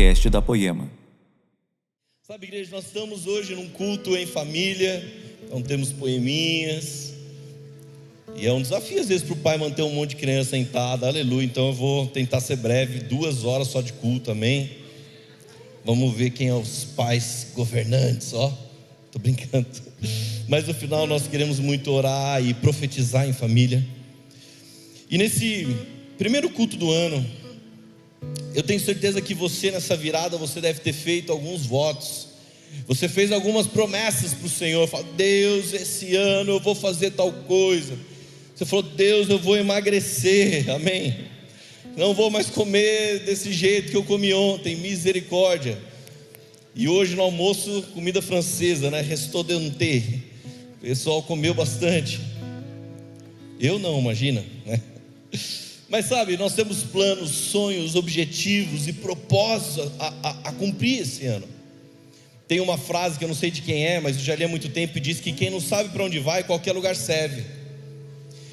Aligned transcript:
podcast 0.00 0.30
da 0.30 0.40
Poema. 0.40 0.90
Sabe, 2.26 2.46
igreja, 2.46 2.70
nós 2.72 2.86
estamos 2.86 3.26
hoje 3.26 3.54
num 3.54 3.68
culto 3.68 4.16
em 4.16 4.24
família, 4.24 5.04
então 5.44 5.60
temos 5.60 5.92
poeminhas. 5.92 7.12
E 8.34 8.46
é 8.46 8.52
um 8.52 8.62
desafio 8.62 8.98
às 8.98 9.08
vezes 9.08 9.22
para 9.22 9.34
o 9.34 9.36
pai 9.36 9.58
manter 9.58 9.82
um 9.82 9.92
monte 9.92 10.10
de 10.10 10.16
criança 10.16 10.50
sentada, 10.52 11.06
aleluia. 11.06 11.44
Então 11.44 11.66
eu 11.66 11.74
vou 11.74 12.06
tentar 12.06 12.40
ser 12.40 12.56
breve, 12.56 13.00
duas 13.00 13.44
horas 13.44 13.68
só 13.68 13.82
de 13.82 13.92
culto, 13.92 14.30
amém? 14.30 14.70
Vamos 15.84 16.14
ver 16.14 16.30
quem 16.30 16.48
é 16.48 16.54
os 16.54 16.84
pais 16.96 17.48
governantes, 17.54 18.32
ó. 18.32 18.50
Tô 19.12 19.18
brincando. 19.18 19.66
Mas 20.48 20.66
no 20.66 20.72
final 20.72 21.06
nós 21.06 21.26
queremos 21.26 21.60
muito 21.60 21.90
orar 21.90 22.42
e 22.42 22.54
profetizar 22.54 23.28
em 23.28 23.34
família. 23.34 23.86
E 25.10 25.18
nesse 25.18 25.66
primeiro 26.16 26.48
culto 26.48 26.78
do 26.78 26.90
ano, 26.90 27.22
eu 28.54 28.62
tenho 28.62 28.80
certeza 28.80 29.20
que 29.20 29.32
você 29.34 29.70
nessa 29.70 29.96
virada 29.96 30.36
você 30.36 30.60
deve 30.60 30.80
ter 30.80 30.92
feito 30.92 31.30
alguns 31.30 31.64
votos. 31.66 32.28
Você 32.86 33.08
fez 33.08 33.32
algumas 33.32 33.66
promessas 33.66 34.34
para 34.34 34.46
o 34.46 34.50
Senhor. 34.50 34.86
Falou, 34.88 35.06
Deus, 35.16 35.72
esse 35.72 36.14
ano 36.14 36.52
eu 36.52 36.60
vou 36.60 36.74
fazer 36.74 37.12
tal 37.12 37.32
coisa. 37.32 37.96
Você 38.54 38.64
falou, 38.64 38.82
Deus, 38.82 39.28
eu 39.28 39.38
vou 39.38 39.56
emagrecer. 39.56 40.68
Amém. 40.70 41.16
Não 41.96 42.14
vou 42.14 42.30
mais 42.30 42.48
comer 42.48 43.20
desse 43.20 43.52
jeito 43.52 43.90
que 43.90 43.96
eu 43.96 44.04
comi 44.04 44.32
ontem. 44.32 44.76
Misericórdia. 44.76 45.78
E 46.74 46.88
hoje 46.88 47.16
no 47.16 47.22
almoço, 47.22 47.82
comida 47.94 48.22
francesa, 48.22 48.90
né? 48.90 49.00
Restou 49.00 49.42
de 49.42 49.70
ter. 49.72 50.04
O 50.78 50.80
pessoal 50.82 51.22
comeu 51.22 51.52
bastante. 51.52 52.20
Eu 53.58 53.78
não, 53.78 53.98
imagina, 53.98 54.44
né? 54.64 54.80
Mas 55.90 56.06
sabe, 56.06 56.36
nós 56.36 56.54
temos 56.54 56.84
planos, 56.84 57.30
sonhos, 57.30 57.96
objetivos 57.96 58.86
e 58.86 58.92
propósitos 58.92 59.90
a, 59.98 60.14
a, 60.22 60.30
a, 60.44 60.52
cumprir 60.52 61.00
esse 61.00 61.26
ano. 61.26 61.48
Tem 62.46 62.60
uma 62.60 62.78
frase 62.78 63.18
que 63.18 63.24
eu 63.24 63.28
não 63.28 63.34
sei 63.34 63.50
de 63.50 63.60
quem 63.60 63.84
é, 63.84 63.98
mas 63.98 64.16
eu 64.16 64.22
já 64.22 64.36
li 64.36 64.44
há 64.44 64.48
muito 64.48 64.68
tempo 64.68 64.96
e 64.96 65.00
diz 65.00 65.18
que 65.18 65.32
quem 65.32 65.50
não 65.50 65.60
sabe 65.60 65.88
para 65.88 66.04
onde 66.04 66.20
vai, 66.20 66.44
qualquer 66.44 66.72
lugar 66.72 66.94
serve. 66.94 67.42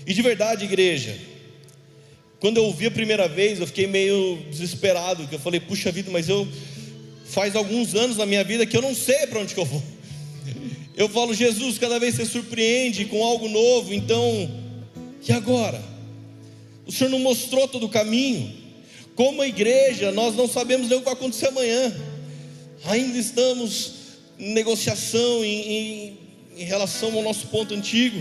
E 0.07 0.15
de 0.15 0.21
verdade, 0.23 0.65
igreja, 0.65 1.15
quando 2.39 2.57
eu 2.57 2.65
ouvi 2.65 2.87
a 2.87 2.91
primeira 2.91 3.27
vez, 3.27 3.59
eu 3.59 3.67
fiquei 3.67 3.85
meio 3.85 4.39
desesperado, 4.49 5.21
porque 5.21 5.35
eu 5.35 5.39
falei, 5.39 5.59
puxa 5.59 5.91
vida, 5.91 6.09
mas 6.09 6.27
eu 6.27 6.47
faz 7.25 7.55
alguns 7.55 7.93
anos 7.93 8.17
na 8.17 8.25
minha 8.25 8.43
vida 8.43 8.65
que 8.65 8.75
eu 8.75 8.81
não 8.81 8.95
sei 8.95 9.27
para 9.27 9.39
onde 9.41 9.53
que 9.53 9.59
eu 9.59 9.65
vou. 9.65 9.83
Eu 10.95 11.07
falo, 11.07 11.35
Jesus, 11.35 11.77
cada 11.77 11.99
vez 11.99 12.15
você 12.15 12.25
surpreende 12.25 13.05
com 13.05 13.23
algo 13.23 13.47
novo, 13.47 13.93
então, 13.93 14.49
e 15.27 15.31
agora? 15.31 15.96
O 16.87 16.91
Senhor 16.91 17.09
não 17.09 17.19
mostrou 17.19 17.67
todo 17.67 17.85
o 17.85 17.89
caminho. 17.89 18.51
Como 19.13 19.43
igreja, 19.43 20.11
nós 20.11 20.35
não 20.35 20.47
sabemos 20.47 20.87
nem 20.87 20.97
o 20.97 21.01
que 21.01 21.05
vai 21.05 21.13
acontecer 21.13 21.47
amanhã. 21.47 21.93
Ainda 22.85 23.17
estamos 23.17 23.91
em 24.39 24.53
negociação 24.53 25.43
em, 25.43 25.71
em, 25.71 26.17
em 26.57 26.63
relação 26.63 27.13
ao 27.13 27.21
nosso 27.21 27.47
ponto 27.47 27.73
antigo. 27.73 28.17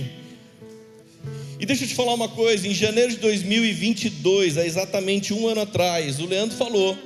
E 1.61 1.65
deixa 1.65 1.85
eu 1.85 1.89
te 1.89 1.95
falar 1.95 2.15
uma 2.15 2.29
coisa: 2.29 2.67
em 2.67 2.75
janeiro 2.75 3.13
de 3.13 3.19
2022, 3.19 4.59
há 4.59 4.67
exatamente 4.67 5.33
um 5.33 5.47
ano 5.47 5.61
atrás, 5.61 6.19
o 6.19 6.27
Leandro 6.27 6.57
falou 6.57 6.97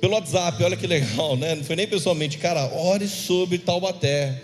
pelo 0.00 0.14
WhatsApp, 0.14 0.62
olha 0.64 0.76
que 0.76 0.86
legal, 0.86 1.36
né? 1.36 1.54
Não 1.54 1.64
foi 1.64 1.76
nem 1.76 1.86
pessoalmente, 1.86 2.36
cara, 2.36 2.66
ore 2.74 3.06
sobre 3.06 3.56
Taubaté, 3.56 4.42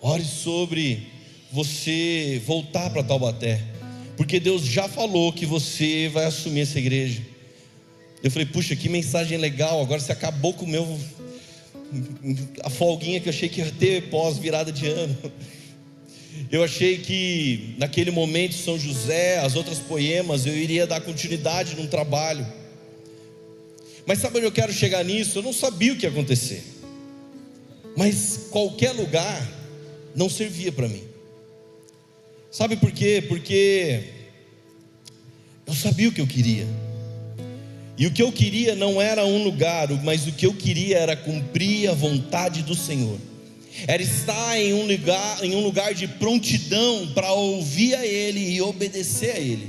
ore 0.00 0.24
sobre 0.24 1.08
você 1.50 2.40
voltar 2.46 2.90
para 2.90 3.02
Taubaté 3.02 3.79
porque 4.20 4.38
Deus 4.38 4.66
já 4.66 4.86
falou 4.86 5.32
que 5.32 5.46
você 5.46 6.10
vai 6.12 6.26
assumir 6.26 6.60
essa 6.60 6.78
igreja. 6.78 7.22
Eu 8.22 8.30
falei, 8.30 8.44
puxa, 8.44 8.76
que 8.76 8.86
mensagem 8.86 9.38
legal. 9.38 9.80
Agora 9.80 9.98
você 9.98 10.12
acabou 10.12 10.52
com 10.52 10.66
o 10.66 10.68
meu. 10.68 11.00
A 12.62 12.68
folguinha 12.68 13.18
que 13.18 13.30
eu 13.30 13.32
achei 13.32 13.48
que 13.48 13.62
ia 13.62 13.72
ter 13.72 14.10
pós 14.10 14.36
virada 14.36 14.70
de 14.70 14.86
ano. 14.86 15.16
Eu 16.52 16.62
achei 16.62 16.98
que 16.98 17.74
naquele 17.78 18.10
momento, 18.10 18.54
São 18.56 18.78
José, 18.78 19.38
as 19.38 19.56
outras 19.56 19.78
poemas, 19.78 20.44
eu 20.44 20.54
iria 20.54 20.86
dar 20.86 21.00
continuidade 21.00 21.74
num 21.74 21.86
trabalho. 21.86 22.46
Mas 24.04 24.18
sabe 24.18 24.36
onde 24.36 24.46
eu 24.46 24.52
quero 24.52 24.70
chegar 24.70 25.02
nisso? 25.02 25.38
Eu 25.38 25.42
não 25.42 25.54
sabia 25.54 25.94
o 25.94 25.96
que 25.96 26.04
ia 26.04 26.10
acontecer. 26.10 26.62
Mas 27.96 28.48
qualquer 28.50 28.92
lugar 28.92 29.50
não 30.14 30.28
servia 30.28 30.70
para 30.70 30.88
mim. 30.88 31.04
Sabe 32.50 32.76
por 32.76 32.90
quê? 32.90 33.24
Porque 33.26 34.19
eu 35.70 35.76
sabia 35.76 36.08
o 36.08 36.12
que 36.12 36.20
eu 36.20 36.26
queria. 36.26 36.66
E 37.96 38.06
o 38.06 38.10
que 38.10 38.22
eu 38.22 38.32
queria 38.32 38.74
não 38.74 39.00
era 39.00 39.24
um 39.24 39.44
lugar, 39.44 39.88
mas 40.02 40.26
o 40.26 40.32
que 40.32 40.44
eu 40.46 40.52
queria 40.52 40.98
era 40.98 41.14
cumprir 41.14 41.88
a 41.88 41.94
vontade 41.94 42.62
do 42.62 42.74
Senhor. 42.74 43.18
Era 43.86 44.02
estar 44.02 44.58
em 44.58 44.74
um 44.74 44.84
lugar, 44.86 45.44
em 45.44 45.54
um 45.54 45.60
lugar 45.60 45.94
de 45.94 46.08
prontidão 46.08 47.08
para 47.14 47.32
ouvir 47.32 47.94
a 47.94 48.04
Ele 48.04 48.40
e 48.50 48.60
obedecer 48.60 49.36
a 49.36 49.38
Ele. 49.38 49.68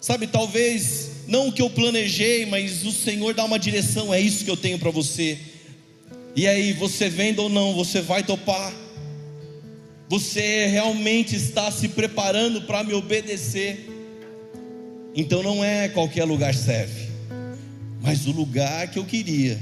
Sabe, 0.00 0.26
talvez 0.26 1.10
não 1.26 1.48
o 1.48 1.52
que 1.52 1.62
eu 1.62 1.70
planejei, 1.70 2.44
mas 2.44 2.84
o 2.84 2.92
Senhor 2.92 3.32
dá 3.32 3.44
uma 3.44 3.58
direção, 3.58 4.12
é 4.12 4.20
isso 4.20 4.44
que 4.44 4.50
eu 4.50 4.56
tenho 4.56 4.78
para 4.78 4.90
você. 4.90 5.38
E 6.36 6.46
aí, 6.46 6.74
você 6.74 7.08
vendo 7.08 7.38
ou 7.38 7.48
não, 7.48 7.74
você 7.74 8.02
vai 8.02 8.22
topar. 8.22 8.74
Você 10.10 10.66
realmente 10.66 11.34
está 11.36 11.70
se 11.70 11.88
preparando 11.88 12.62
para 12.62 12.84
me 12.84 12.92
obedecer? 12.92 13.93
Então 15.14 15.42
não 15.42 15.64
é 15.64 15.88
qualquer 15.88 16.24
lugar 16.24 16.54
serve, 16.54 17.08
mas 18.02 18.26
o 18.26 18.32
lugar 18.32 18.88
que 18.88 18.98
eu 18.98 19.04
queria 19.04 19.60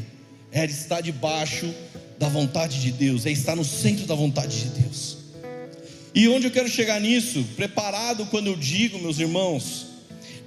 era 0.50 0.70
estar 0.70 1.00
debaixo 1.00 1.72
da 2.18 2.28
vontade 2.28 2.80
de 2.80 2.92
Deus, 2.92 3.26
é 3.26 3.30
estar 3.30 3.56
no 3.56 3.64
centro 3.64 4.06
da 4.06 4.14
vontade 4.14 4.60
de 4.60 4.80
Deus. 4.80 5.18
E 6.14 6.28
onde 6.28 6.46
eu 6.46 6.50
quero 6.50 6.68
chegar 6.68 7.00
nisso? 7.00 7.44
Preparado 7.56 8.26
quando 8.26 8.46
eu 8.46 8.56
digo, 8.56 8.98
meus 8.98 9.18
irmãos, 9.18 9.86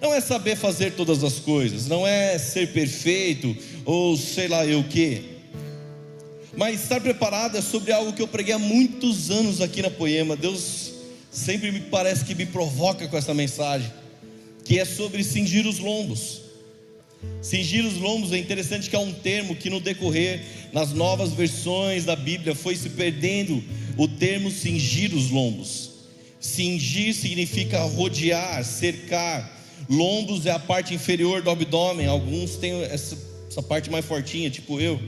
não 0.02 0.14
é 0.14 0.22
saber 0.22 0.56
fazer 0.56 0.92
todas 0.92 1.24
as 1.24 1.40
coisas, 1.40 1.88
não 1.88 2.06
é 2.06 2.38
ser 2.38 2.72
perfeito 2.72 3.56
ou 3.84 4.16
sei 4.16 4.48
lá 4.48 4.66
eu 4.66 4.80
o 4.80 4.84
que. 4.84 5.36
Mas 6.56 6.82
estar 6.82 7.02
preparado 7.02 7.58
é 7.58 7.62
sobre 7.62 7.92
algo 7.92 8.14
que 8.14 8.22
eu 8.22 8.28
preguei 8.28 8.54
há 8.54 8.60
muitos 8.60 9.30
anos 9.30 9.60
aqui 9.60 9.82
na 9.82 9.90
Poema. 9.90 10.36
Deus 10.36 10.94
sempre 11.32 11.72
me 11.72 11.82
parece 11.82 12.24
que 12.24 12.34
me 12.34 12.46
provoca 12.46 13.08
com 13.08 13.18
essa 13.18 13.34
mensagem, 13.34 13.92
que 14.66 14.78
é 14.78 14.84
sobre 14.84 15.24
cingir 15.24 15.66
os 15.66 15.80
lombos. 15.80 16.42
Cingir 17.42 17.86
os 17.86 17.96
lombos 17.96 18.34
é 18.34 18.38
interessante 18.38 18.90
que 18.90 18.96
é 18.96 19.00
um 19.00 19.14
termo 19.14 19.56
que 19.56 19.70
no 19.70 19.80
decorrer, 19.80 20.42
nas 20.74 20.92
novas 20.92 21.32
versões 21.32 22.04
da 22.04 22.16
Bíblia, 22.16 22.54
foi 22.54 22.76
se 22.76 22.90
perdendo 22.90 23.64
o 23.96 24.08
termo 24.08 24.52
cingir 24.52 25.14
os 25.14 25.30
lombos. 25.30 25.92
Cingir 26.42 27.14
significa 27.14 27.82
rodear, 27.84 28.64
cercar. 28.66 29.54
Lombos 29.90 30.46
é 30.46 30.52
a 30.52 30.60
parte 30.60 30.94
inferior 30.94 31.42
do 31.42 31.50
abdômen. 31.50 32.08
Alguns 32.08 32.58
têm 32.58 32.84
essa, 32.84 33.18
essa 33.50 33.64
parte 33.64 33.90
mais 33.90 34.04
fortinha, 34.04 34.50
tipo 34.50 34.82
eu 34.82 35.00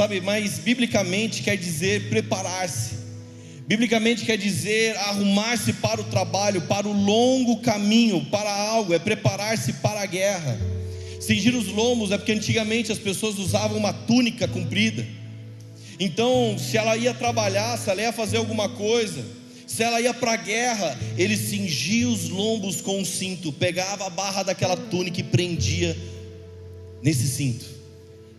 sabe? 0.00 0.20
Mas 0.20 0.58
biblicamente 0.58 1.42
quer 1.42 1.56
dizer 1.56 2.08
preparar-se, 2.08 2.94
biblicamente 3.70 4.24
quer 4.24 4.36
dizer 4.36 4.96
arrumar-se 4.96 5.74
para 5.74 6.00
o 6.00 6.04
trabalho, 6.04 6.62
para 6.62 6.88
o 6.88 6.92
longo 6.92 7.60
caminho, 7.60 8.24
para 8.24 8.52
algo, 8.52 8.92
é 8.92 8.98
preparar-se 8.98 9.74
para 9.74 10.00
a 10.00 10.06
guerra. 10.06 10.58
Cingir 11.20 11.54
os 11.54 11.68
lombos 11.68 12.10
é 12.10 12.18
porque 12.18 12.32
antigamente 12.32 12.90
as 12.90 12.98
pessoas 12.98 13.38
usavam 13.38 13.78
uma 13.78 13.92
túnica 13.92 14.48
comprida. 14.48 15.06
Então, 16.00 16.56
se 16.58 16.76
ela 16.76 16.96
ia 16.96 17.14
trabalhar, 17.14 17.78
se 17.78 17.88
ela 17.88 18.02
ia 18.02 18.12
fazer 18.12 18.38
alguma 18.38 18.68
coisa, 18.70 19.24
se 19.68 19.84
ela 19.84 20.00
ia 20.00 20.12
para 20.12 20.32
a 20.32 20.36
guerra, 20.36 20.98
ele 21.16 21.36
cingia 21.36 22.08
os 22.08 22.28
lombos 22.28 22.80
com 22.80 22.98
um 22.98 23.04
cinto, 23.04 23.52
pegava 23.52 24.04
a 24.04 24.10
barra 24.10 24.42
daquela 24.42 24.76
túnica 24.76 25.20
e 25.20 25.22
prendia 25.22 25.96
nesse 27.00 27.28
cinto. 27.28 27.66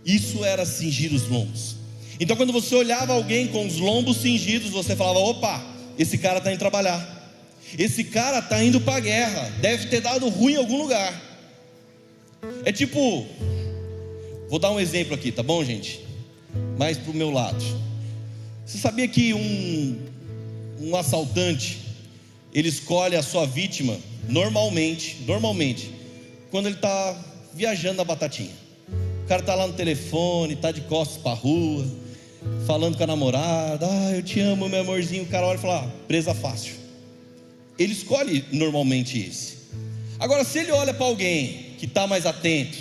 Isso 0.05 0.43
era 0.43 0.65
cingir 0.65 1.13
os 1.13 1.29
lombos. 1.29 1.80
Então, 2.21 2.37
quando 2.37 2.53
você 2.53 2.75
olhava 2.75 3.13
alguém 3.13 3.47
com 3.47 3.65
os 3.65 3.77
lombos 3.77 4.17
cingidos, 4.17 4.69
você 4.69 4.95
falava: 4.95 5.17
opa, 5.17 5.59
esse 5.97 6.19
cara 6.19 6.37
está 6.37 6.51
indo 6.51 6.59
trabalhar. 6.59 7.19
Esse 7.79 8.03
cara 8.03 8.37
está 8.37 8.63
indo 8.63 8.79
para 8.79 8.97
a 8.97 8.99
guerra. 8.99 9.49
Deve 9.59 9.87
ter 9.87 10.01
dado 10.01 10.29
ruim 10.29 10.53
em 10.53 10.57
algum 10.57 10.77
lugar. 10.83 11.19
É 12.63 12.71
tipo, 12.71 13.25
vou 14.47 14.59
dar 14.59 14.69
um 14.69 14.79
exemplo 14.79 15.15
aqui, 15.15 15.31
tá 15.31 15.41
bom, 15.41 15.65
gente? 15.65 15.99
Mais 16.77 16.95
para 16.95 17.09
o 17.09 17.15
meu 17.15 17.31
lado. 17.31 17.63
Você 18.67 18.77
sabia 18.77 19.07
que 19.07 19.33
um, 19.33 19.97
um 20.79 20.95
assaltante 20.95 21.79
ele 22.53 22.69
escolhe 22.69 23.15
a 23.15 23.23
sua 23.23 23.47
vítima 23.47 23.97
normalmente, 24.29 25.17
normalmente, 25.25 25.91
quando 26.51 26.67
ele 26.67 26.75
está 26.75 27.19
viajando 27.55 27.97
na 27.97 28.03
batatinha 28.03 28.61
cara 29.31 29.43
tá 29.43 29.55
lá 29.55 29.65
no 29.65 29.71
telefone, 29.71 30.57
tá 30.57 30.73
de 30.73 30.81
costas 30.81 31.15
para 31.15 31.31
a 31.31 31.35
rua, 31.35 31.87
falando 32.65 32.97
com 32.97 33.03
a 33.03 33.07
namorada, 33.07 33.87
ah, 33.89 34.11
eu 34.15 34.23
te 34.23 34.39
amo, 34.39 34.69
meu 34.69 34.81
amorzinho. 34.81 35.23
O 35.23 35.27
cara 35.27 35.47
olha 35.47 35.57
e 35.57 35.61
fala, 35.61 35.85
ah, 35.85 35.89
presa 36.07 36.33
fácil. 36.33 36.73
Ele 37.77 37.93
escolhe 37.93 38.45
normalmente 38.51 39.19
esse. 39.19 39.57
Agora, 40.19 40.43
se 40.43 40.59
ele 40.59 40.71
olha 40.71 40.93
para 40.93 41.05
alguém 41.05 41.75
que 41.77 41.85
está 41.85 42.05
mais 42.05 42.25
atento, 42.25 42.77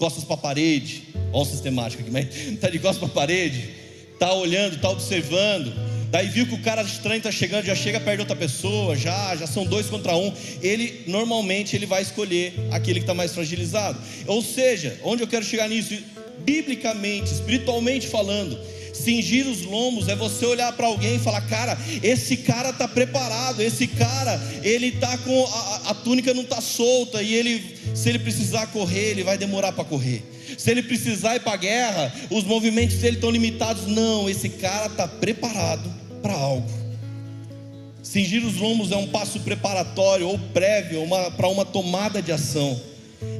costas 0.00 0.24
para 0.24 0.34
a 0.34 0.38
parede, 0.38 1.02
olha 1.30 1.42
o 1.42 1.44
sistemático 1.44 2.02
aqui, 2.02 2.10
mas 2.10 2.34
está 2.34 2.70
de 2.70 2.78
costas 2.78 2.98
para 2.98 3.08
a 3.08 3.26
parede, 3.26 3.68
está 4.14 4.32
olhando, 4.32 4.76
está 4.76 4.88
observando, 4.88 5.74
daí 6.10 6.26
viu 6.28 6.46
que 6.46 6.54
o 6.54 6.62
cara 6.62 6.80
estranho 6.80 7.18
está 7.18 7.30
chegando, 7.30 7.66
já 7.66 7.74
chega 7.74 8.00
perto 8.00 8.16
de 8.16 8.22
outra 8.22 8.34
pessoa, 8.34 8.96
já, 8.96 9.36
já 9.36 9.46
são 9.46 9.66
dois 9.66 9.88
contra 9.88 10.16
um, 10.16 10.32
ele 10.62 11.02
normalmente 11.06 11.76
ele 11.76 11.84
vai 11.84 12.00
escolher 12.00 12.54
aquele 12.70 13.00
que 13.00 13.04
está 13.04 13.12
mais 13.12 13.34
fragilizado. 13.34 14.00
Ou 14.26 14.42
seja, 14.42 14.98
onde 15.04 15.22
eu 15.22 15.28
quero 15.28 15.44
chegar 15.44 15.68
nisso? 15.68 15.94
Biblicamente, 16.38 17.30
espiritualmente 17.30 18.08
falando, 18.08 18.58
Cingir 19.00 19.46
os 19.46 19.62
lombos 19.62 20.08
é 20.08 20.14
você 20.14 20.44
olhar 20.44 20.72
para 20.72 20.86
alguém 20.86 21.16
e 21.16 21.18
falar: 21.18 21.40
cara, 21.42 21.78
esse 22.02 22.36
cara 22.36 22.70
está 22.70 22.86
preparado, 22.86 23.62
esse 23.62 23.86
cara, 23.86 24.40
ele 24.62 24.88
está 24.88 25.16
com 25.18 25.44
a, 25.46 25.90
a, 25.90 25.94
túnica 25.94 26.34
não 26.34 26.42
está 26.42 26.60
solta 26.60 27.22
e 27.22 27.34
ele, 27.34 27.78
se 27.94 28.08
ele 28.08 28.18
precisar 28.18 28.66
correr, 28.66 29.10
ele 29.10 29.24
vai 29.24 29.38
demorar 29.38 29.72
para 29.72 29.84
correr. 29.84 30.22
Se 30.58 30.70
ele 30.70 30.82
precisar 30.82 31.36
ir 31.36 31.40
para 31.40 31.52
a 31.52 31.56
guerra, 31.56 32.12
os 32.28 32.44
movimentos 32.44 32.96
dele 32.96 33.16
estão 33.16 33.30
limitados. 33.30 33.86
Não, 33.86 34.28
esse 34.28 34.48
cara 34.48 34.86
está 34.86 35.08
preparado 35.08 35.90
para 36.20 36.34
algo. 36.34 36.68
Cingir 38.02 38.44
os 38.44 38.56
lombos 38.56 38.90
é 38.90 38.96
um 38.96 39.06
passo 39.06 39.40
preparatório 39.40 40.28
ou 40.28 40.38
prévio 40.38 41.02
para 41.36 41.48
uma 41.48 41.64
tomada 41.64 42.20
de 42.20 42.32
ação. 42.32 42.80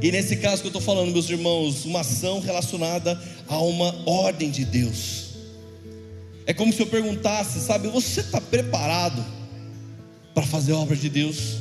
E 0.03 0.13
nesse 0.13 0.37
caso 0.37 0.63
que 0.63 0.69
eu 0.69 0.71
estou 0.71 0.83
falando, 0.83 1.13
meus 1.13 1.29
irmãos, 1.29 1.85
uma 1.85 2.01
ação 2.01 2.41
relacionada 2.41 3.21
a 3.49 3.59
uma 3.59 3.95
ordem 4.09 4.51
de 4.51 4.65
Deus. 4.65 5.30
É 6.47 6.53
como 6.53 6.73
se 6.73 6.81
eu 6.81 6.87
perguntasse, 6.87 7.61
sabe, 7.61 7.89
você 7.89 8.21
está 8.21 8.41
preparado 8.41 9.25
para 10.35 10.45
fazer 10.45 10.73
a 10.73 10.79
obra 10.79 10.97
de 10.97 11.09
Deus? 11.09 11.59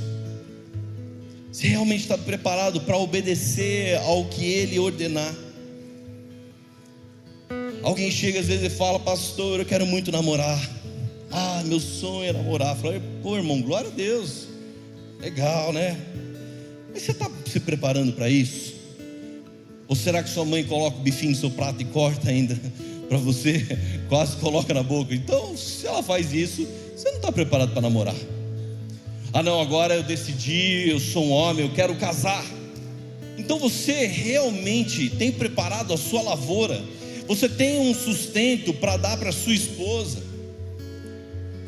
Você 1.51 1.67
realmente 1.67 2.01
está 2.01 2.17
preparado 2.17 2.81
para 2.81 2.97
obedecer 2.97 3.97
ao 3.97 4.25
que 4.25 4.45
Ele 4.45 4.79
ordenar? 4.79 5.35
Alguém 7.83 8.11
chega 8.11 8.39
às 8.39 8.47
vezes 8.47 8.71
e 8.71 8.75
fala, 8.75 8.99
pastor, 8.99 9.59
eu 9.59 9.65
quero 9.65 9.85
muito 9.85 10.11
namorar. 10.11 10.59
Ah, 11.31 11.61
meu 11.65 11.79
sonho 11.79 12.29
é 12.29 12.33
namorar. 12.33 12.75
Fala, 12.75 13.01
pô, 13.21 13.37
irmão, 13.37 13.61
glória 13.61 13.89
a 13.89 13.93
Deus. 13.93 14.47
Legal, 15.19 15.73
né? 15.73 15.97
Mas 16.93 17.03
você 17.03 17.11
está 17.11 17.29
se 17.45 17.59
preparando 17.59 18.13
para 18.13 18.29
isso? 18.29 18.75
Ou 19.87 19.95
será 19.95 20.21
que 20.21 20.29
sua 20.29 20.45
mãe 20.45 20.63
coloca 20.63 20.97
o 20.97 21.01
bifinho 21.01 21.31
no 21.31 21.37
seu 21.37 21.49
prato 21.49 21.81
e 21.81 21.85
corta 21.85 22.29
ainda? 22.29 22.59
Para 23.09 23.17
você, 23.17 23.65
quase 24.07 24.38
coloca 24.38 24.71
na 24.73 24.83
boca. 24.83 25.13
Então, 25.15 25.57
se 25.57 25.88
ela 25.88 26.03
faz 26.03 26.31
isso, 26.31 26.65
você 26.95 27.09
não 27.09 27.17
está 27.17 27.31
preparado 27.31 27.71
para 27.71 27.81
namorar. 27.81 28.15
Ah, 29.33 29.41
não, 29.41 29.59
agora 29.59 29.95
eu 29.95 30.03
decidi, 30.03 30.89
eu 30.89 31.00
sou 31.00 31.25
um 31.25 31.31
homem, 31.31 31.65
eu 31.65 31.73
quero 31.73 31.95
casar. 31.95 32.45
Então 33.38 33.57
você 33.57 34.06
realmente 34.06 35.09
tem 35.09 35.31
preparado 35.31 35.94
a 35.94 35.97
sua 35.97 36.21
lavoura, 36.21 36.83
você 37.27 37.47
tem 37.47 37.79
um 37.79 37.94
sustento 37.94 38.73
para 38.73 38.97
dar 38.97 39.17
para 39.17 39.31
sua 39.31 39.53
esposa, 39.53 40.21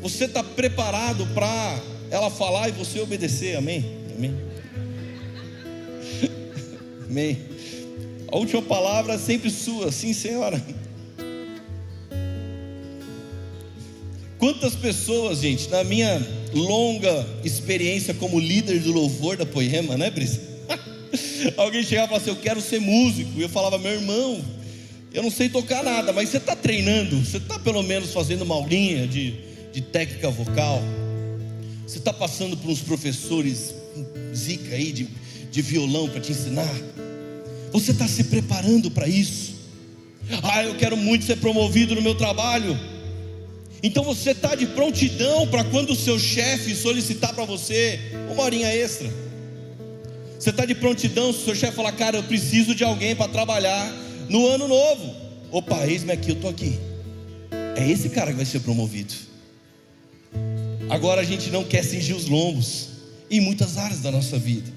você 0.00 0.26
está 0.26 0.44
preparado 0.44 1.26
para 1.34 1.80
ela 2.10 2.30
falar 2.30 2.68
e 2.68 2.72
você 2.72 3.00
obedecer, 3.00 3.56
amém? 3.56 3.84
Amém? 4.16 4.36
amém. 7.08 7.38
A 8.30 8.36
última 8.36 8.62
palavra 8.62 9.14
é 9.14 9.18
sempre 9.18 9.50
sua, 9.50 9.90
sim, 9.90 10.12
senhora. 10.12 10.62
Quantas 14.42 14.74
pessoas, 14.74 15.38
gente, 15.38 15.68
na 15.68 15.84
minha 15.84 16.20
longa 16.52 17.24
experiência 17.44 18.12
como 18.12 18.40
líder 18.40 18.80
do 18.80 18.90
louvor 18.90 19.36
da 19.36 19.46
Poema, 19.46 19.96
né, 19.96 20.10
Brisa? 20.10 20.40
Alguém 21.56 21.84
chegava 21.84 22.06
e 22.06 22.08
falava 22.08 22.16
assim: 22.16 22.30
Eu 22.30 22.42
quero 22.42 22.60
ser 22.60 22.80
músico. 22.80 23.30
E 23.36 23.42
eu 23.42 23.48
falava: 23.48 23.78
Meu 23.78 23.92
irmão, 23.92 24.44
eu 25.14 25.22
não 25.22 25.30
sei 25.30 25.48
tocar 25.48 25.84
nada, 25.84 26.12
mas 26.12 26.28
você 26.28 26.38
está 26.38 26.56
treinando, 26.56 27.24
você 27.24 27.36
está 27.36 27.56
pelo 27.56 27.84
menos 27.84 28.12
fazendo 28.12 28.42
uma 28.42 28.56
aulinha 28.56 29.06
de, 29.06 29.32
de 29.72 29.80
técnica 29.80 30.28
vocal, 30.28 30.82
você 31.86 31.98
está 31.98 32.12
passando 32.12 32.56
por 32.56 32.68
uns 32.68 32.80
professores 32.80 33.72
zica 34.34 34.74
aí 34.74 34.90
de, 34.90 35.08
de 35.52 35.62
violão 35.62 36.08
para 36.08 36.20
te 36.20 36.32
ensinar, 36.32 36.74
você 37.70 37.92
está 37.92 38.08
se 38.08 38.24
preparando 38.24 38.90
para 38.90 39.06
isso. 39.06 39.54
Ah, 40.42 40.64
eu 40.64 40.74
quero 40.74 40.96
muito 40.96 41.26
ser 41.26 41.36
promovido 41.36 41.94
no 41.94 42.02
meu 42.02 42.16
trabalho. 42.16 42.76
Então 43.82 44.04
você 44.04 44.30
está 44.30 44.54
de 44.54 44.66
prontidão 44.66 45.46
para 45.48 45.64
quando 45.64 45.90
o 45.90 45.96
seu 45.96 46.18
chefe 46.18 46.74
solicitar 46.74 47.34
para 47.34 47.44
você 47.44 47.98
uma 48.30 48.44
horinha 48.44 48.68
extra. 48.68 49.10
Você 50.38 50.50
está 50.50 50.64
de 50.64 50.74
prontidão 50.74 51.32
se 51.32 51.40
o 51.40 51.44
seu 51.44 51.54
chefe 51.54 51.74
falar, 51.74 51.92
cara, 51.92 52.16
eu 52.16 52.22
preciso 52.22 52.74
de 52.74 52.84
alguém 52.84 53.16
para 53.16 53.30
trabalhar 53.30 53.92
no 54.28 54.46
ano 54.46 54.68
novo. 54.68 55.14
Opa, 55.50 55.86
eis-me 55.86 56.12
aqui, 56.12 56.30
eu 56.30 56.36
estou 56.36 56.50
aqui. 56.50 56.78
É 57.76 57.88
esse 57.90 58.08
cara 58.08 58.30
que 58.30 58.36
vai 58.36 58.44
ser 58.44 58.60
promovido. 58.60 59.14
Agora 60.88 61.20
a 61.20 61.24
gente 61.24 61.50
não 61.50 61.64
quer 61.64 61.82
cingir 61.82 62.14
os 62.14 62.26
lombos 62.26 62.88
em 63.30 63.40
muitas 63.40 63.78
áreas 63.78 64.00
da 64.00 64.12
nossa 64.12 64.38
vida. 64.38 64.70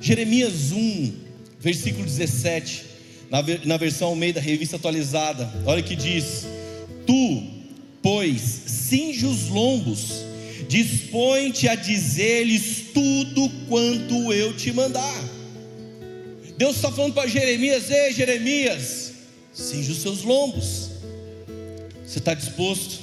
Jeremias 0.00 0.72
1, 0.72 1.12
versículo 1.60 2.04
17, 2.04 2.84
na, 3.30 3.42
na 3.64 3.76
versão 3.76 4.08
Almeida, 4.08 4.40
revista 4.40 4.76
atualizada, 4.76 5.50
olha 5.64 5.80
o 5.80 5.84
que 5.84 5.94
diz: 5.94 6.46
cinge 8.90 9.24
os 9.24 9.48
lombos, 9.48 10.24
dispõe-te 10.68 11.68
a 11.68 11.76
dizer-lhes 11.76 12.86
tudo 12.92 13.48
quanto 13.68 14.32
eu 14.32 14.52
te 14.56 14.72
mandar. 14.72 15.24
Deus 16.58 16.76
está 16.76 16.90
falando 16.90 17.14
para 17.14 17.28
Jeremias: 17.28 17.88
Ei, 17.88 18.12
Jeremias, 18.12 19.12
cinge 19.54 19.92
os 19.92 19.98
seus 19.98 20.24
lombos. 20.24 20.90
Você 22.04 22.18
está 22.18 22.34
disposto? 22.34 22.98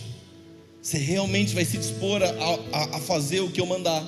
Você 0.82 0.98
realmente 0.98 1.56
vai 1.56 1.64
se 1.64 1.78
dispor 1.78 2.22
a, 2.22 2.28
a, 2.28 2.98
a 2.98 3.00
fazer 3.00 3.40
o 3.40 3.50
que 3.50 3.62
eu 3.62 3.66
mandar? 3.66 4.06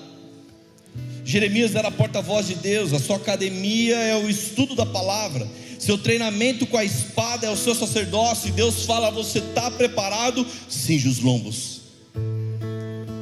Jeremias 1.23 1.75
era 1.75 1.89
porta-voz 1.91 2.47
de 2.47 2.55
Deus, 2.55 2.91
a 2.91 2.99
sua 2.99 3.15
academia 3.15 3.95
é 3.95 4.15
o 4.15 4.29
estudo 4.29 4.75
da 4.75 4.85
palavra. 4.85 5.47
Seu 5.79 5.97
treinamento 5.97 6.67
com 6.67 6.77
a 6.77 6.83
espada 6.83 7.47
é 7.47 7.49
o 7.49 7.55
seu 7.55 7.73
sacerdócio. 7.73 8.49
E 8.49 8.51
Deus 8.51 8.85
fala: 8.85 9.09
Você 9.09 9.39
está 9.39 9.71
preparado? 9.71 10.45
Cinge 10.67 11.07
os 11.07 11.19
lombos. 11.19 11.79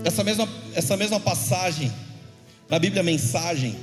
Essa 0.04 0.24
mesma, 0.24 0.50
essa 0.74 0.98
mesma 0.98 1.19
passagem, 1.19 1.92
na 2.68 2.80
Bíblia, 2.80 3.04
mensagem, 3.04 3.75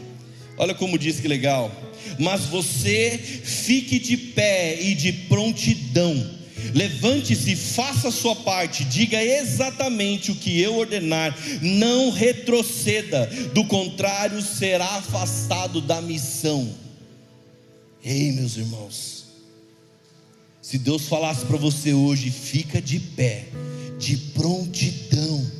olha 0.58 0.74
como 0.74 0.98
diz 0.98 1.20
que 1.20 1.28
legal. 1.28 1.70
Mas 2.18 2.46
você 2.46 3.16
fique 3.16 4.00
de 4.00 4.16
pé 4.16 4.80
e 4.80 4.94
de 4.94 5.12
prontidão. 5.12 6.42
Levante-se, 6.74 7.54
faça 7.54 8.08
a 8.08 8.12
sua 8.12 8.34
parte, 8.34 8.84
diga 8.84 9.22
exatamente 9.22 10.32
o 10.32 10.34
que 10.34 10.60
eu 10.60 10.76
ordenar, 10.76 11.36
não 11.60 12.10
retroceda, 12.10 13.26
do 13.52 13.64
contrário, 13.64 14.40
será 14.40 14.96
afastado 14.96 15.80
da 15.80 16.00
missão. 16.00 16.83
Ei, 18.04 18.32
meus 18.32 18.58
irmãos, 18.58 19.24
se 20.60 20.76
Deus 20.76 21.08
falasse 21.08 21.46
para 21.46 21.56
você 21.56 21.94
hoje, 21.94 22.30
fica 22.30 22.80
de 22.80 23.00
pé, 23.00 23.46
de 23.98 24.18
prontidão, 24.18 25.50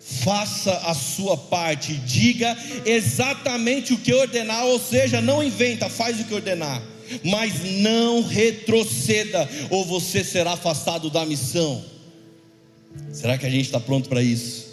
faça 0.00 0.72
a 0.78 0.94
sua 0.94 1.36
parte, 1.36 1.92
diga 1.94 2.56
exatamente 2.86 3.92
o 3.92 3.98
que 3.98 4.14
ordenar, 4.14 4.64
ou 4.64 4.80
seja, 4.80 5.20
não 5.20 5.44
inventa, 5.44 5.90
faz 5.90 6.20
o 6.20 6.24
que 6.24 6.32
ordenar, 6.32 6.82
mas 7.22 7.62
não 7.82 8.22
retroceda, 8.22 9.46
ou 9.68 9.84
você 9.84 10.24
será 10.24 10.52
afastado 10.52 11.10
da 11.10 11.26
missão. 11.26 11.84
Será 13.12 13.36
que 13.36 13.44
a 13.44 13.50
gente 13.50 13.66
está 13.66 13.78
pronto 13.78 14.08
para 14.08 14.22
isso? 14.22 14.64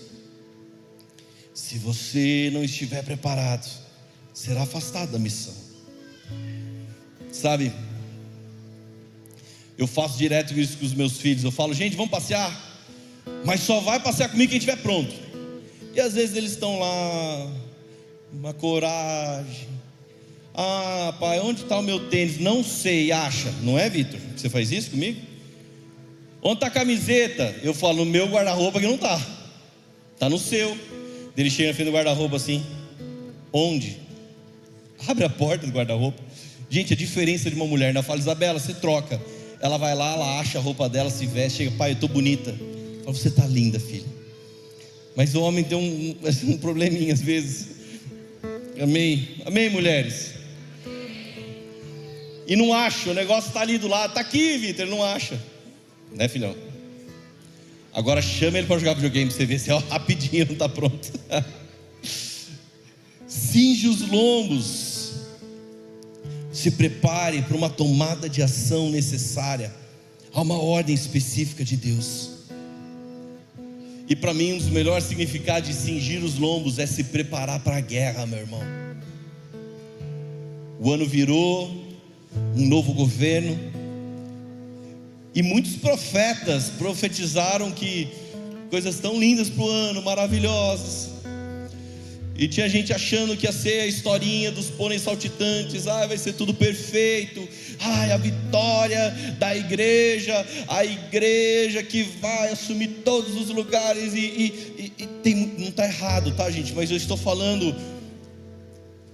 Se 1.53 1.77
você 1.77 2.49
não 2.53 2.63
estiver 2.63 3.03
preparado, 3.03 3.69
será 4.33 4.61
afastado 4.61 5.11
da 5.11 5.19
missão. 5.19 5.72
Sabe? 7.31 7.71
Eu 9.77 9.87
faço 9.87 10.17
direto 10.17 10.57
isso 10.57 10.77
com 10.77 10.85
os 10.85 10.93
meus 10.93 11.17
filhos. 11.17 11.43
Eu 11.43 11.51
falo, 11.51 11.73
gente, 11.73 11.95
vamos 11.95 12.11
passear. 12.11 12.51
Mas 13.45 13.61
só 13.61 13.79
vai 13.79 13.99
passear 13.99 14.29
comigo 14.29 14.49
quem 14.49 14.57
estiver 14.57 14.77
pronto. 14.77 15.13
E 15.95 15.99
às 15.99 16.13
vezes 16.13 16.35
eles 16.35 16.51
estão 16.51 16.79
lá, 16.79 17.51
uma 18.31 18.53
coragem. 18.53 19.67
Ah, 20.53 21.15
pai, 21.19 21.39
onde 21.39 21.63
está 21.63 21.79
o 21.79 21.83
meu 21.83 22.09
tênis? 22.09 22.39
Não 22.39 22.63
sei, 22.63 23.11
acha. 23.11 23.51
Não 23.61 23.77
é, 23.77 23.89
Vitor? 23.89 24.19
Você 24.35 24.49
faz 24.49 24.71
isso 24.71 24.91
comigo? 24.91 25.19
Onde 26.41 26.55
está 26.55 26.67
a 26.67 26.71
camiseta? 26.71 27.55
Eu 27.63 27.73
falo, 27.73 28.05
no 28.05 28.05
meu 28.05 28.27
guarda-roupa 28.27 28.79
que 28.79 28.85
não 28.85 28.95
está. 28.95 29.19
Está 30.13 30.29
no 30.29 30.37
seu. 30.37 30.77
Ele 31.35 31.49
chega 31.49 31.69
na 31.69 31.75
frente 31.75 31.87
do 31.87 31.93
guarda-roupa 31.93 32.35
assim. 32.35 32.63
Onde? 33.51 33.97
Abre 35.07 35.25
a 35.25 35.29
porta 35.29 35.65
do 35.65 35.71
guarda-roupa. 35.71 36.21
Gente, 36.69 36.93
a 36.93 36.95
diferença 36.95 37.49
de 37.49 37.55
uma 37.55 37.67
mulher, 37.67 37.87
ainda 37.87 38.01
fala, 38.01 38.19
Isabela, 38.19 38.59
você 38.59 38.73
troca. 38.73 39.21
Ela 39.59 39.77
vai 39.77 39.95
lá, 39.95 40.13
ela 40.13 40.39
acha 40.39 40.57
a 40.57 40.61
roupa 40.61 40.89
dela, 40.89 41.09
se 41.09 41.25
veste, 41.25 41.59
chega, 41.59 41.71
pai, 41.77 41.91
eu 41.91 41.93
estou 41.93 42.09
bonita. 42.09 42.53
Fala, 43.03 43.15
você 43.15 43.27
está 43.27 43.45
linda, 43.45 43.79
filha. 43.79 44.05
Mas 45.15 45.35
o 45.35 45.41
homem 45.41 45.63
tem 45.63 45.77
um, 45.77 46.17
um 46.51 46.57
probleminha 46.57 47.13
às 47.13 47.21
vezes. 47.21 47.67
Amém. 48.81 49.29
Amém, 49.45 49.69
mulheres. 49.69 50.31
e 52.47 52.55
não 52.55 52.73
acha, 52.73 53.11
o 53.11 53.13
negócio 53.13 53.49
está 53.49 53.61
ali 53.61 53.77
do 53.77 53.87
lado, 53.87 54.09
está 54.09 54.21
aqui, 54.21 54.57
Vitor, 54.57 54.85
não 54.87 55.03
acha, 55.03 55.39
né, 56.11 56.27
filhão? 56.27 56.55
Agora 57.93 58.21
chama 58.21 58.57
ele 58.57 58.67
para 58.67 58.79
jogar 58.79 58.95
videogame 58.95 59.31
você 59.31 59.45
ver 59.45 59.59
se 59.59 59.69
é 59.69 59.77
rapidinho 59.89 60.45
não 60.45 60.53
está 60.53 60.67
pronto. 60.67 61.11
Cinge 63.27 63.87
os 63.87 64.01
lombos, 64.01 64.92
se 66.53 66.69
prepare 66.71 67.41
para 67.41 67.57
uma 67.57 67.69
tomada 67.69 68.29
de 68.29 68.43
ação 68.43 68.91
necessária, 68.91 69.73
há 70.31 70.41
uma 70.41 70.57
ordem 70.57 70.93
específica 70.93 71.65
de 71.65 71.75
Deus. 71.75 72.29
E 74.07 74.15
para 74.15 74.33
mim, 74.33 74.53
um 74.53 74.57
dos 74.59 74.69
melhores 74.69 75.05
significados 75.05 75.67
de 75.67 75.75
cingir 75.75 76.23
os 76.23 76.37
lombos 76.37 76.77
é 76.77 76.85
se 76.85 77.05
preparar 77.05 77.59
para 77.61 77.77
a 77.77 77.81
guerra, 77.81 78.27
meu 78.27 78.39
irmão. 78.39 78.61
O 80.79 80.91
ano 80.91 81.07
virou, 81.07 81.71
um 82.55 82.67
novo 82.67 82.93
governo, 82.93 83.57
e 85.33 85.41
muitos 85.41 85.75
profetas 85.75 86.69
profetizaram 86.69 87.71
que 87.71 88.09
coisas 88.69 88.99
tão 88.99 89.19
lindas 89.19 89.49
para 89.49 89.63
o 89.63 89.69
ano, 89.69 90.03
maravilhosas. 90.03 91.12
E 92.43 92.47
tinha 92.49 92.67
gente 92.67 92.91
achando 92.91 93.37
que 93.37 93.45
ia 93.45 93.53
ser 93.53 93.79
a 93.79 93.87
historinha 93.87 94.51
dos 94.51 94.69
pôneis 94.69 95.01
saltitantes, 95.01 95.87
ah, 95.87 96.05
vai 96.05 96.17
ser 96.17 96.33
tudo 96.33 96.53
perfeito, 96.53 97.47
ai, 97.79 98.11
a 98.11 98.17
vitória 98.17 99.11
da 99.39 99.55
igreja, 99.55 100.45
a 100.67 100.83
igreja 100.83 101.81
que 101.81 102.03
vai 102.19 102.51
assumir 102.51 102.89
todos 103.05 103.37
os 103.37 103.47
lugares, 103.47 104.13
e, 104.13 104.19
e, 104.19 104.93
e 104.99 105.07
tem, 105.23 105.53
não 105.57 105.69
está 105.69 105.85
errado, 105.85 106.35
tá, 106.35 106.51
gente? 106.51 106.73
Mas 106.73 106.91
eu 106.91 106.97
estou 106.97 107.15
falando 107.15 107.73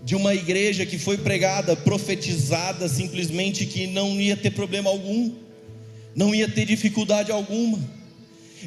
de 0.03 0.15
uma 0.15 0.33
igreja 0.33 0.83
que 0.83 0.97
foi 0.97 1.15
pregada, 1.15 1.75
profetizada, 1.75 2.89
simplesmente 2.89 3.63
que 3.67 3.85
não 3.85 4.19
ia 4.19 4.35
ter 4.35 4.49
problema 4.49 4.89
algum, 4.89 5.33
não 6.15 6.33
ia 6.33 6.49
ter 6.49 6.65
dificuldade 6.65 7.31
alguma. 7.31 7.79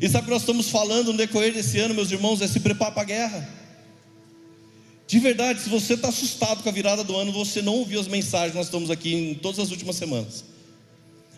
E 0.00 0.09
sabe 0.09 0.23
o 0.23 0.26
que 0.26 0.31
nós 0.31 0.42
estamos 0.42 0.69
falando 0.69 1.11
no 1.11 1.19
decorrer 1.19 1.52
desse 1.52 1.81
ano, 1.81 1.95
meus 1.95 2.12
irmãos, 2.12 2.40
é 2.40 2.47
se 2.47 2.61
preparar 2.61 2.95
para 2.95 3.02
a 3.02 3.07
guerra. 3.07 3.62
De 5.12 5.19
verdade, 5.19 5.61
se 5.61 5.69
você 5.69 5.92
está 5.92 6.09
assustado 6.09 6.62
com 6.62 6.71
a 6.71 6.73
virada 6.73 7.04
do 7.04 7.14
ano, 7.14 7.33
você 7.33 7.61
não 7.61 7.75
ouviu 7.75 8.00
as 8.00 8.09
mensagens 8.09 8.54
nós 8.54 8.69
estamos 8.69 8.90
aqui 8.90 9.14
em 9.14 9.35
todas 9.35 9.59
as 9.59 9.71
últimas 9.71 9.97
semanas. 9.97 10.42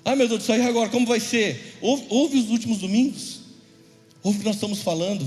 Ah, 0.04 0.14
meu 0.14 0.28
Deus, 0.28 0.44
isso 0.44 0.52
aí 0.52 0.62
agora, 0.62 0.88
como 0.90 1.04
vai 1.04 1.18
ser? 1.18 1.76
Ouve, 1.80 2.04
ouve 2.08 2.38
os 2.38 2.50
últimos 2.50 2.78
domingos. 2.78 3.40
Ouve 4.22 4.36
o 4.36 4.40
que 4.42 4.46
nós 4.46 4.54
estamos 4.54 4.78
falando. 4.78 5.26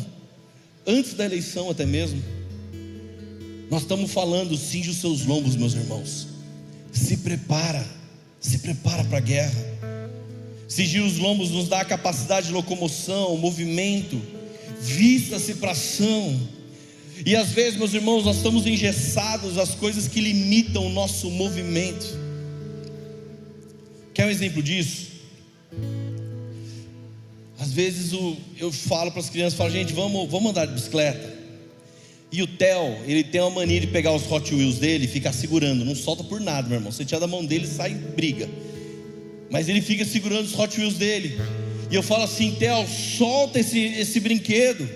Antes 0.88 1.14
da 1.14 1.26
eleição, 1.26 1.70
até 1.70 1.86
mesmo. 1.86 2.24
Nós 3.70 3.82
estamos 3.82 4.14
falando, 4.14 4.56
cinge 4.56 4.92
os 4.92 5.02
seus 5.02 5.26
lombos, 5.26 5.58
meus 5.58 5.74
irmãos. 5.74 6.30
Se 6.94 7.18
prepara, 7.18 7.86
se 8.40 8.60
prepara 8.60 9.04
para 9.04 9.18
a 9.18 9.20
guerra. 9.20 9.62
Cingir 10.70 11.04
os 11.04 11.18
lombos 11.18 11.50
nos 11.50 11.68
dá 11.68 11.82
a 11.82 11.86
capacidade 11.86 12.48
de 12.48 12.54
locomoção, 12.54 13.36
movimento. 13.36 14.22
Vista-se 14.80 15.56
para 15.56 15.72
ação 15.72 16.56
e 17.26 17.36
às 17.36 17.50
vezes, 17.50 17.78
meus 17.78 17.94
irmãos, 17.94 18.26
nós 18.26 18.38
estamos 18.38 18.66
engessados 18.66 19.58
às 19.58 19.74
coisas 19.76 20.08
que 20.08 20.22
limitam 20.22 20.86
o 20.86 20.90
nosso 20.90 21.30
movimento. 21.30 22.18
Quer 24.14 24.26
um 24.26 24.30
exemplo 24.30 24.62
disso? 24.62 25.08
Às 27.60 27.72
vezes 27.72 28.14
eu 28.60 28.72
falo 28.72 29.12
para 29.12 29.20
as 29.20 29.30
crianças, 29.30 29.58
falo, 29.58 29.72
gente, 29.72 29.94
vamos, 29.94 30.30
vamos 30.30 30.52
andar 30.52 30.66
de 30.66 30.74
bicicleta. 30.74 31.36
E 32.32 32.44
o 32.44 32.48
Theo, 32.48 32.98
ele 33.06 33.24
tem 33.24 33.42
uma 33.42 33.50
mania 33.50 33.80
de 33.80 33.88
pegar 33.88 34.14
os 34.14 34.30
Hot 34.30 34.54
Wheels 34.54 34.78
dele 34.78 35.06
e 35.06 35.08
ficar 35.08 35.34
segurando, 35.34 35.86
não 35.86 35.96
solta 35.96 36.24
por 36.24 36.40
nada, 36.42 36.68
meu 36.68 36.78
irmão. 36.78 36.92
Você 36.92 37.06
tira 37.06 37.22
da 37.22 37.28
mão 37.28 37.46
dele, 37.46 37.66
sai 37.66 37.94
briga. 37.94 38.50
Mas 39.50 39.70
ele 39.70 39.82
fica 39.82 40.04
segurando 40.06 40.46
os 40.46 40.58
Hot 40.58 40.78
Wheels 40.78 40.96
dele. 40.96 41.40
E 41.90 41.96
eu 41.96 42.04
falo 42.04 42.24
assim, 42.24 42.52
Theo, 42.56 42.86
solta 42.88 43.60
esse, 43.60 43.80
esse 43.80 44.20
brinquedo 44.20 44.88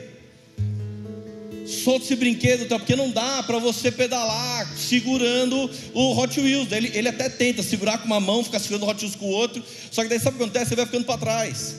solta 1.71 2.05
esse 2.05 2.15
brinquedo, 2.15 2.67
tá? 2.67 2.77
porque 2.77 2.95
não 2.95 3.09
dá 3.09 3.41
para 3.43 3.57
você 3.59 3.91
pedalar 3.91 4.71
segurando 4.75 5.69
o 5.93 6.17
Hot 6.17 6.39
Wheels. 6.39 6.71
Ele, 6.71 6.91
ele 6.93 7.07
até 7.07 7.29
tenta 7.29 7.63
segurar 7.63 7.97
com 7.99 8.05
uma 8.05 8.19
mão, 8.19 8.43
ficar 8.43 8.59
segurando 8.59 8.83
o 8.83 8.89
Hot 8.89 9.01
Wheels 9.01 9.15
com 9.15 9.25
o 9.25 9.29
outro, 9.29 9.63
só 9.89 10.03
que 10.03 10.09
daí 10.09 10.19
sabe 10.19 10.35
o 10.35 10.37
que 10.37 10.43
acontece? 10.43 10.69
Você 10.69 10.75
vai 10.75 10.85
ficando 10.85 11.05
para 11.05 11.17
trás. 11.17 11.75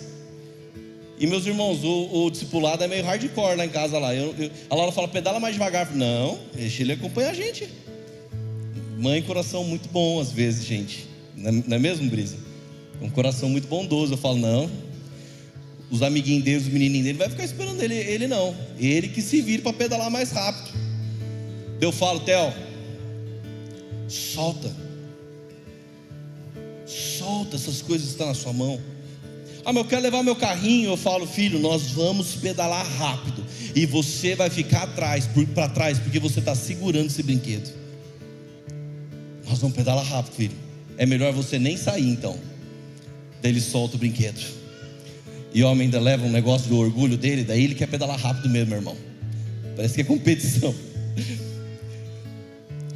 E 1.19 1.27
meus 1.27 1.47
irmãos, 1.47 1.85
o, 1.85 2.25
o, 2.25 2.31
discipulado 2.31 2.83
é 2.83 2.89
meio 2.89 3.05
hardcore 3.05 3.57
lá 3.57 3.65
em 3.65 3.69
casa 3.69 3.97
lá. 3.97 4.13
Eu, 4.13 4.35
eu, 4.37 4.51
a 4.69 4.75
Laura 4.75 4.91
fala, 4.91 5.07
pedala 5.07 5.39
mais 5.39 5.55
devagar. 5.55 5.95
Não, 5.95 6.41
deixa 6.53 6.83
ele 6.83 6.95
acompanhar 6.95 7.31
a 7.31 7.35
gente. 7.35 7.69
Mãe, 8.99 9.23
coração 9.23 9.63
muito 9.63 9.89
bom 9.89 10.21
às 10.21 10.33
vezes, 10.33 10.65
gente. 10.65 11.07
Não 11.37 11.77
é 11.77 11.79
mesmo, 11.79 12.11
Brisa? 12.11 12.37
Um 13.01 13.09
coração 13.09 13.49
muito 13.49 13.69
bondoso. 13.69 14.15
Eu 14.15 14.19
falo, 14.19 14.39
não, 14.39 14.69
os 15.93 16.01
amiguinhos 16.01 16.43
dele, 16.43 16.57
os 16.57 16.69
menininhos 16.69 17.05
dele, 17.05 17.19
vai 17.19 17.29
ficar 17.29 17.45
esperando 17.45 17.81
ele, 17.83 17.95
ele 17.95 18.27
não. 18.27 18.57
Ele 18.79 19.09
que 19.09 19.21
se 19.21 19.43
vire 19.43 19.61
para 19.61 19.75
pedalar 19.75 20.11
mais 20.11 20.33
rápido. 20.33 20.75
Eu 21.79 21.93
falo, 21.93 22.21
Theo, 22.21 22.51
solta. 24.09 24.75
Solta 26.87 27.57
essas 27.57 27.83
coisas 27.83 28.07
que 28.07 28.13
estão 28.13 28.27
na 28.27 28.35
sua 28.35 28.55
mão. 28.55 28.81
Ah, 29.67 29.73
mas 29.73 29.83
eu 29.83 29.89
quero 29.89 30.01
levar 30.01 30.23
meu 30.23 30.35
carrinho. 30.35 30.93
Eu 30.93 30.97
falo, 30.97 31.27
filho, 31.27 31.59
nós 31.59 31.91
vamos 31.91 32.37
pedalar 32.37 32.87
rápido. 32.97 33.45
E 33.77 33.85
você 33.85 34.35
vai 34.35 34.49
ficar 34.49 34.85
atrás, 34.85 35.29
para 35.55 35.69
trás, 35.69 35.99
porque 35.99 36.19
você 36.19 36.39
está 36.39 36.55
segurando 36.55 37.07
esse 37.07 37.23
brinquedo. 37.23 37.71
Nós 39.47 39.59
vamos 39.59 39.77
pedalar 39.77 40.07
rápido, 40.07 40.33
filho. 40.35 40.57
É 40.97 41.05
melhor 41.05 41.35
você 41.35 41.59
nem 41.59 41.77
sair 41.77 42.09
então. 42.09 42.39
Daí 43.43 43.53
ele 43.53 43.61
solta 43.61 43.97
o 43.97 43.99
brinquedo. 43.99 44.62
E 45.55 45.63
o 45.63 45.69
homem 45.69 45.87
ainda 45.87 46.01
leva 46.01 46.25
um 46.25 46.31
negócio 46.31 46.69
do 46.69 46.79
orgulho 46.79 47.17
dele, 47.17 47.45
daí 47.45 47.65
ele 47.65 47.75
quer 47.75 47.87
pedalar 47.87 48.19
rápido 48.19 48.49
mesmo, 48.49 48.71
meu 48.71 48.79
irmão. 48.79 48.97
Parece 49.77 49.95
que 49.95 50.01
é 50.01 50.05
competição. 50.05 50.75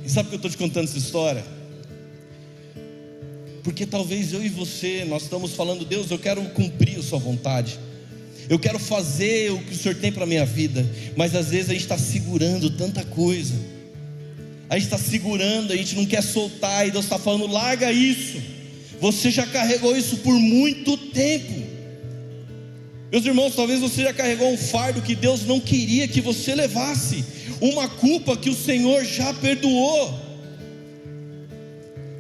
E 0.05 0.09
sabe 0.09 0.29
por 0.29 0.31
que 0.31 0.47
eu 0.47 0.49
estou 0.49 0.51
te 0.51 0.57
contando 0.57 0.85
essa 0.85 0.99
história? 0.99 1.45
Porque 3.63 3.85
talvez 3.85 4.33
eu 4.33 4.45
e 4.45 4.49
você, 4.49 5.05
nós 5.05 5.25
estamos 5.25 5.53
falando, 5.55 5.85
Deus, 5.85 6.11
eu 6.11 6.19
quero 6.19 6.41
cumprir 6.51 6.99
a 6.99 7.03
sua 7.03 7.19
vontade. 7.19 7.79
Eu 8.49 8.59
quero 8.59 8.79
fazer 8.79 9.51
o 9.51 9.59
que 9.59 9.73
o 9.73 9.77
Senhor 9.77 9.97
tem 9.97 10.13
para 10.13 10.23
a 10.23 10.27
minha 10.27 10.47
vida. 10.47 10.89
Mas 11.17 11.35
às 11.35 11.49
vezes 11.49 11.71
a 11.71 11.73
gente 11.73 11.83
está 11.83 11.99
segurando 11.99 12.71
tanta 12.71 13.05
coisa. 13.05 13.55
A 14.71 14.79
gente 14.79 14.85
está 14.85 14.99
segurando, 14.99 15.73
a 15.73 15.77
gente 15.77 15.97
não 15.97 16.07
quer 16.07 16.23
soltar. 16.23 16.87
E 16.87 16.93
Deus 16.93 17.07
está 17.07 17.19
falando, 17.19 17.49
larga 17.49 17.91
isso. 17.91 18.41
Você 19.01 19.31
já 19.31 19.45
carregou 19.47 19.97
isso 19.97 20.19
por 20.19 20.35
muito 20.35 20.97
tempo. 20.97 21.76
Meus 23.11 23.25
irmãos, 23.25 23.55
talvez 23.55 23.81
você 23.81 24.03
já 24.03 24.13
carregou 24.13 24.53
um 24.53 24.57
fardo 24.57 25.01
que 25.01 25.15
Deus 25.15 25.45
não 25.45 25.61
queria 25.61 26.09
que 26.09 26.21
você 26.21 26.55
levasse, 26.55 27.25
uma 27.61 27.89
culpa 27.89 28.37
que 28.37 28.51
o 28.51 28.55
Senhor 28.55 29.05
já 29.05 29.33
perdoou. 29.35 30.27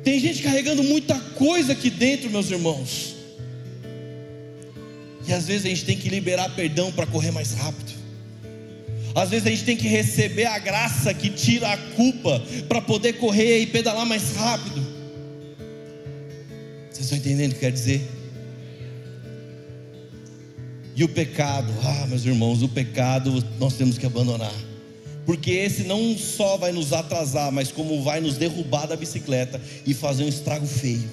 Tem 0.05 0.21
gente 0.21 0.43
carregando 0.43 0.85
muita 0.85 1.19
coisa 1.19 1.73
aqui 1.73 1.90
dentro, 1.90 2.31
meus 2.31 2.50
irmãos. 2.50 3.16
E 5.26 5.33
às 5.33 5.47
vezes 5.47 5.66
a 5.66 5.69
gente 5.69 5.85
tem 5.85 5.99
que 5.99 6.09
liberar 6.09 6.55
perdão 6.55 6.93
para 6.93 7.07
correr 7.07 7.33
mais 7.33 7.52
rápido. 7.52 7.93
Às 9.12 9.31
vezes 9.31 9.47
a 9.47 9.50
gente 9.50 9.64
tem 9.64 9.76
que 9.76 9.88
receber 9.88 10.45
a 10.45 10.59
graça 10.59 11.12
que 11.12 11.31
tira 11.31 11.73
a 11.73 11.76
culpa 11.76 12.40
para 12.69 12.81
poder 12.81 13.14
correr 13.14 13.59
e 13.61 13.66
pedalar 13.66 14.07
mais 14.07 14.37
rápido. 14.37 14.81
Vocês 16.90 17.07
estão 17.07 17.19
entendendo 17.19 17.50
o 17.50 17.55
que 17.55 17.61
quer 17.61 17.73
dizer? 17.73 18.15
E 20.96 21.04
o 21.04 21.08
pecado, 21.10 21.70
ah, 21.84 22.06
meus 22.06 22.24
irmãos, 22.24 22.62
o 22.62 22.68
pecado 22.70 23.44
nós 23.60 23.74
temos 23.74 23.98
que 23.98 24.06
abandonar. 24.06 24.54
Porque 25.26 25.50
esse 25.50 25.82
não 25.82 26.16
só 26.16 26.56
vai 26.56 26.72
nos 26.72 26.90
atrasar, 26.94 27.52
mas 27.52 27.70
como 27.70 28.02
vai 28.02 28.18
nos 28.18 28.38
derrubar 28.38 28.86
da 28.86 28.96
bicicleta 28.96 29.60
e 29.84 29.92
fazer 29.92 30.24
um 30.24 30.28
estrago 30.28 30.66
feio. 30.66 31.04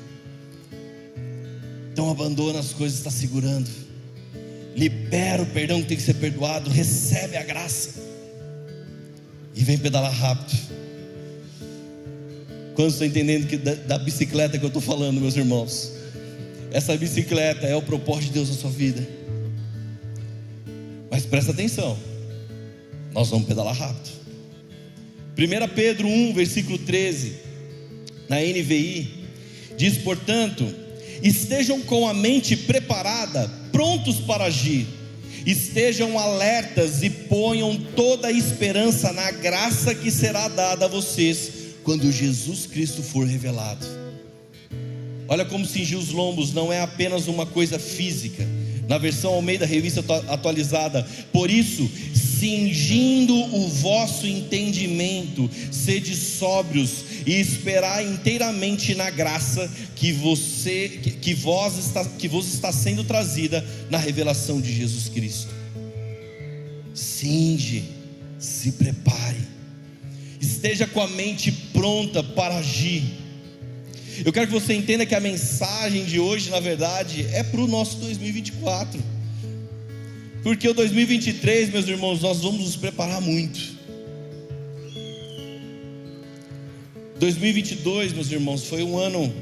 Então 1.92 2.10
abandona 2.10 2.60
as 2.60 2.72
coisas 2.72 3.02
que 3.02 3.08
está 3.10 3.12
segurando. 3.12 3.70
Libera 4.74 5.44
o 5.44 5.48
perdão 5.48 5.82
que 5.82 5.90
tem 5.90 5.98
que 5.98 6.04
ser 6.04 6.14
perdoado, 6.14 6.70
recebe 6.70 7.36
a 7.36 7.44
graça. 7.44 8.02
E 9.54 9.66
vem 9.66 9.78
pedalar 9.78 10.14
rápido. 10.14 10.58
Quantos 12.74 12.94
estão 12.94 13.06
entendendo 13.06 13.48
que 13.48 13.58
da, 13.58 13.76
da 13.76 13.98
bicicleta 13.98 14.58
que 14.58 14.64
eu 14.64 14.68
estou 14.68 14.82
falando, 14.82 15.20
meus 15.20 15.36
irmãos? 15.36 15.92
Essa 16.72 16.96
bicicleta 16.96 17.68
é 17.68 17.76
o 17.76 17.82
propósito 17.82 18.28
de 18.28 18.32
Deus 18.32 18.50
na 18.50 18.56
sua 18.56 18.72
vida. 18.72 19.23
Mas 21.14 21.28
presta 21.28 21.52
atenção, 21.52 21.96
nós 23.14 23.30
vamos 23.30 23.48
pedalar 23.48 23.76
rápido. 23.76 24.10
1 25.38 25.76
Pedro 25.76 26.08
1, 26.08 26.34
versículo 26.34 26.80
13, 26.80 27.34
na 28.28 28.38
NVI, 28.38 29.28
diz: 29.78 30.00
portanto, 30.00 30.68
estejam 31.22 31.82
com 31.82 32.08
a 32.08 32.16
mente 32.16 32.58
preparada, 32.58 33.48
prontos 33.72 34.22
para 34.22 34.46
agir, 34.46 34.88
estejam 35.46 36.18
alertas 36.18 37.04
e 37.04 37.12
ponham 37.12 37.78
toda 37.96 38.30
a 38.30 38.32
esperança 38.32 39.14
na 39.14 39.30
graça 39.30 39.94
que 39.94 40.10
será 40.10 40.48
dada 40.48 40.86
a 40.86 40.90
vocês 40.90 41.52
quando 41.84 42.12
Jesus 42.12 42.66
Cristo 42.66 43.04
for 43.04 43.28
revelado. 43.28 43.86
Olha 45.28 45.46
como 45.46 45.64
cingir 45.64 46.00
os 46.00 46.10
lombos 46.10 46.54
não 46.54 46.74
é 46.74 46.82
apenas 46.82 47.28
uma 47.28 47.46
coisa 47.46 47.78
física. 47.78 48.44
Na 48.88 48.98
versão 48.98 49.34
Almeida 49.34 49.66
Revista 49.66 50.04
Atualizada, 50.28 51.08
por 51.32 51.50
isso, 51.50 51.90
cingindo 52.14 53.34
o 53.34 53.70
vosso 53.70 54.28
entendimento, 54.28 55.50
sede 55.72 56.16
sóbrios 56.16 57.06
e 57.26 57.40
esperar 57.40 58.06
inteiramente 58.06 58.94
na 58.96 59.10
graça 59.10 59.72
que 59.96 60.12
você 60.12 60.90
que, 61.02 61.12
que 61.12 61.34
vós 61.34 61.78
está 61.78 62.04
que 62.04 62.28
vos 62.28 62.54
está 62.54 62.72
sendo 62.74 63.04
trazida 63.04 63.66
na 63.90 63.98
revelação 63.98 64.60
de 64.60 64.74
Jesus 64.74 65.08
Cristo. 65.08 65.54
Cinge, 66.94 67.86
se 68.38 68.74
prepare. 68.74 69.42
Esteja 70.40 70.86
com 70.86 71.00
a 71.00 71.08
mente 71.08 71.52
pronta 71.72 72.22
para 72.22 72.58
agir. 72.58 73.23
Eu 74.26 74.32
quero 74.32 74.48
que 74.48 74.54
você 74.54 74.74
entenda 74.74 75.06
que 75.06 75.16
a 75.16 75.20
mensagem 75.20 76.06
de 76.06 76.20
hoje, 76.20 76.50
na 76.50 76.60
verdade, 76.60 77.26
é 77.32 77.42
para 77.42 77.62
o 77.62 77.68
nosso 77.68 77.98
2024. 77.98 79.02
Porque 80.44 80.68
o 80.68 80.74
2023, 80.74 81.72
meus 81.72 81.88
irmãos, 81.88 82.22
nós 82.22 82.42
vamos 82.42 82.62
nos 82.62 82.76
preparar 82.76 83.22
muito. 83.22 83.60
2022, 87.20 88.14
meus 88.14 88.30
irmãos, 88.32 88.66
foi 88.66 88.84
um 88.84 88.98
ano 88.98 89.34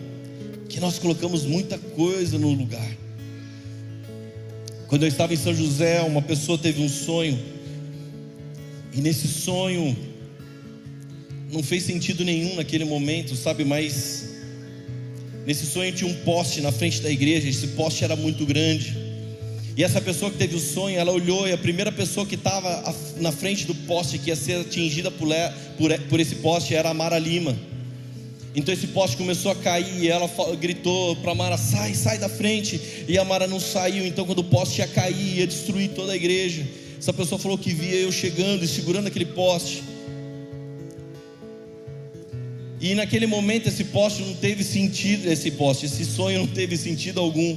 que 0.69 0.79
nós 0.79 0.99
colocamos 0.99 1.43
muita 1.43 1.77
coisa 1.77 2.37
no 2.37 2.51
lugar. 2.51 2.97
Quando 4.87 5.03
eu 5.03 5.09
estava 5.09 5.33
em 5.33 5.37
São 5.37 5.53
José, 5.53 6.01
uma 6.01 6.21
pessoa 6.21 6.57
teve 6.57 6.81
um 6.81 6.89
sonho, 6.89 7.39
e 8.93 9.01
nesse 9.01 9.27
sonho, 9.27 9.97
não 11.51 11.63
fez 11.63 11.83
sentido 11.83 12.23
nenhum 12.23 12.55
naquele 12.55 12.85
momento, 12.85 13.35
sabe? 13.35 13.65
Mas 13.65 14.30
nesse 15.45 15.65
sonho 15.65 15.91
tinha 15.91 16.09
um 16.09 16.13
poste 16.23 16.61
na 16.61 16.71
frente 16.71 17.01
da 17.01 17.09
igreja, 17.09 17.47
esse 17.47 17.67
poste 17.67 18.03
era 18.03 18.15
muito 18.15 18.45
grande. 18.45 18.95
E 19.75 19.83
essa 19.83 20.01
pessoa 20.01 20.29
que 20.29 20.37
teve 20.37 20.55
o 20.55 20.59
sonho, 20.59 20.99
ela 20.99 21.11
olhou 21.11 21.47
e 21.47 21.53
a 21.53 21.57
primeira 21.57 21.91
pessoa 21.91 22.25
que 22.25 22.35
estava 22.35 22.93
na 23.17 23.31
frente 23.31 23.65
do 23.65 23.73
poste 23.73 24.17
que 24.17 24.29
ia 24.29 24.35
ser 24.35 24.61
atingida 24.61 25.09
por, 25.09 25.29
por, 25.77 25.97
por 26.09 26.19
esse 26.19 26.35
poste 26.35 26.75
era 26.75 26.89
a 26.89 26.93
Mara 26.93 27.17
Lima. 27.17 27.57
Então 28.53 28.73
esse 28.73 28.87
poste 28.87 29.15
começou 29.15 29.51
a 29.51 29.55
cair 29.55 30.03
e 30.03 30.09
ela 30.09 30.29
gritou 30.59 31.15
para 31.17 31.33
Mara: 31.33 31.57
sai, 31.57 31.93
sai 31.95 32.17
da 32.17 32.27
frente. 32.27 33.05
E 33.07 33.17
a 33.17 33.23
Mara 33.23 33.47
não 33.47 33.59
saiu. 33.59 34.05
Então, 34.05 34.25
quando 34.25 34.39
o 34.39 34.43
poste 34.43 34.79
ia 34.81 34.87
cair, 34.87 35.37
ia 35.37 35.47
destruir 35.47 35.89
toda 35.91 36.11
a 36.11 36.15
igreja. 36.15 36.67
Essa 36.99 37.13
pessoa 37.13 37.39
falou 37.39 37.57
que 37.57 37.73
via 37.73 37.95
eu 37.95 38.11
chegando 38.11 38.63
e 38.63 38.67
segurando 38.67 39.07
aquele 39.07 39.25
poste. 39.25 39.81
E 42.81 42.95
naquele 42.95 43.27
momento 43.27 43.69
esse 43.69 43.83
poste 43.83 44.23
não 44.23 44.33
teve 44.33 44.63
sentido, 44.63 45.31
esse 45.31 45.51
poste, 45.51 45.85
esse 45.85 46.03
sonho 46.03 46.39
não 46.39 46.47
teve 46.47 46.75
sentido 46.75 47.19
algum. 47.19 47.55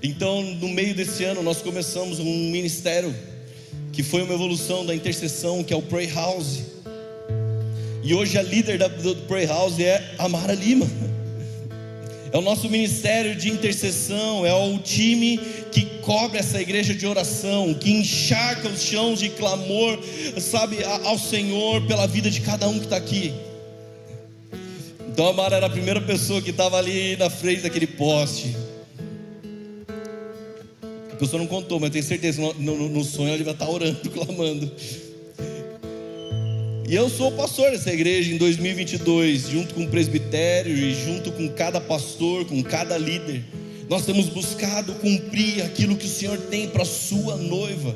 Então, 0.00 0.40
no 0.42 0.68
meio 0.68 0.94
desse 0.94 1.24
ano, 1.24 1.42
nós 1.42 1.60
começamos 1.60 2.20
um 2.20 2.50
ministério 2.52 3.12
que 3.92 4.00
foi 4.04 4.22
uma 4.22 4.32
evolução 4.32 4.86
da 4.86 4.94
intercessão, 4.94 5.64
que 5.64 5.74
é 5.74 5.76
o 5.76 5.82
Pray 5.82 6.06
House. 6.06 6.60
E 8.04 8.14
hoje 8.14 8.38
a 8.38 8.42
líder 8.42 8.78
do 8.78 9.16
Pray 9.26 9.46
House 9.46 9.80
é 9.80 10.14
a 10.18 10.28
Mara 10.28 10.54
Lima. 10.54 10.88
É 12.30 12.38
o 12.38 12.42
nosso 12.42 12.70
ministério 12.70 13.34
de 13.34 13.50
intercessão, 13.50 14.46
é 14.46 14.54
o 14.54 14.78
time 14.78 15.36
que 15.72 15.84
cobre 16.00 16.38
essa 16.38 16.60
igreja 16.60 16.94
de 16.94 17.04
oração, 17.08 17.74
que 17.74 17.90
encharca 17.90 18.68
os 18.68 18.82
chãos 18.82 19.18
de 19.18 19.30
clamor, 19.30 19.98
sabe, 20.40 20.76
ao 20.84 21.18
Senhor 21.18 21.84
pela 21.88 22.06
vida 22.06 22.30
de 22.30 22.40
cada 22.40 22.68
um 22.68 22.78
que 22.78 22.84
está 22.84 22.96
aqui. 22.96 23.47
Então 25.18 25.30
a 25.30 25.32
Mara 25.32 25.56
era 25.56 25.66
a 25.66 25.68
primeira 25.68 26.00
pessoa 26.00 26.40
que 26.40 26.50
estava 26.50 26.78
ali 26.78 27.16
na 27.16 27.28
frente 27.28 27.62
daquele 27.62 27.88
poste. 27.88 28.54
A 31.12 31.16
pessoa 31.16 31.40
não 31.40 31.48
contou, 31.48 31.80
mas 31.80 31.88
eu 31.88 31.92
tenho 31.94 32.04
certeza 32.04 32.40
no, 32.40 32.54
no, 32.54 32.88
no 32.88 33.02
sonho 33.02 33.26
ela 33.26 33.36
devia 33.38 33.52
estar 33.52 33.68
orando, 33.68 33.98
clamando. 34.10 34.70
E 36.88 36.94
eu 36.94 37.10
sou 37.10 37.32
pastor 37.32 37.72
dessa 37.72 37.92
igreja 37.92 38.32
em 38.32 38.36
2022, 38.36 39.48
junto 39.48 39.74
com 39.74 39.82
o 39.82 39.88
presbitério 39.88 40.72
e 40.72 40.94
junto 40.94 41.32
com 41.32 41.48
cada 41.48 41.80
pastor, 41.80 42.44
com 42.44 42.62
cada 42.62 42.96
líder. 42.96 43.42
Nós 43.90 44.06
temos 44.06 44.26
buscado 44.26 44.94
cumprir 45.00 45.62
aquilo 45.62 45.96
que 45.96 46.06
o 46.06 46.08
Senhor 46.08 46.38
tem 46.42 46.68
para 46.68 46.82
a 46.82 46.86
sua 46.86 47.34
noiva. 47.34 47.92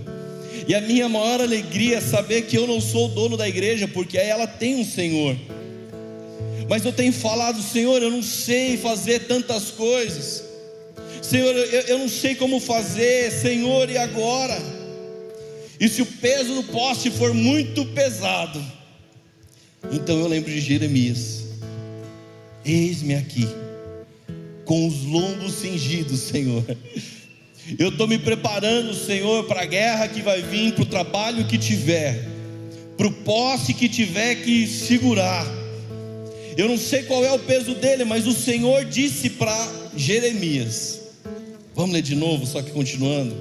E 0.67 0.75
a 0.75 0.81
minha 0.81 1.09
maior 1.09 1.41
alegria 1.41 1.99
é 1.99 2.01
saber 2.01 2.43
que 2.47 2.59
eu 2.59 2.67
não 2.67 2.81
sou 2.81 3.07
o 3.07 3.15
dono 3.15 3.37
da 3.37 3.49
igreja, 3.49 3.87
porque 3.87 4.19
ela 4.19 4.49
tem 4.49 4.75
um 4.75 4.85
Senhor 4.85 5.37
mas 6.69 6.85
eu 6.85 6.93
tenho 6.93 7.13
falado, 7.13 7.63
Senhor, 7.63 8.03
eu 8.03 8.11
não 8.11 8.23
sei 8.23 8.77
fazer 8.77 9.21
tantas 9.27 9.71
coisas, 9.71 10.45
Senhor, 11.23 11.55
eu, 11.55 11.81
eu 11.83 11.99
não 11.99 12.09
sei 12.09 12.35
como 12.35 12.61
fazer, 12.61 13.31
Senhor, 13.31 13.89
e 13.89 13.97
agora? 13.97 14.61
E 15.79 15.89
se 15.89 16.03
o 16.03 16.07
peso 16.07 16.55
do 16.55 16.65
poste 16.65 17.11
for 17.11 17.33
muito 17.33 17.87
pesado, 17.87 18.63
então 19.91 20.19
eu 20.19 20.27
lembro 20.27 20.51
de 20.51 20.61
Jeremias: 20.61 21.45
Eis-me 22.65 23.15
aqui, 23.15 23.49
com 24.65 24.87
os 24.87 25.05
lombos 25.05 25.55
cingidos, 25.55 26.21
Senhor. 26.21 26.65
Eu 27.79 27.91
estou 27.91 28.09
me 28.09 28.19
preparando, 28.19 28.93
Senhor, 28.93 29.45
para 29.45 29.63
a 29.63 29.67
guerra 29.67 30.09
que 30.09 30.21
vai 30.21 30.43
vir, 30.43 30.75
para 30.75 30.83
o 30.83 30.87
trabalho 30.87 31.47
que 31.47 31.57
tiver, 31.57 32.29
para 32.97 33.07
o 33.07 33.13
poste 33.13 33.73
que 33.73 33.89
tiver 33.89 34.35
que 34.37 34.67
segurar 34.67 35.62
eu 36.57 36.69
não 36.69 36.77
sei 36.77 37.03
qual 37.05 37.25
é 37.25 37.33
o 37.33 37.39
peso 37.39 37.75
dele, 37.75 38.05
mas 38.05 38.27
o 38.27 38.33
Senhor 38.33 38.85
disse 38.85 39.31
para 39.31 39.69
Jeremias. 39.97 41.01
Vamos 41.75 41.93
ler 41.93 42.03
de 42.03 42.15
novo, 42.15 42.47
só 42.47 42.61
que 42.63 42.71
continuando. 42.71 43.35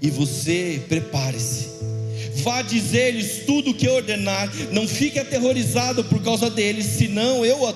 E 0.00 0.10
você 0.10 0.80
prepare-se. 0.88 1.72
Vá 2.36 2.62
dizer-lhes 2.62 3.44
tudo 3.46 3.70
o 3.70 3.74
que 3.74 3.88
ordenar. 3.88 4.52
Não 4.72 4.86
fique 4.88 5.18
aterrorizado 5.18 6.04
por 6.04 6.22
causa 6.22 6.48
deles, 6.48 6.86
senão 6.86 7.44
eu 7.44 7.66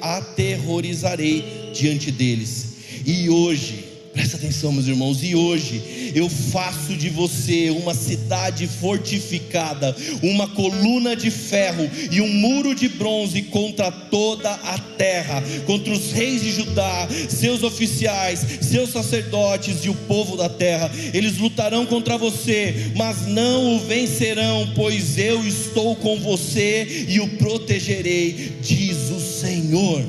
aterrorizarei 0.00 1.44
diante 1.72 2.10
deles. 2.10 2.66
E 3.04 3.28
hoje 3.28 3.87
Presta 4.18 4.36
atenção, 4.36 4.72
meus 4.72 4.88
irmãos, 4.88 5.22
e 5.22 5.36
hoje 5.36 6.10
eu 6.12 6.28
faço 6.28 6.96
de 6.96 7.08
você 7.08 7.70
uma 7.70 7.94
cidade 7.94 8.66
fortificada, 8.66 9.94
uma 10.20 10.48
coluna 10.48 11.14
de 11.14 11.30
ferro 11.30 11.88
e 12.10 12.20
um 12.20 12.26
muro 12.26 12.74
de 12.74 12.88
bronze 12.88 13.42
contra 13.42 13.92
toda 13.92 14.50
a 14.50 14.76
terra, 14.76 15.40
contra 15.66 15.92
os 15.92 16.10
reis 16.10 16.42
de 16.42 16.50
Judá, 16.50 17.06
seus 17.28 17.62
oficiais, 17.62 18.44
seus 18.60 18.90
sacerdotes 18.90 19.84
e 19.84 19.88
o 19.88 19.94
povo 19.94 20.36
da 20.36 20.48
terra. 20.48 20.90
Eles 21.14 21.38
lutarão 21.38 21.86
contra 21.86 22.18
você, 22.18 22.90
mas 22.96 23.24
não 23.24 23.76
o 23.76 23.78
vencerão, 23.78 24.68
pois 24.74 25.16
eu 25.16 25.46
estou 25.46 25.94
com 25.94 26.18
você 26.18 27.06
e 27.08 27.20
o 27.20 27.28
protegerei, 27.36 28.56
diz 28.60 29.10
o 29.10 29.20
Senhor. 29.20 30.04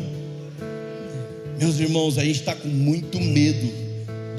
Meus 1.60 1.80
irmãos, 1.80 2.17
a 2.17 2.26
gente 2.26 2.39
está 2.39 2.56
com 2.56 2.69
muito 2.69 3.19
medo 3.19 3.88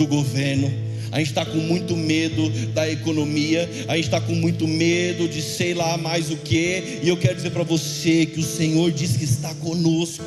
do 0.00 0.06
governo, 0.06 0.72
a 1.12 1.18
gente 1.18 1.28
está 1.28 1.44
com 1.44 1.58
muito 1.58 1.94
medo 1.94 2.48
da 2.72 2.88
economia, 2.88 3.68
a 3.86 3.96
gente 3.96 4.06
está 4.06 4.20
com 4.20 4.34
muito 4.34 4.66
medo 4.66 5.28
de 5.28 5.42
sei 5.42 5.74
lá 5.74 5.98
mais 5.98 6.30
o 6.30 6.36
que, 6.36 7.00
e 7.02 7.08
eu 7.08 7.16
quero 7.16 7.34
dizer 7.36 7.50
para 7.50 7.64
você 7.64 8.24
que 8.24 8.40
o 8.40 8.42
Senhor 8.42 8.90
diz 8.90 9.16
que 9.16 9.24
está 9.24 9.54
conosco, 9.56 10.24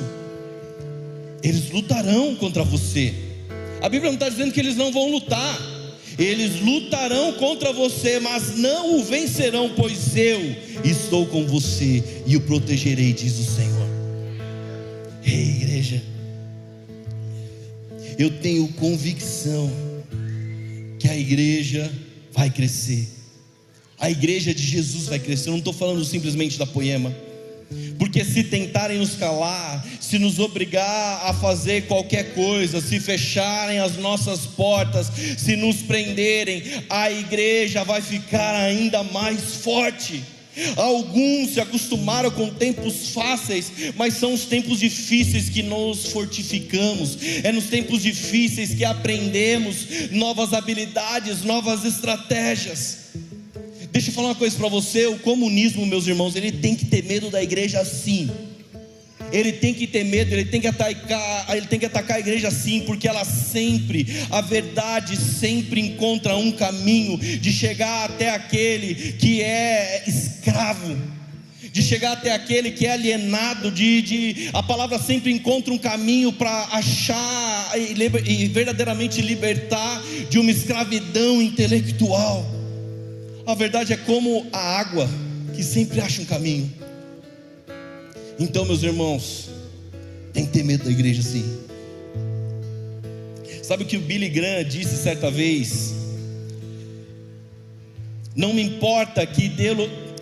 eles 1.42 1.72
lutarão 1.72 2.36
contra 2.36 2.64
você, 2.64 3.14
a 3.82 3.90
Bíblia 3.90 4.12
não 4.12 4.16
está 4.16 4.30
dizendo 4.30 4.54
que 4.54 4.60
eles 4.60 4.76
não 4.76 4.92
vão 4.92 5.10
lutar, 5.10 5.60
eles 6.20 6.62
lutarão 6.62 7.34
contra 7.34 7.74
você, 7.74 8.20
mas 8.20 8.56
não 8.56 9.00
o 9.00 9.04
vencerão, 9.04 9.72
pois 9.76 10.16
eu 10.16 10.56
estou 10.84 11.26
com 11.26 11.48
você 11.48 12.04
e 12.28 12.38
o 12.38 12.42
protegerei, 12.42 13.12
diz 13.12 13.40
o 13.40 13.44
Senhor. 13.44 13.88
Ei, 15.26 15.62
igreja 15.62 16.13
eu 18.18 18.30
tenho 18.40 18.68
convicção 18.70 19.72
que 21.00 21.08
a 21.08 21.18
igreja 21.18 21.92
vai 22.32 22.50
crescer. 22.50 23.08
A 24.00 24.10
igreja 24.10 24.54
de 24.54 24.64
Jesus 24.64 25.08
vai 25.08 25.20
crescer. 25.20 25.50
Eu 25.50 25.54
não 25.54 25.60
estou 25.60 25.74
falando 25.74 26.04
simplesmente 26.04 26.58
da 26.58 26.66
poema. 26.66 27.14
Porque 27.98 28.24
se 28.24 28.44
tentarem 28.44 28.98
nos 28.98 29.16
calar, 29.16 29.86
se 30.00 30.20
nos 30.20 30.40
obrigar 30.40 31.26
a 31.26 31.34
fazer 31.34 31.88
qualquer 31.88 32.34
coisa, 32.34 32.82
se 32.82 33.00
fecharem 33.00 33.80
as 33.80 33.98
nossas 33.98 34.42
portas, 34.42 35.12
se 35.38 35.56
nos 35.56 35.78
prenderem, 35.78 36.64
a 36.90 37.12
igreja 37.12 37.84
vai 37.84 38.02
ficar 38.02 38.56
ainda 38.56 39.04
mais 39.04 39.56
forte. 39.56 40.24
Alguns 40.76 41.52
se 41.52 41.60
acostumaram 41.60 42.30
com 42.30 42.50
tempos 42.50 43.10
fáceis, 43.10 43.72
mas 43.96 44.16
são 44.16 44.34
os 44.34 44.46
tempos 44.46 44.80
difíceis 44.80 45.50
que 45.50 45.64
nos 45.64 46.08
fortificamos. 46.08 47.18
É 47.44 47.52
nos 47.52 47.66
tempos 47.66 48.02
difíceis 48.04 48.74
que 48.74 48.86
aprendemos 48.86 50.12
novas 50.12 50.54
habilidades, 50.54 51.44
novas 51.44 51.84
estratégias. 51.86 52.98
Deixa 53.92 54.10
eu 54.10 54.14
falar 54.14 54.30
uma 54.30 54.36
coisa 54.36 54.58
para 54.58 54.68
você: 54.68 55.08
o 55.08 55.20
comunismo, 55.20 55.86
meus 55.86 56.08
irmãos, 56.08 56.36
ele 56.36 56.52
tem 56.52 56.76
que 56.76 56.86
ter 56.86 57.04
medo 57.04 57.30
da 57.30 57.42
igreja 57.42 57.84
sim. 57.86 58.30
Ele 59.34 59.52
tem 59.52 59.74
que 59.74 59.88
ter 59.88 60.04
medo, 60.06 60.32
ele 60.32 60.46
tem 60.46 60.62
que 60.62 60.68
atacar, 60.68 61.58
ele 61.58 61.66
tem 61.66 61.80
que 61.80 61.88
atacar 61.88 62.18
a 62.18 62.20
igreja 62.20 62.52
sim, 62.52 62.82
porque 62.86 63.08
ela 63.08 63.26
sempre, 63.26 64.06
a 64.30 64.40
verdade 64.42 65.18
sempre 65.18 65.82
encontra 65.82 66.36
um 66.36 66.52
caminho 66.52 67.18
de 67.18 67.52
chegar 67.52 68.06
até 68.06 68.30
aquele 68.30 68.94
que 69.14 69.42
é 69.42 70.04
escravo 70.08 70.96
de 71.74 71.82
chegar 71.82 72.12
até 72.12 72.32
aquele 72.32 72.70
que 72.70 72.86
é 72.86 72.92
alienado, 72.92 73.72
de, 73.72 74.04
de 74.04 74.50
a 74.54 74.62
palavra 74.62 75.00
sempre 75.00 75.32
encontra 75.32 75.74
um 75.74 75.78
caminho 75.78 76.32
para 76.32 76.68
achar 76.72 77.72
e, 77.76 77.96
e 78.32 78.48
verdadeiramente 78.48 79.20
libertar 79.24 80.04
de 80.30 80.38
uma 80.38 80.52
escravidão 80.52 81.42
intelectual. 81.42 82.46
A 83.48 83.56
verdade 83.56 83.92
é 83.92 83.98
como 83.98 84.46
a 84.54 84.80
água 84.80 85.10
que 85.56 85.64
sempre 85.64 86.00
acha 86.00 86.22
um 86.22 86.26
caminho. 86.26 86.72
Então, 88.40 88.66
meus 88.66 88.84
irmãos, 88.84 89.50
tem 90.34 90.46
que 90.46 90.52
ter 90.52 90.64
medo 90.64 90.86
da 90.86 90.92
igreja 90.92 91.22
sim. 91.22 91.46
Sabe 93.62 93.84
o 93.84 93.86
que 93.86 93.98
o 93.98 94.02
Billy 94.02 94.30
Graham 94.30 94.64
disse 94.64 94.98
certa 94.98 95.32
vez? 95.32 95.94
Não 98.36 98.54
me 98.54 98.62
importa 98.62 99.26
que 99.26 99.52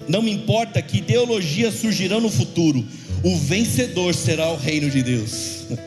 não 0.07 0.21
me 0.21 0.31
importa 0.31 0.81
que 0.81 0.97
ideologias 0.97 1.75
surgirão 1.75 2.19
no 2.19 2.29
futuro, 2.29 2.85
o 3.23 3.37
vencedor 3.37 4.13
será 4.13 4.51
o 4.51 4.57
reino 4.57 4.89
de 4.89 5.01
Deus. 5.01 5.65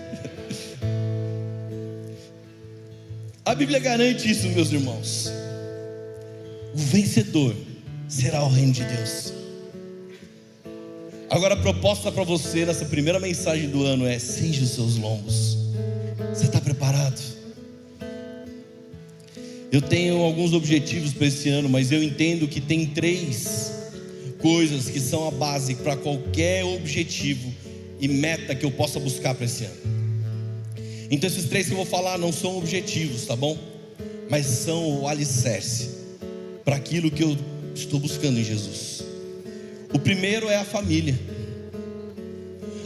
A 3.45 3.55
Bíblia 3.55 3.79
garante 3.79 4.31
isso, 4.31 4.49
meus 4.49 4.73
irmãos. 4.73 5.31
O 6.75 6.79
vencedor 6.79 7.55
será 8.09 8.43
o 8.43 8.49
reino 8.49 8.73
de 8.73 8.83
Deus. 8.85 9.35
Agora 11.31 11.55
a 11.55 11.57
proposta 11.57 12.13
para 12.13 12.23
você 12.23 12.67
nessa 12.67 12.85
primeira 12.85 13.19
mensagem 13.19 13.69
do 13.69 13.83
ano 13.85 14.07
é: 14.07 14.19
cinge 14.19 14.63
os 14.63 14.71
seus 14.71 14.97
lombos. 14.97 15.57
Você 16.33 16.45
está 16.45 16.61
preparado? 16.61 17.21
Eu 19.73 19.83
tenho 19.83 20.21
alguns 20.23 20.53
objetivos 20.53 21.13
para 21.13 21.27
esse 21.27 21.49
ano, 21.49 21.69
mas 21.69 21.91
eu 21.91 22.03
entendo 22.03 22.47
que 22.47 22.61
tem 22.61 22.87
três 22.87 23.73
coisas 24.39 24.89
que 24.89 25.01
são 25.01 25.27
a 25.27 25.31
base 25.31 25.75
para 25.77 25.97
qualquer 25.97 26.65
objetivo 26.65 27.53
e 27.99 28.07
meta 28.07 28.55
que 28.55 28.65
eu 28.65 28.71
possa 28.71 29.01
buscar 29.01 29.35
para 29.35 29.47
esse 29.47 29.65
ano. 29.65 29.95
Então, 31.11 31.29
esses 31.29 31.47
três 31.47 31.67
que 31.67 31.73
eu 31.73 31.77
vou 31.77 31.87
falar 31.87 32.19
não 32.19 32.33
são 32.33 32.57
objetivos, 32.59 33.27
tá 33.27 33.35
bom? 33.35 33.59
Mas 34.29 34.47
são 34.47 35.01
o 35.01 35.09
alicerce 35.09 35.91
para 36.65 36.77
aquilo 36.77 37.11
que 37.11 37.23
eu 37.23 37.37
estou 37.75 37.99
buscando 37.99 38.39
em 38.39 38.45
Jesus. 38.45 39.13
O 39.95 39.99
primeiro 39.99 40.51
é 40.51 40.57
a 40.57 40.65
família. 40.65 41.19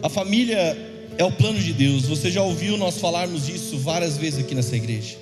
A 0.00 0.08
família 0.08 0.76
é 1.18 1.24
o 1.24 1.32
plano 1.32 1.58
de 1.58 1.72
Deus. 1.72 2.04
Você 2.04 2.30
já 2.30 2.42
ouviu 2.42 2.76
nós 2.76 2.98
falarmos 2.98 3.48
isso 3.48 3.76
várias 3.78 4.16
vezes 4.16 4.38
aqui 4.38 4.54
nessa 4.54 4.76
igreja. 4.76 5.16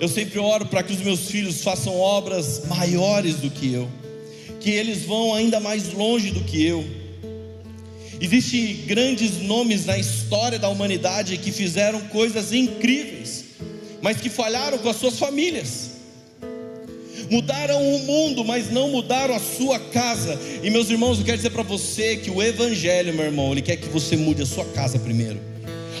Eu 0.00 0.08
sempre 0.08 0.38
oro 0.38 0.64
para 0.64 0.82
que 0.82 0.94
os 0.94 1.00
meus 1.00 1.28
filhos 1.28 1.62
façam 1.62 1.94
obras 1.98 2.62
maiores 2.66 3.36
do 3.36 3.50
que 3.50 3.74
eu 3.74 3.86
que 4.60 4.70
eles 4.70 5.04
vão 5.04 5.34
ainda 5.34 5.60
mais 5.60 5.92
longe 5.92 6.30
do 6.30 6.40
que 6.40 6.64
eu. 6.64 6.84
Existem 8.20 8.84
grandes 8.86 9.38
nomes 9.38 9.86
na 9.86 9.96
história 9.96 10.58
da 10.58 10.68
humanidade 10.68 11.38
que 11.38 11.52
fizeram 11.52 12.00
coisas 12.08 12.52
incríveis, 12.52 13.44
mas 14.02 14.20
que 14.20 14.28
falharam 14.28 14.78
com 14.78 14.88
as 14.88 14.96
suas 14.96 15.18
famílias. 15.18 15.87
Mudaram 17.30 17.82
o 17.82 17.98
mundo, 18.00 18.44
mas 18.44 18.70
não 18.70 18.88
mudaram 18.88 19.34
a 19.34 19.40
sua 19.40 19.78
casa. 19.78 20.38
E 20.62 20.70
meus 20.70 20.88
irmãos, 20.88 21.18
eu 21.18 21.24
quero 21.24 21.36
dizer 21.36 21.50
para 21.50 21.62
você 21.62 22.16
que 22.16 22.30
o 22.30 22.42
Evangelho, 22.42 23.12
meu 23.12 23.26
irmão, 23.26 23.52
ele 23.52 23.62
quer 23.62 23.76
que 23.76 23.88
você 23.88 24.16
mude 24.16 24.42
a 24.42 24.46
sua 24.46 24.64
casa 24.64 24.98
primeiro. 24.98 25.38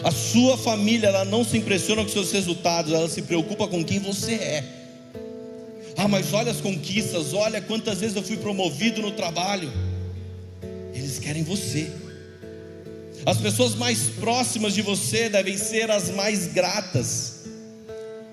A 0.02 0.10
sua 0.10 0.56
família, 0.56 1.08
ela 1.08 1.24
não 1.24 1.44
se 1.44 1.56
impressiona 1.56 2.02
com 2.02 2.08
seus 2.08 2.32
resultados, 2.32 2.92
ela 2.92 3.08
se 3.08 3.22
preocupa 3.22 3.66
com 3.66 3.84
quem 3.84 3.98
você 3.98 4.34
é. 4.34 4.64
Ah, 5.96 6.06
mas 6.06 6.32
olha 6.32 6.52
as 6.52 6.60
conquistas, 6.60 7.34
olha 7.34 7.60
quantas 7.60 7.98
vezes 8.00 8.16
eu 8.16 8.22
fui 8.22 8.36
promovido 8.36 9.02
no 9.02 9.10
trabalho. 9.10 9.70
Eles 10.94 11.18
querem 11.18 11.42
você. 11.42 11.90
As 13.26 13.38
pessoas 13.38 13.74
mais 13.74 14.04
próximas 14.20 14.74
de 14.74 14.80
você 14.80 15.28
devem 15.28 15.58
ser 15.58 15.90
as 15.90 16.08
mais 16.10 16.46
gratas 16.46 17.40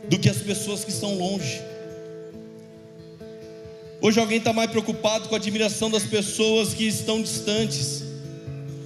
do 0.07 0.19
que 0.19 0.29
as 0.29 0.37
pessoas 0.37 0.85
que 0.85 0.91
estão 0.91 1.15
longe. 1.17 1.59
Hoje 4.05 4.19
alguém 4.19 4.37
está 4.37 4.53
mais 4.53 4.69
preocupado 4.69 5.27
com 5.27 5.33
a 5.33 5.39
admiração 5.39 5.89
das 5.89 6.03
pessoas 6.03 6.75
que 6.75 6.85
estão 6.85 7.23
distantes, 7.23 8.03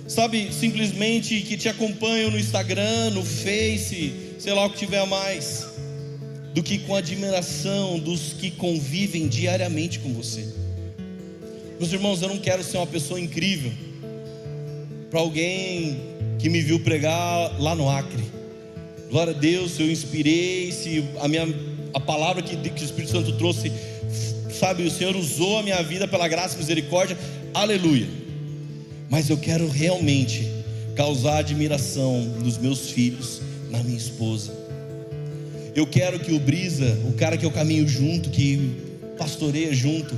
sabe, 0.08 0.48
simplesmente 0.54 1.42
que 1.42 1.58
te 1.58 1.68
acompanham 1.68 2.32
no 2.32 2.40
Instagram, 2.40 3.10
no 3.10 3.26
Face, 3.26 4.14
sei 4.40 4.54
lá 4.54 4.66
o 4.66 4.70
que 4.70 4.78
tiver 4.78 5.06
mais 5.08 5.68
do 6.54 6.64
que 6.64 6.78
com 6.78 6.96
a 6.96 7.00
admiração 7.00 8.00
dos 8.00 8.32
que 8.32 8.50
convivem 8.50 9.28
diariamente 9.28 10.00
com 10.00 10.14
você. 10.14 10.48
Meus 11.78 11.92
irmãos, 11.92 12.22
eu 12.22 12.30
não 12.30 12.38
quero 12.38 12.64
ser 12.64 12.78
uma 12.78 12.88
pessoa 12.88 13.20
incrível 13.20 13.74
para 15.12 15.20
alguém 15.20 16.00
que 16.40 16.48
me 16.48 16.62
viu 16.62 16.80
pregar 16.80 17.60
lá 17.60 17.76
no 17.76 17.90
Acre. 17.90 18.24
Glória 19.10 19.36
a 19.36 19.38
Deus, 19.38 19.78
eu 19.82 19.92
inspirei, 19.92 20.72
se 20.72 21.04
a 21.20 21.28
minha 21.28 21.46
a 21.94 22.00
palavra 22.00 22.42
que, 22.42 22.56
que 22.56 22.84
o 22.84 22.86
Espírito 22.86 23.12
Santo 23.12 23.34
trouxe, 23.34 23.72
sabe, 24.60 24.84
o 24.84 24.92
Senhor 24.92 25.16
usou 25.16 25.60
a 25.60 25.64
minha 25.64 25.82
vida 25.82 26.08
pela 26.08 26.28
graça 26.28 26.56
e 26.56 26.60
misericórdia, 26.60 27.18
aleluia. 27.54 28.08
Mas 29.10 29.30
eu 29.30 29.38
quero 29.38 29.68
realmente 29.68 30.48
causar 30.96 31.38
admiração 31.38 32.22
nos 32.44 32.58
meus 32.58 32.92
filhos, 32.92 33.42
na 33.72 33.82
minha 33.82 33.98
esposa 33.98 34.60
eu 35.80 35.88
quero 35.88 36.20
que 36.20 36.34
o 36.34 36.40
Brisa, 36.40 36.98
o 37.08 37.14
cara 37.14 37.38
que 37.38 37.46
eu 37.46 37.52
caminho 37.52 37.88
junto, 37.88 38.30
que 38.30 38.76
pastoreia 39.18 39.74
junto, 39.74 40.18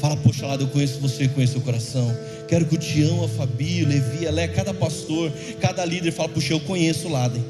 fala, 0.00 0.16
poxa 0.16 0.46
lá, 0.46 0.54
eu 0.54 0.68
conheço 0.68 0.98
você, 0.98 1.28
conheço 1.28 1.58
o 1.58 1.60
coração. 1.60 2.16
Quero 2.48 2.64
que 2.66 2.74
o 2.74 2.78
Tião, 2.78 3.24
a 3.24 3.28
Fabi, 3.28 3.82
o 3.82 3.88
Levi, 3.88 4.26
a 4.26 4.30
Lé, 4.30 4.48
cada 4.48 4.72
pastor, 4.72 5.32
cada 5.60 5.84
líder 5.84 6.10
fala, 6.10 6.28
puxa, 6.28 6.52
eu 6.52 6.60
conheço 6.60 7.08
o 7.08 7.10
Laden. 7.10 7.44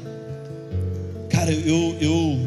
Cara, 1.29 1.51
eu, 1.51 1.95
eu, 1.99 2.39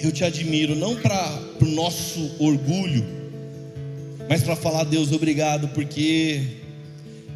eu 0.00 0.12
te 0.12 0.24
admiro, 0.24 0.74
não 0.74 0.96
para 0.96 1.38
o 1.60 1.66
nosso 1.66 2.32
orgulho, 2.38 3.04
mas 4.30 4.44
para 4.44 4.54
falar, 4.54 4.84
Deus, 4.84 5.10
obrigado, 5.10 5.66
porque 5.70 6.40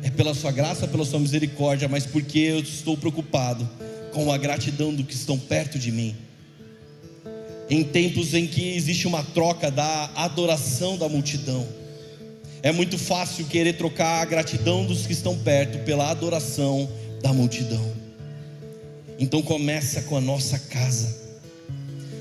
é 0.00 0.10
pela 0.10 0.32
sua 0.32 0.52
graça, 0.52 0.86
pela 0.86 1.04
sua 1.04 1.18
misericórdia, 1.18 1.88
mas 1.88 2.06
porque 2.06 2.38
eu 2.38 2.60
estou 2.60 2.96
preocupado 2.96 3.68
com 4.12 4.32
a 4.32 4.38
gratidão 4.38 4.94
do 4.94 5.02
que 5.02 5.12
estão 5.12 5.36
perto 5.36 5.76
de 5.76 5.90
mim 5.90 6.14
em 7.68 7.82
tempos 7.82 8.32
em 8.32 8.46
que 8.46 8.76
existe 8.76 9.08
uma 9.08 9.24
troca 9.24 9.72
da 9.72 10.08
adoração 10.14 10.96
da 10.96 11.08
multidão. 11.08 11.66
É 12.62 12.70
muito 12.70 12.96
fácil 12.96 13.44
querer 13.46 13.72
trocar 13.74 14.22
a 14.22 14.24
gratidão 14.24 14.86
dos 14.86 15.04
que 15.04 15.12
estão 15.12 15.36
perto 15.36 15.78
pela 15.80 16.10
adoração 16.10 16.88
da 17.20 17.32
multidão. 17.32 17.92
Então 19.18 19.42
começa 19.42 20.02
com 20.02 20.16
a 20.16 20.20
nossa 20.20 20.58
casa. 20.58 21.24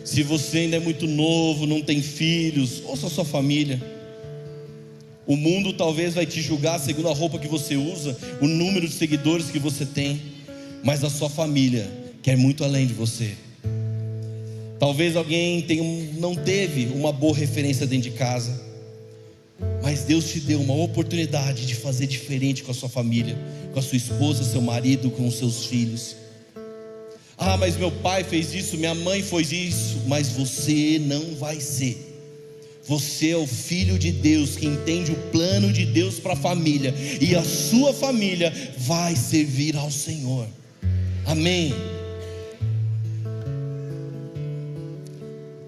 Se 0.03 0.23
você 0.23 0.59
ainda 0.59 0.77
é 0.77 0.79
muito 0.79 1.05
novo, 1.05 1.67
não 1.67 1.81
tem 1.81 2.01
filhos, 2.01 2.81
ouça 2.85 3.05
a 3.05 3.09
sua 3.09 3.23
família. 3.23 3.92
O 5.25 5.37
mundo 5.37 5.71
talvez 5.73 6.13
vai 6.13 6.25
te 6.25 6.41
julgar 6.41 6.79
segundo 6.79 7.07
a 7.07 7.13
roupa 7.13 7.39
que 7.39 7.47
você 7.47 7.75
usa, 7.75 8.17
o 8.41 8.47
número 8.47 8.87
de 8.87 8.93
seguidores 8.93 9.49
que 9.49 9.59
você 9.59 9.85
tem, 9.85 10.21
mas 10.83 11.03
a 11.03 11.09
sua 11.09 11.29
família 11.29 11.89
quer 12.21 12.35
muito 12.35 12.63
além 12.63 12.85
de 12.85 12.93
você. 12.93 13.31
Talvez 14.79 15.15
alguém 15.15 15.61
tenha, 15.61 16.11
não 16.19 16.35
teve 16.35 16.87
uma 16.93 17.13
boa 17.13 17.35
referência 17.35 17.87
dentro 17.87 18.11
de 18.11 18.17
casa, 18.17 18.61
mas 19.81 20.03
Deus 20.03 20.29
te 20.29 20.41
deu 20.41 20.59
uma 20.59 20.75
oportunidade 20.75 21.65
de 21.65 21.75
fazer 21.75 22.05
diferente 22.05 22.63
com 22.63 22.71
a 22.71 22.73
sua 22.73 22.89
família, 22.89 23.37
com 23.71 23.79
a 23.79 23.81
sua 23.81 23.97
esposa, 23.97 24.43
seu 24.43 24.61
marido, 24.61 25.09
com 25.09 25.25
os 25.25 25.37
seus 25.37 25.65
filhos. 25.67 26.17
Ah, 27.37 27.55
mas 27.55 27.77
meu 27.77 27.91
pai 27.91 28.23
fez 28.25 28.53
isso, 28.53 28.77
minha 28.77 28.93
mãe 28.93 29.23
fez 29.23 29.51
isso, 29.53 30.01
mas 30.05 30.29
você 30.29 30.99
não 30.99 31.35
vai 31.35 31.61
ser. 31.61 32.12
Você 32.85 33.29
é 33.29 33.37
o 33.37 33.47
filho 33.47 33.97
de 33.97 34.11
Deus 34.11 34.57
que 34.57 34.65
entende 34.65 35.11
o 35.11 35.15
plano 35.31 35.71
de 35.71 35.85
Deus 35.85 36.19
para 36.19 36.33
a 36.33 36.35
família, 36.35 36.93
e 37.21 37.33
a 37.35 37.43
sua 37.43 37.93
família 37.93 38.51
vai 38.77 39.15
servir 39.15 39.77
ao 39.77 39.89
Senhor. 39.89 40.47
Amém. 41.25 41.73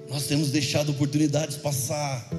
Nós 0.10 0.28
temos 0.28 0.52
deixado 0.52 0.92
oportunidades 0.92 1.56
passar. 1.56 2.30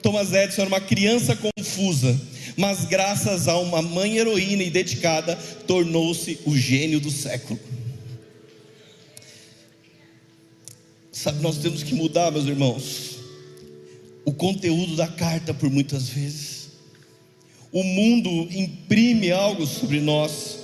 Thomas 0.00 0.32
Edison 0.32 0.62
era 0.62 0.68
uma 0.68 0.80
criança 0.80 1.36
confusa, 1.36 2.18
mas 2.56 2.86
graças 2.86 3.46
a 3.46 3.58
uma 3.58 3.82
mãe 3.82 4.16
heroína 4.16 4.62
e 4.62 4.70
dedicada, 4.70 5.36
tornou-se 5.66 6.38
o 6.46 6.56
gênio 6.56 6.98
do 6.98 7.10
século. 7.10 7.60
Sabe, 11.12 11.42
nós 11.42 11.58
temos 11.58 11.82
que 11.82 11.94
mudar, 11.94 12.32
meus 12.32 12.46
irmãos, 12.46 13.11
o 14.24 14.32
conteúdo 14.32 14.96
da 14.96 15.08
carta 15.08 15.52
por 15.52 15.70
muitas 15.70 16.08
vezes. 16.08 16.68
O 17.72 17.82
mundo 17.82 18.48
imprime 18.50 19.30
algo 19.30 19.66
sobre 19.66 20.00
nós, 20.00 20.60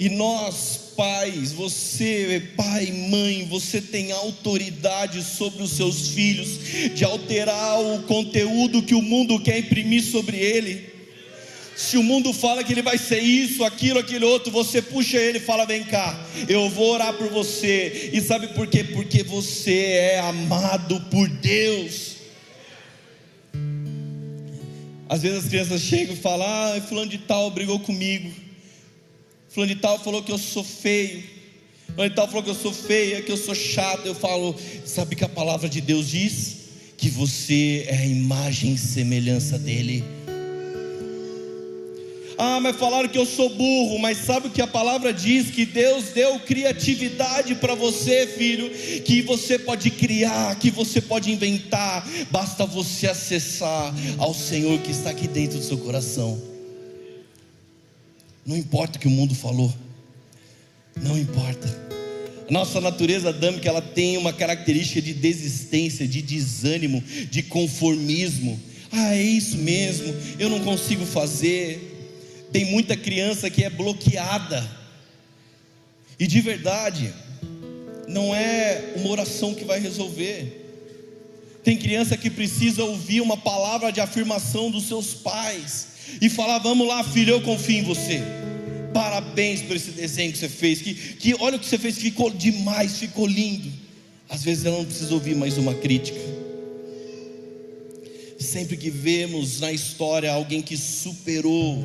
E 0.00 0.08
nós, 0.10 0.92
pais, 0.96 1.50
você, 1.52 2.52
pai, 2.56 2.86
mãe, 3.08 3.46
você 3.48 3.80
tem 3.80 4.12
autoridade 4.12 5.24
sobre 5.24 5.62
os 5.62 5.72
seus 5.72 6.10
filhos 6.10 6.94
de 6.94 7.04
alterar 7.04 7.80
o 7.80 8.02
conteúdo 8.02 8.82
que 8.82 8.94
o 8.94 9.02
mundo 9.02 9.40
quer 9.40 9.58
imprimir 9.58 10.04
sobre 10.04 10.36
ele. 10.36 10.86
Se 11.74 11.96
o 11.96 12.02
mundo 12.02 12.32
fala 12.32 12.62
que 12.62 12.72
ele 12.72 12.82
vai 12.82 12.98
ser 12.98 13.20
isso, 13.20 13.64
aquilo, 13.64 14.00
aquele 14.00 14.24
outro, 14.24 14.52
você 14.52 14.82
puxa 14.82 15.16
ele 15.16 15.38
e 15.38 15.40
fala: 15.40 15.64
Vem 15.64 15.82
cá, 15.84 16.28
eu 16.48 16.68
vou 16.68 16.92
orar 16.92 17.14
por 17.14 17.28
você. 17.28 18.10
E 18.12 18.20
sabe 18.20 18.48
por 18.48 18.66
quê? 18.66 18.84
Porque 18.84 19.22
você 19.22 19.92
é 20.14 20.20
amado 20.20 21.00
por 21.10 21.28
Deus. 21.28 22.17
Às 25.08 25.22
vezes 25.22 25.44
as 25.44 25.48
crianças 25.48 25.80
chegam 25.80 26.14
e 26.14 26.18
falam: 26.18 26.46
Ah, 26.46 26.80
Fulano 26.80 27.10
de 27.10 27.18
Tal 27.18 27.50
brigou 27.50 27.80
comigo. 27.80 28.30
Fulano 29.48 29.74
de 29.74 29.80
Tal 29.80 29.98
falou 29.98 30.22
que 30.22 30.30
eu 30.30 30.38
sou 30.38 30.62
feio. 30.62 31.24
Fulano 31.94 32.10
de 32.10 32.16
Tal 32.16 32.28
falou 32.28 32.42
que 32.42 32.50
eu 32.50 32.54
sou 32.54 32.72
feia, 32.72 33.22
que 33.22 33.32
eu 33.32 33.36
sou 33.36 33.54
chato. 33.54 34.04
Eu 34.04 34.14
falo: 34.14 34.54
Sabe 34.84 35.16
que 35.16 35.24
a 35.24 35.28
palavra 35.28 35.68
de 35.68 35.80
Deus 35.80 36.08
diz? 36.08 36.56
Que 36.96 37.08
você 37.08 37.86
é 37.88 37.98
a 37.98 38.06
imagem 38.06 38.74
e 38.74 38.78
semelhança 38.78 39.58
dEle. 39.58 40.04
Ah, 42.40 42.60
mas 42.60 42.76
falaram 42.76 43.08
que 43.08 43.18
eu 43.18 43.26
sou 43.26 43.50
burro, 43.50 43.98
mas 43.98 44.18
sabe 44.18 44.46
o 44.46 44.50
que 44.50 44.62
a 44.62 44.66
palavra 44.66 45.12
diz? 45.12 45.50
Que 45.50 45.66
Deus 45.66 46.10
deu 46.10 46.38
criatividade 46.38 47.56
para 47.56 47.74
você, 47.74 48.28
filho, 48.28 48.70
que 49.02 49.22
você 49.22 49.58
pode 49.58 49.90
criar, 49.90 50.56
que 50.56 50.70
você 50.70 51.00
pode 51.00 51.32
inventar, 51.32 52.08
basta 52.30 52.64
você 52.64 53.08
acessar 53.08 53.92
ao 54.18 54.32
Senhor 54.32 54.78
que 54.82 54.92
está 54.92 55.10
aqui 55.10 55.26
dentro 55.26 55.58
do 55.58 55.64
seu 55.64 55.78
coração. 55.78 56.40
Não 58.46 58.56
importa 58.56 58.98
o 58.98 59.00
que 59.00 59.08
o 59.08 59.10
mundo 59.10 59.34
falou, 59.34 59.74
não 61.02 61.18
importa. 61.18 61.88
A 62.48 62.52
nossa 62.52 62.80
natureza 62.80 63.30
adâmica 63.30 63.68
ela 63.68 63.82
tem 63.82 64.16
uma 64.16 64.32
característica 64.32 65.02
de 65.02 65.12
desistência, 65.12 66.06
de 66.06 66.22
desânimo, 66.22 67.02
de 67.02 67.42
conformismo. 67.42 68.60
Ah, 68.92 69.16
é 69.16 69.22
isso 69.22 69.58
mesmo, 69.58 70.14
eu 70.38 70.48
não 70.48 70.60
consigo 70.60 71.04
fazer. 71.04 71.87
Tem 72.52 72.64
muita 72.66 72.96
criança 72.96 73.50
que 73.50 73.64
é 73.64 73.70
bloqueada. 73.70 74.68
E 76.18 76.26
de 76.26 76.40
verdade, 76.40 77.12
não 78.08 78.34
é 78.34 78.94
uma 78.96 79.10
oração 79.10 79.54
que 79.54 79.64
vai 79.64 79.78
resolver. 79.78 80.66
Tem 81.62 81.76
criança 81.76 82.16
que 82.16 82.30
precisa 82.30 82.82
ouvir 82.82 83.20
uma 83.20 83.36
palavra 83.36 83.92
de 83.92 84.00
afirmação 84.00 84.70
dos 84.70 84.88
seus 84.88 85.12
pais 85.14 85.88
e 86.20 86.28
falar: 86.28 86.58
Vamos 86.58 86.88
lá, 86.88 87.04
filho, 87.04 87.32
eu 87.32 87.42
confio 87.42 87.78
em 87.78 87.82
você. 87.82 88.22
Parabéns 88.94 89.60
por 89.62 89.76
esse 89.76 89.90
desenho 89.90 90.32
que 90.32 90.38
você 90.38 90.48
fez. 90.48 90.80
Que, 90.80 90.94
que 90.94 91.34
olha 91.38 91.56
o 91.56 91.60
que 91.60 91.66
você 91.66 91.78
fez, 91.78 91.98
ficou 91.98 92.30
demais, 92.30 92.98
ficou 92.98 93.26
lindo. 93.26 93.70
Às 94.28 94.42
vezes 94.42 94.64
ela 94.64 94.78
não 94.78 94.84
precisa 94.84 95.12
ouvir 95.12 95.34
mais 95.34 95.58
uma 95.58 95.74
crítica. 95.74 96.18
Sempre 98.38 98.76
que 98.76 98.88
vemos 98.88 99.60
na 99.60 99.72
história 99.72 100.32
alguém 100.32 100.62
que 100.62 100.76
superou 100.76 101.84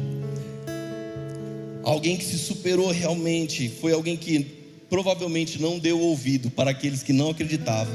Alguém 1.93 2.17
que 2.17 2.25
se 2.25 2.39
superou 2.39 2.89
realmente 2.89 3.71
foi 3.79 3.93
alguém 3.93 4.17
que 4.17 4.43
provavelmente 4.89 5.61
não 5.61 5.77
deu 5.77 5.99
ouvido 5.99 6.49
para 6.49 6.71
aqueles 6.71 7.03
que 7.03 7.13
não 7.13 7.29
acreditavam. 7.29 7.93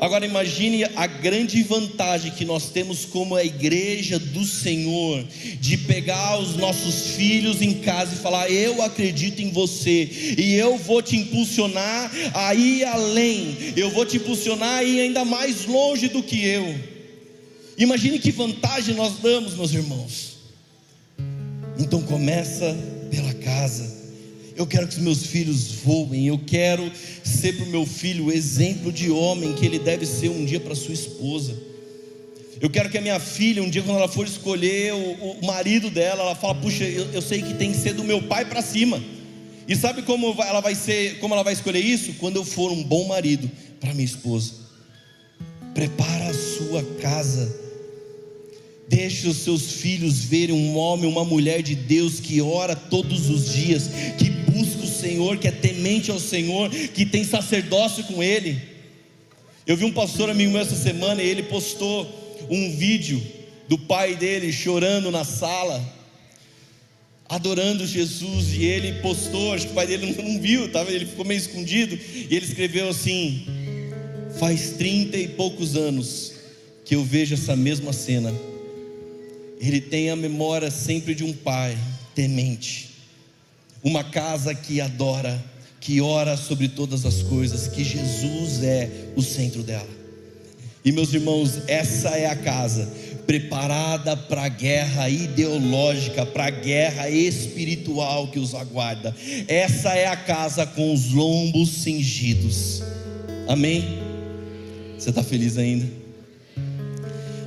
Agora 0.00 0.26
imagine 0.26 0.82
a 0.96 1.06
grande 1.06 1.62
vantagem 1.62 2.32
que 2.32 2.44
nós 2.44 2.70
temos 2.70 3.04
como 3.04 3.36
a 3.36 3.44
igreja 3.44 4.18
do 4.18 4.44
Senhor 4.44 5.24
de 5.60 5.78
pegar 5.78 6.40
os 6.40 6.56
nossos 6.56 7.14
filhos 7.14 7.62
em 7.62 7.74
casa 7.74 8.16
e 8.16 8.18
falar: 8.18 8.50
"Eu 8.50 8.82
acredito 8.82 9.40
em 9.40 9.52
você 9.52 10.34
e 10.36 10.54
eu 10.54 10.76
vou 10.76 11.00
te 11.00 11.14
impulsionar 11.14 12.10
a 12.34 12.52
ir 12.56 12.84
além. 12.86 13.56
Eu 13.76 13.88
vou 13.88 14.04
te 14.04 14.16
impulsionar 14.16 14.78
a 14.78 14.82
ir 14.82 14.98
ainda 14.98 15.24
mais 15.24 15.64
longe 15.64 16.08
do 16.08 16.24
que 16.24 16.44
eu". 16.44 16.74
Imagine 17.78 18.18
que 18.18 18.32
vantagem 18.32 18.96
nós 18.96 19.18
damos, 19.22 19.54
meus 19.54 19.72
irmãos. 19.72 20.33
Então 21.78 22.02
começa 22.02 22.76
pela 23.10 23.32
casa. 23.34 24.04
Eu 24.56 24.66
quero 24.66 24.86
que 24.86 24.96
os 24.96 25.02
meus 25.02 25.26
filhos 25.26 25.72
voem. 25.84 26.26
Eu 26.26 26.38
quero 26.38 26.90
ser 27.24 27.56
para 27.56 27.64
o 27.64 27.68
meu 27.68 27.84
filho 27.84 28.26
o 28.26 28.32
exemplo 28.32 28.92
de 28.92 29.10
homem 29.10 29.52
que 29.54 29.66
ele 29.66 29.78
deve 29.78 30.06
ser 30.06 30.28
um 30.28 30.44
dia 30.44 30.60
para 30.60 30.74
sua 30.74 30.94
esposa. 30.94 31.54
Eu 32.60 32.70
quero 32.70 32.88
que 32.88 32.96
a 32.96 33.00
minha 33.00 33.18
filha, 33.18 33.62
um 33.62 33.68
dia, 33.68 33.82
quando 33.82 33.98
ela 33.98 34.08
for 34.08 34.24
escolher 34.26 34.94
o, 34.94 35.40
o 35.40 35.46
marido 35.46 35.90
dela, 35.90 36.22
ela 36.22 36.34
fala: 36.36 36.54
Puxa, 36.54 36.84
eu, 36.84 37.10
eu, 37.12 37.20
sei 37.20 37.42
que 37.42 37.54
tem 37.54 37.72
que 37.72 37.78
ser 37.78 37.94
do 37.94 38.04
meu 38.04 38.22
pai 38.22 38.44
para 38.44 38.62
cima. 38.62 39.02
E 39.66 39.74
sabe 39.74 40.02
como 40.02 40.34
ela 40.40 40.60
vai 40.60 40.74
ser, 40.74 41.18
como 41.18 41.34
ela 41.34 41.42
vai 41.42 41.52
escolher 41.52 41.80
isso? 41.80 42.14
Quando 42.14 42.36
eu 42.36 42.44
for 42.44 42.70
um 42.70 42.82
bom 42.82 43.08
marido 43.08 43.50
para 43.80 43.92
minha 43.92 44.04
esposa. 44.04 44.52
Prepara 45.74 46.28
a 46.28 46.34
sua 46.34 46.82
casa 47.00 47.63
Deixe 48.88 49.26
os 49.26 49.38
seus 49.38 49.72
filhos 49.72 50.24
verem 50.24 50.54
um 50.54 50.76
homem, 50.76 51.08
uma 51.08 51.24
mulher 51.24 51.62
de 51.62 51.74
Deus 51.74 52.20
que 52.20 52.40
ora 52.40 52.76
todos 52.76 53.30
os 53.30 53.52
dias, 53.52 53.88
que 54.18 54.30
busca 54.30 54.84
o 54.84 54.88
Senhor, 54.88 55.38
que 55.38 55.48
é 55.48 55.50
temente 55.50 56.10
ao 56.10 56.20
Senhor, 56.20 56.70
que 56.70 57.06
tem 57.06 57.24
sacerdócio 57.24 58.04
com 58.04 58.22
Ele. 58.22 58.60
Eu 59.66 59.76
vi 59.76 59.84
um 59.84 59.92
pastor 59.92 60.28
amigo 60.28 60.52
meu 60.52 60.60
essa 60.60 60.76
semana 60.76 61.22
e 61.22 61.28
ele 61.28 61.44
postou 61.44 62.46
um 62.50 62.76
vídeo 62.76 63.22
do 63.66 63.78
pai 63.78 64.14
dele 64.14 64.52
chorando 64.52 65.10
na 65.10 65.24
sala, 65.24 65.82
adorando 67.26 67.86
Jesus, 67.86 68.52
e 68.52 68.62
ele 68.64 69.00
postou, 69.00 69.54
acho 69.54 69.66
que 69.66 69.72
o 69.72 69.74
pai 69.74 69.86
dele 69.86 70.14
não, 70.22 70.38
viu, 70.38 70.70
tava, 70.70 70.92
ele 70.92 71.06
ficou 71.06 71.24
meio 71.24 71.38
escondido, 71.38 71.98
e 72.14 72.36
ele 72.36 72.44
escreveu 72.44 72.90
assim: 72.90 73.46
Faz 74.38 74.72
trinta 74.72 75.16
e 75.16 75.28
poucos 75.28 75.74
anos 75.74 76.34
que 76.84 76.94
eu 76.94 77.02
vejo 77.02 77.32
essa 77.32 77.56
mesma 77.56 77.94
cena 77.94 78.34
ele 79.60 79.80
tem 79.80 80.10
a 80.10 80.16
memória 80.16 80.70
sempre 80.70 81.14
de 81.14 81.24
um 81.24 81.32
pai 81.32 81.76
temente, 82.14 82.90
uma 83.82 84.04
casa 84.04 84.54
que 84.54 84.80
adora, 84.80 85.42
que 85.80 86.00
ora 86.00 86.36
sobre 86.36 86.68
todas 86.68 87.04
as 87.04 87.22
coisas, 87.22 87.68
que 87.68 87.84
Jesus 87.84 88.62
é 88.62 89.12
o 89.16 89.22
centro 89.22 89.62
dela. 89.62 89.88
E 90.84 90.92
meus 90.92 91.12
irmãos, 91.12 91.62
essa 91.66 92.10
é 92.10 92.26
a 92.26 92.36
casa 92.36 92.90
preparada 93.26 94.16
para 94.16 94.44
a 94.44 94.48
guerra 94.48 95.08
ideológica, 95.08 96.26
para 96.26 96.46
a 96.46 96.50
guerra 96.50 97.08
espiritual 97.08 98.28
que 98.28 98.38
os 98.38 98.54
aguarda. 98.54 99.14
Essa 99.48 99.94
é 99.94 100.06
a 100.06 100.16
casa 100.16 100.66
com 100.66 100.92
os 100.92 101.10
lombos 101.10 101.70
cingidos. 101.70 102.82
Amém? 103.48 103.98
Você 104.98 105.10
está 105.10 105.22
feliz 105.22 105.56
ainda? 105.58 105.86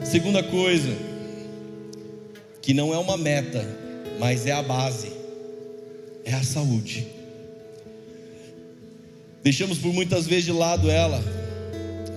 Segunda 0.04 0.42
coisa, 0.42 0.96
que 2.68 2.74
não 2.74 2.94
é 2.94 2.98
uma 2.98 3.16
meta, 3.16 3.66
mas 4.20 4.46
é 4.46 4.52
a 4.52 4.62
base, 4.62 5.10
é 6.26 6.34
a 6.34 6.44
saúde. 6.44 7.08
Deixamos 9.42 9.78
por 9.78 9.94
muitas 9.94 10.28
vezes 10.28 10.44
de 10.44 10.52
lado 10.52 10.90
ela, 10.90 11.24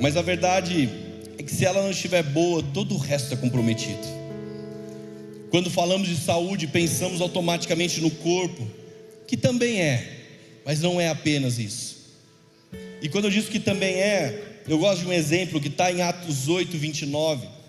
mas 0.00 0.16
a 0.16 0.22
verdade 0.22 0.90
é 1.38 1.42
que 1.44 1.54
se 1.54 1.64
ela 1.64 1.80
não 1.80 1.92
estiver 1.92 2.24
boa, 2.24 2.64
todo 2.74 2.96
o 2.96 2.98
resto 2.98 3.32
é 3.32 3.36
comprometido. 3.36 4.00
Quando 5.52 5.70
falamos 5.70 6.08
de 6.08 6.16
saúde, 6.16 6.66
pensamos 6.66 7.20
automaticamente 7.20 8.00
no 8.00 8.10
corpo, 8.10 8.66
que 9.28 9.36
também 9.36 9.80
é, 9.80 10.04
mas 10.64 10.80
não 10.80 11.00
é 11.00 11.10
apenas 11.10 11.60
isso. 11.60 11.96
E 13.00 13.08
quando 13.08 13.26
eu 13.26 13.30
digo 13.30 13.46
que 13.46 13.60
também 13.60 13.94
é, 13.94 14.62
eu 14.66 14.78
gosto 14.78 15.02
de 15.02 15.06
um 15.06 15.12
exemplo 15.12 15.60
que 15.60 15.68
está 15.68 15.92
em 15.92 16.02
Atos 16.02 16.48
8, 16.48 16.76
29 16.76 17.59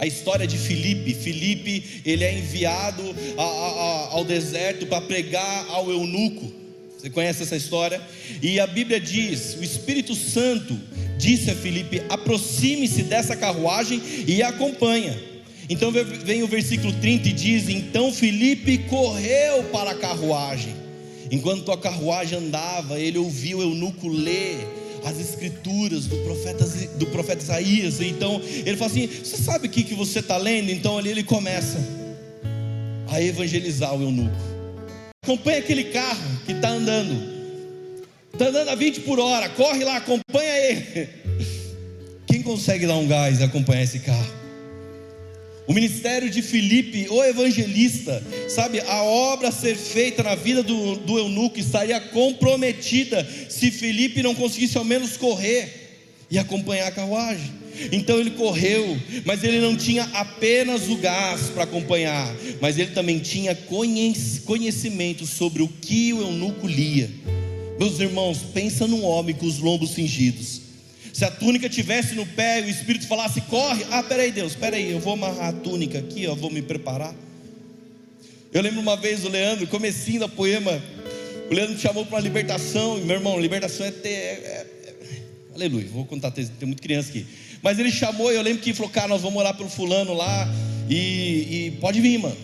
a 0.00 0.06
história 0.06 0.46
de 0.46 0.56
Filipe. 0.56 1.14
Filipe, 1.14 2.00
ele 2.06 2.24
é 2.24 2.36
enviado 2.36 3.14
a, 3.36 3.42
a, 3.42 4.08
ao 4.12 4.24
deserto 4.24 4.86
para 4.86 5.02
pregar 5.02 5.66
ao 5.68 5.90
eunuco. 5.90 6.50
Você 6.98 7.10
conhece 7.10 7.42
essa 7.42 7.54
história? 7.54 8.00
E 8.42 8.58
a 8.58 8.66
Bíblia 8.66 8.98
diz: 8.98 9.56
o 9.60 9.62
Espírito 9.62 10.14
Santo 10.14 10.76
disse 11.18 11.50
a 11.50 11.54
Filipe: 11.54 12.02
aproxime-se 12.08 13.02
dessa 13.02 13.36
carruagem 13.36 14.00
e 14.26 14.42
acompanha. 14.42 15.20
Então 15.68 15.92
vem 15.92 16.42
o 16.42 16.48
versículo 16.48 16.94
30 16.94 17.28
e 17.28 17.32
diz: 17.32 17.68
Então 17.68 18.10
Filipe 18.10 18.78
correu 18.78 19.64
para 19.64 19.90
a 19.90 19.94
carruagem. 19.94 20.74
Enquanto 21.30 21.70
a 21.70 21.78
carruagem 21.78 22.38
andava, 22.38 22.98
ele 22.98 23.18
ouviu 23.18 23.58
o 23.58 23.62
eunuco 23.62 24.08
ler 24.08 24.66
as 25.04 25.18
escrituras 25.18 26.06
do 26.06 26.16
profeta, 26.18 26.64
do 26.96 27.06
profeta 27.06 27.42
Isaías. 27.42 28.00
Então 28.00 28.40
ele 28.44 28.76
fala 28.76 28.90
assim: 28.90 29.06
Você 29.06 29.36
sabe 29.36 29.66
o 29.66 29.70
que, 29.70 29.82
que 29.82 29.94
você 29.94 30.20
está 30.20 30.36
lendo? 30.36 30.70
Então 30.70 30.98
ali 30.98 31.10
ele 31.10 31.22
começa 31.22 31.78
a 33.08 33.20
evangelizar 33.20 33.94
o 33.94 34.02
eunuco. 34.02 34.36
Acompanha 35.22 35.58
aquele 35.58 35.84
carro 35.84 36.40
que 36.46 36.52
está 36.52 36.70
andando, 36.70 37.14
está 38.32 38.46
andando 38.46 38.68
a 38.68 38.74
20 38.74 39.00
por 39.00 39.20
hora, 39.20 39.48
corre 39.50 39.84
lá, 39.84 39.96
acompanha 39.96 40.56
ele. 40.58 41.08
Quem 42.26 42.42
consegue 42.42 42.86
dar 42.86 42.96
um 42.96 43.06
gás 43.06 43.40
e 43.40 43.44
acompanhar 43.44 43.82
esse 43.82 43.98
carro? 43.98 44.39
O 45.70 45.72
ministério 45.72 46.28
de 46.28 46.42
Filipe, 46.42 47.06
o 47.08 47.22
evangelista, 47.22 48.20
sabe, 48.48 48.80
a 48.80 49.04
obra 49.04 49.50
a 49.50 49.52
ser 49.52 49.76
feita 49.76 50.20
na 50.20 50.34
vida 50.34 50.64
do, 50.64 50.96
do 50.96 51.16
eunuco 51.16 51.60
estaria 51.60 52.00
comprometida 52.00 53.24
se 53.48 53.70
Filipe 53.70 54.20
não 54.20 54.34
conseguisse 54.34 54.76
ao 54.76 54.82
menos 54.82 55.16
correr 55.16 56.26
e 56.28 56.40
acompanhar 56.40 56.88
a 56.88 56.90
carruagem. 56.90 57.52
Então 57.92 58.18
ele 58.18 58.32
correu, 58.32 58.98
mas 59.24 59.44
ele 59.44 59.60
não 59.60 59.76
tinha 59.76 60.02
apenas 60.12 60.88
o 60.88 60.96
gás 60.96 61.42
para 61.50 61.62
acompanhar, 61.62 62.34
mas 62.60 62.76
ele 62.76 62.90
também 62.90 63.20
tinha 63.20 63.54
conhecimento 63.54 65.24
sobre 65.24 65.62
o 65.62 65.68
que 65.68 66.12
o 66.12 66.20
eunuco 66.20 66.66
lia. 66.66 67.08
Meus 67.78 68.00
irmãos, 68.00 68.38
pensa 68.52 68.88
num 68.88 69.04
homem 69.04 69.36
com 69.36 69.46
os 69.46 69.60
lombos 69.60 69.90
cingidos 69.90 70.59
se 71.20 71.24
a 71.26 71.30
túnica 71.30 71.68
tivesse 71.68 72.14
no 72.14 72.24
pé 72.24 72.60
e 72.60 72.62
o 72.62 72.70
Espírito 72.70 73.06
falasse, 73.06 73.42
corre, 73.42 73.84
ah, 73.90 74.02
peraí, 74.02 74.32
Deus, 74.32 74.54
peraí, 74.54 74.90
eu 74.90 74.98
vou 74.98 75.12
amarrar 75.12 75.50
a 75.50 75.52
túnica 75.52 75.98
aqui, 75.98 76.22
eu 76.22 76.34
vou 76.34 76.50
me 76.50 76.62
preparar. 76.62 77.14
Eu 78.50 78.62
lembro 78.62 78.80
uma 78.80 78.96
vez 78.96 79.22
o 79.22 79.28
Leandro, 79.28 79.66
comecinho 79.66 80.20
da 80.20 80.28
poema, 80.28 80.82
o 81.50 81.54
Leandro 81.54 81.74
me 81.74 81.78
chamou 81.78 82.06
para 82.06 82.16
uma 82.16 82.22
libertação, 82.22 82.96
e 82.96 83.02
meu 83.02 83.16
irmão, 83.16 83.38
libertação 83.38 83.84
é 83.84 83.90
ter. 83.90 84.08
É, 84.08 84.12
é, 84.14 84.66
é, 84.86 85.54
aleluia, 85.54 85.86
vou 85.92 86.06
contar, 86.06 86.30
tem, 86.30 86.46
tem 86.46 86.66
muita 86.66 86.82
criança 86.82 87.10
aqui. 87.10 87.26
Mas 87.60 87.78
ele 87.78 87.90
chamou, 87.90 88.32
eu 88.32 88.40
lembro 88.40 88.62
que 88.62 88.70
ele 88.70 88.76
falou, 88.76 88.90
cara, 88.90 89.08
nós 89.08 89.20
vamos 89.20 89.38
orar 89.38 89.54
pelo 89.54 89.68
fulano 89.68 90.14
lá, 90.14 90.48
e, 90.88 91.66
e 91.66 91.70
pode 91.82 92.00
vir, 92.00 92.16
mano. 92.16 92.36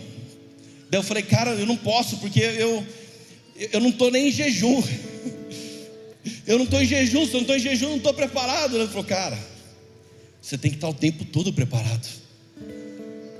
Daí 0.91 0.99
eu 0.99 1.03
falei, 1.03 1.23
cara, 1.23 1.49
eu 1.49 1.65
não 1.65 1.77
posso, 1.77 2.17
porque 2.17 2.41
eu, 2.41 2.85
eu 3.73 3.79
não 3.79 3.89
estou 3.89 4.11
nem 4.11 4.27
em 4.27 4.31
jejum. 4.31 4.83
Eu 6.45 6.57
não 6.57 6.65
estou 6.65 6.81
em 6.81 6.85
jejum, 6.85 7.25
se 7.25 7.31
eu 7.31 7.33
não 7.33 7.41
estou 7.41 7.55
em 7.55 7.59
jejum, 7.59 7.89
não 7.89 7.97
estou 7.97 8.13
preparado. 8.13 8.77
Ele 8.77 8.87
falou, 8.87 9.03
cara, 9.03 9.37
você 10.41 10.57
tem 10.57 10.71
que 10.71 10.77
estar 10.77 10.89
o 10.89 10.93
tempo 10.93 11.25
todo 11.25 11.51
preparado. 11.51 12.07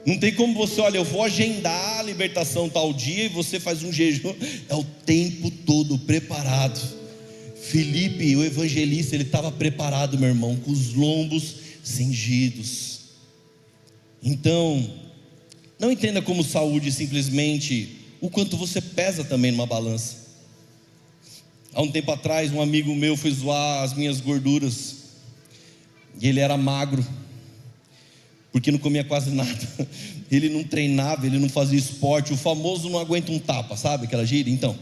Não 0.06 0.18
tem 0.18 0.34
como 0.34 0.54
você, 0.54 0.80
olha, 0.80 0.98
eu 0.98 1.04
vou 1.04 1.22
agendar 1.24 2.00
a 2.00 2.04
libertação 2.04 2.70
tal 2.70 2.94
dia 2.94 3.26
e 3.26 3.30
você 3.30 3.60
faz 3.60 3.84
um 3.84 3.92
jejum. 3.92 4.34
É 4.70 4.76
o 4.76 4.84
tempo 4.84 5.52
todo 5.52 5.98
preparado. 6.00 6.80
Felipe, 7.62 8.36
o 8.36 8.44
evangelista, 8.46 9.16
ele 9.16 9.24
estava 9.24 9.52
preparado, 9.52 10.18
meu 10.18 10.30
irmão, 10.30 10.56
com 10.56 10.72
os 10.72 10.94
lombos 10.94 11.56
cingidos. 11.84 13.00
Então, 14.24 14.90
não 15.80 15.92
entenda 15.92 16.22
como 16.22 16.44
saúde 16.44 16.92
simplesmente 16.92 17.98
o 18.22 18.30
quanto 18.30 18.58
você 18.58 18.82
pesa 18.82 19.24
também 19.24 19.52
numa 19.52 19.66
balança. 19.66 20.27
Há 21.74 21.82
um 21.82 21.92
tempo 21.92 22.12
atrás, 22.12 22.52
um 22.52 22.62
amigo 22.62 22.96
meu 22.96 23.16
foi 23.16 23.32
zoar 23.32 23.84
as 23.84 23.94
minhas 23.94 24.20
gorduras. 24.20 24.96
E 26.20 26.28
ele 26.28 26.40
era 26.40 26.58
magro, 26.58 27.06
porque 28.52 28.72
não 28.72 28.80
comia 28.80 29.04
quase 29.04 29.30
nada. 29.30 29.68
Ele 30.30 30.50
não 30.50 30.62
treinava, 30.62 31.26
ele 31.26 31.40
não 31.40 31.48
fazia 31.48 31.80
esporte. 31.80 32.34
O 32.34 32.38
famoso 32.38 32.90
não 32.90 33.00
aguenta 33.00 33.32
um 33.32 33.40
tapa, 33.40 33.78
sabe 33.78 34.08
aquela 34.08 34.26
gíria? 34.26 34.52
Então, 34.52 34.78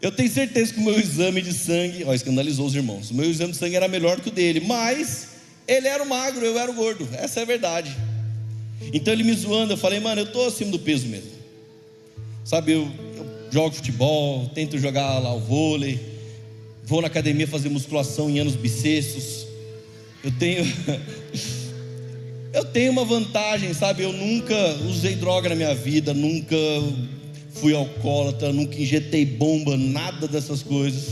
eu 0.00 0.12
tenho 0.12 0.30
certeza 0.30 0.72
que 0.72 0.78
o 0.78 0.84
meu 0.84 0.96
exame 0.96 1.42
de 1.42 1.52
sangue, 1.52 2.04
ó, 2.04 2.14
escandalizou 2.14 2.64
os 2.64 2.76
irmãos. 2.76 3.10
O 3.10 3.14
meu 3.14 3.28
exame 3.28 3.50
de 3.50 3.58
sangue 3.58 3.74
era 3.74 3.88
melhor 3.88 4.20
que 4.20 4.28
o 4.28 4.32
dele, 4.32 4.60
mas 4.60 5.28
ele 5.66 5.88
era 5.88 6.02
o 6.02 6.08
magro, 6.08 6.44
eu 6.44 6.56
era 6.58 6.70
o 6.70 6.74
gordo. 6.74 7.08
Essa 7.14 7.40
é 7.40 7.42
a 7.42 7.46
verdade. 7.46 7.96
Então 8.92 9.12
ele 9.12 9.24
me 9.24 9.32
zoando, 9.32 9.72
eu 9.72 9.76
falei, 9.76 9.98
mano, 9.98 10.20
eu 10.20 10.26
estou 10.26 10.46
acima 10.46 10.70
do 10.70 10.78
peso 10.78 11.06
mesmo. 11.06 11.30
Sabe, 12.44 12.72
eu, 12.72 12.92
jogo 13.54 13.76
futebol, 13.76 14.50
tento 14.52 14.76
jogar 14.78 15.20
lá 15.20 15.32
o 15.32 15.38
vôlei, 15.38 16.00
vou 16.82 17.00
na 17.00 17.06
academia 17.06 17.46
fazer 17.46 17.68
musculação 17.68 18.28
em 18.28 18.40
anos 18.40 18.56
bissextos. 18.56 19.46
Eu 20.24 20.32
tenho 20.32 20.66
eu 22.52 22.64
tenho 22.64 22.90
uma 22.90 23.04
vantagem, 23.04 23.72
sabe? 23.72 24.02
Eu 24.02 24.12
nunca 24.12 24.56
usei 24.88 25.14
droga 25.14 25.50
na 25.50 25.54
minha 25.54 25.72
vida, 25.72 26.12
nunca 26.12 26.56
fui 27.52 27.72
alcoólatra, 27.72 28.52
nunca 28.52 28.76
injetei 28.76 29.24
bomba, 29.24 29.76
nada 29.76 30.26
dessas 30.26 30.60
coisas. 30.60 31.04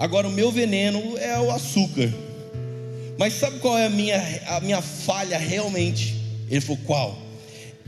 Agora 0.00 0.26
o 0.26 0.32
meu 0.32 0.50
veneno 0.50 1.16
é 1.16 1.38
o 1.38 1.52
açúcar. 1.52 2.12
Mas 3.16 3.34
sabe 3.34 3.60
qual 3.60 3.78
é 3.78 3.86
a 3.86 3.90
minha, 3.90 4.20
a 4.48 4.60
minha 4.60 4.82
falha 4.82 5.38
realmente? 5.38 6.16
Ele 6.50 6.60
falou: 6.60 6.80
qual? 6.84 7.27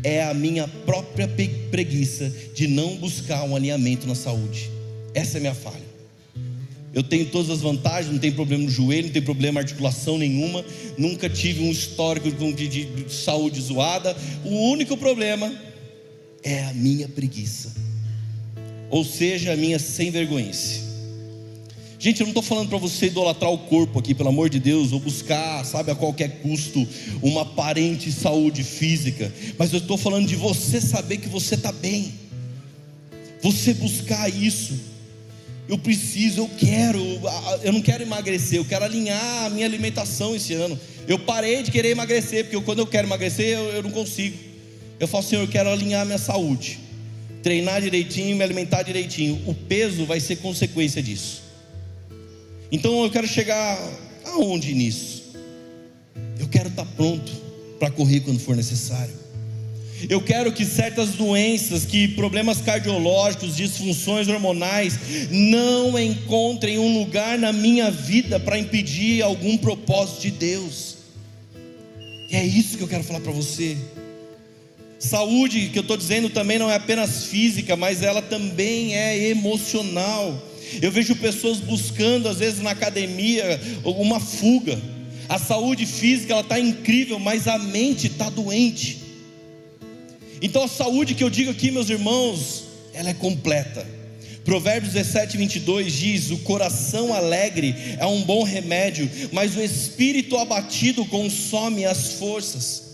É 0.03 0.23
a 0.25 0.35
minha 0.35 0.67
própria 0.67 1.29
preguiça 1.71 2.33
de 2.55 2.67
não 2.67 2.97
buscar 2.97 3.45
um 3.45 3.55
alinhamento 3.55 4.07
na 4.07 4.15
saúde. 4.15 4.71
Essa 5.15 5.37
é 5.37 5.39
a 5.39 5.41
minha 5.41 5.55
falha. 5.55 5.91
Eu 6.93 7.03
tenho 7.05 7.27
todas 7.27 7.51
as 7.51 7.61
vantagens, 7.61 8.13
não 8.13 8.19
tenho 8.19 8.35
problema 8.35 8.65
no 8.65 8.71
joelho, 8.71 9.07
não 9.07 9.13
tenho 9.13 9.25
problema 9.25 9.61
articulação 9.61 10.19
nenhuma, 10.19 10.65
nunca 10.99 11.29
tive 11.29 11.63
um 11.63 11.71
histórico 11.71 12.31
de, 12.31 12.69
de, 12.69 12.85
de 12.85 13.13
saúde 13.13 13.61
zoada. 13.61 14.17
O 14.45 14.71
único 14.71 14.97
problema 14.97 15.53
é 16.43 16.65
a 16.65 16.75
minha 16.75 17.09
preguiça, 17.09 17.73
ou 18.89 19.05
seja, 19.05 19.53
a 19.53 19.57
minha 19.57 19.79
sem 19.79 20.11
vergonha. 20.11 20.51
Gente, 22.01 22.21
eu 22.21 22.25
não 22.25 22.31
estou 22.31 22.43
falando 22.43 22.71
para 22.71 22.79
você 22.79 23.09
idolatrar 23.09 23.53
o 23.53 23.59
corpo 23.59 23.99
aqui, 23.99 24.15
pelo 24.15 24.31
amor 24.31 24.49
de 24.49 24.59
Deus, 24.59 24.91
ou 24.91 24.99
buscar, 24.99 25.63
sabe, 25.67 25.91
a 25.91 25.95
qualquer 25.95 26.41
custo, 26.41 26.89
uma 27.21 27.43
aparente 27.43 28.11
saúde 28.11 28.65
física, 28.65 29.31
mas 29.59 29.71
eu 29.71 29.81
estou 29.81 29.99
falando 29.99 30.27
de 30.27 30.35
você 30.35 30.81
saber 30.81 31.19
que 31.19 31.29
você 31.29 31.57
está 31.57 31.71
bem, 31.71 32.15
você 33.43 33.75
buscar 33.75 34.31
isso. 34.31 34.81
Eu 35.69 35.77
preciso, 35.77 36.41
eu 36.41 36.51
quero, 36.57 37.05
eu 37.63 37.71
não 37.71 37.83
quero 37.83 38.03
emagrecer, 38.03 38.59
eu 38.59 38.65
quero 38.65 38.87
alinhar 38.87 39.45
a 39.45 39.51
minha 39.51 39.67
alimentação 39.67 40.35
esse 40.35 40.55
ano. 40.55 40.81
Eu 41.07 41.19
parei 41.19 41.63
de 41.63 41.71
querer 41.71 41.91
emagrecer, 41.91 42.47
porque 42.47 42.65
quando 42.65 42.79
eu 42.79 42.87
quero 42.87 43.07
emagrecer, 43.07 43.49
eu, 43.49 43.65
eu 43.75 43.83
não 43.83 43.91
consigo. 43.91 44.39
Eu 44.99 45.07
falo, 45.07 45.23
Senhor, 45.23 45.43
eu 45.43 45.49
quero 45.49 45.69
alinhar 45.69 46.01
a 46.01 46.05
minha 46.07 46.19
saúde, 46.19 46.79
treinar 47.43 47.83
direitinho, 47.83 48.35
me 48.37 48.43
alimentar 48.43 48.83
direitinho. 48.83 49.39
O 49.47 49.53
peso 49.55 50.07
vai 50.07 50.19
ser 50.19 50.37
consequência 50.37 51.03
disso. 51.03 51.50
Então 52.73 53.03
eu 53.03 53.11
quero 53.11 53.27
chegar 53.27 53.79
aonde 54.25 54.75
nisso? 54.75 55.33
Eu 56.39 56.49
quero 56.49 56.69
estar 56.69 56.85
pronto 56.85 57.33
para 57.79 57.91
correr 57.91 58.21
quando 58.21 58.39
for 58.39 58.57
necessário. 58.57 59.21
Eu 60.09 60.21
quero 60.21 60.53
que 60.53 60.65
certas 60.65 61.11
doenças, 61.11 61.85
que 61.85 62.09
problemas 62.09 62.61
cardiológicos, 62.61 63.57
disfunções 63.57 64.29
hormonais, 64.29 64.99
não 65.31 65.99
encontrem 65.99 66.79
um 66.79 66.99
lugar 66.99 67.39
na 67.39 67.53
minha 67.53 67.91
vida 67.91 68.41
para 68.41 68.59
impedir 68.59 69.23
algum 69.23 69.59
propósito 69.59 70.23
de 70.23 70.31
Deus. 70.31 70.97
E 72.31 72.37
é 72.37 72.45
isso 72.45 72.79
que 72.79 72.83
eu 72.83 72.89
quero 72.89 73.05
falar 73.05 73.21
para 73.21 73.33
você. 73.33 73.77
Saúde, 74.99 75.69
que 75.69 75.79
eu 75.79 75.83
estou 75.83 75.97
dizendo 75.97 76.31
também 76.31 76.59
não 76.59 76.71
é 76.71 76.77
apenas 76.77 77.25
física, 77.25 77.77
mas 77.77 78.03
ela 78.03 78.23
também 78.23 78.95
é 78.95 79.29
emocional. 79.29 80.50
Eu 80.81 80.91
vejo 80.93 81.17
pessoas 81.17 81.59
buscando, 81.59 82.29
às 82.29 82.39
vezes 82.39 82.61
na 82.61 82.71
academia, 82.71 83.61
uma 83.85 84.21
fuga. 84.21 84.81
A 85.29 85.39
saúde 85.39 85.87
física 85.87 86.33
ela 86.33 86.43
está 86.43 86.59
incrível, 86.59 87.19
mas 87.19 87.47
a 87.47 87.59
mente 87.59 88.09
está 88.09 88.29
doente. 88.29 88.99
Então 90.43 90.65
a 90.65 90.69
saúde 90.69 91.15
que 91.15 91.23
eu 91.23 91.31
digo 91.31 91.51
aqui, 91.51 91.71
meus 91.71 91.91
irmãos, 91.91 92.65
ela 92.93 93.11
é 93.11 93.15
completa. 93.15 93.87
Provérbios 94.45 94.95
17, 94.95 95.37
22 95.37 95.93
diz: 95.93 96.31
O 96.31 96.39
coração 96.39 97.15
alegre 97.15 97.75
é 97.99 98.07
um 98.07 98.23
bom 98.23 98.43
remédio, 98.43 99.09
mas 99.33 99.55
o 99.57 99.63
espírito 99.63 100.37
abatido 100.37 101.05
consome 101.05 101.85
as 101.85 102.15
forças. 102.15 102.91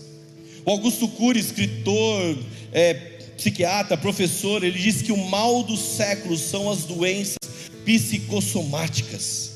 O 0.65 0.71
Augusto 0.71 1.07
Cury, 1.07 1.39
escritor, 1.39 2.37
é, 2.73 3.16
psiquiatra, 3.37 3.95
professor, 3.95 4.63
ele 4.63 4.77
diz 4.77 5.01
que 5.01 5.11
o 5.11 5.29
mal 5.29 5.63
dos 5.63 5.79
séculos 5.79 6.41
são 6.41 6.69
as 6.69 6.83
doenças 6.83 7.37
psicossomáticas. 7.85 9.51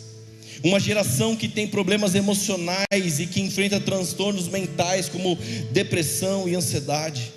Uma 0.63 0.79
geração 0.79 1.35
que 1.35 1.47
tem 1.47 1.67
problemas 1.67 2.13
emocionais 2.13 3.19
e 3.19 3.25
que 3.25 3.41
enfrenta 3.41 3.79
transtornos 3.79 4.47
mentais 4.47 5.09
como 5.09 5.35
depressão 5.71 6.47
e 6.47 6.55
ansiedade. 6.55 7.33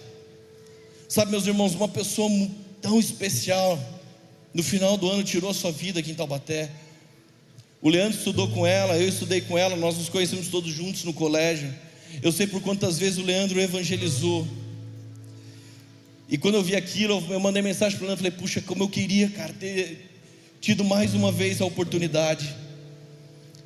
Sabe, 1.08 1.30
meus 1.30 1.46
irmãos, 1.46 1.74
uma 1.74 1.88
pessoa 1.88 2.30
tão 2.82 3.00
especial, 3.00 3.78
no 4.52 4.62
final 4.62 4.98
do 4.98 5.08
ano 5.08 5.24
tirou 5.24 5.50
a 5.50 5.54
sua 5.54 5.72
vida 5.72 6.00
aqui 6.00 6.10
em 6.10 6.14
Taubaté. 6.14 6.70
O 7.80 7.88
Leandro 7.88 8.18
estudou 8.18 8.48
com 8.48 8.66
ela, 8.66 8.96
eu 8.98 9.08
estudei 9.08 9.40
com 9.40 9.56
ela, 9.56 9.74
nós 9.76 9.96
nos 9.96 10.08
conhecemos 10.10 10.48
todos 10.48 10.72
juntos 10.72 11.04
no 11.04 11.12
colégio. 11.12 11.72
Eu 12.22 12.30
sei 12.30 12.46
por 12.46 12.60
quantas 12.60 12.98
vezes 12.98 13.18
o 13.18 13.22
Leandro 13.22 13.58
evangelizou. 13.60 14.46
E 16.34 16.36
quando 16.36 16.56
eu 16.56 16.64
vi 16.64 16.74
aquilo, 16.74 17.24
eu 17.30 17.38
mandei 17.38 17.62
mensagem 17.62 17.96
para 17.96 18.08
Leandro, 18.08 18.24
falei, 18.24 18.36
puxa, 18.36 18.60
como 18.60 18.82
eu 18.82 18.88
queria, 18.88 19.30
cara, 19.30 19.52
ter 19.52 20.10
tido 20.60 20.82
mais 20.82 21.14
uma 21.14 21.30
vez 21.30 21.60
a 21.60 21.64
oportunidade 21.64 22.52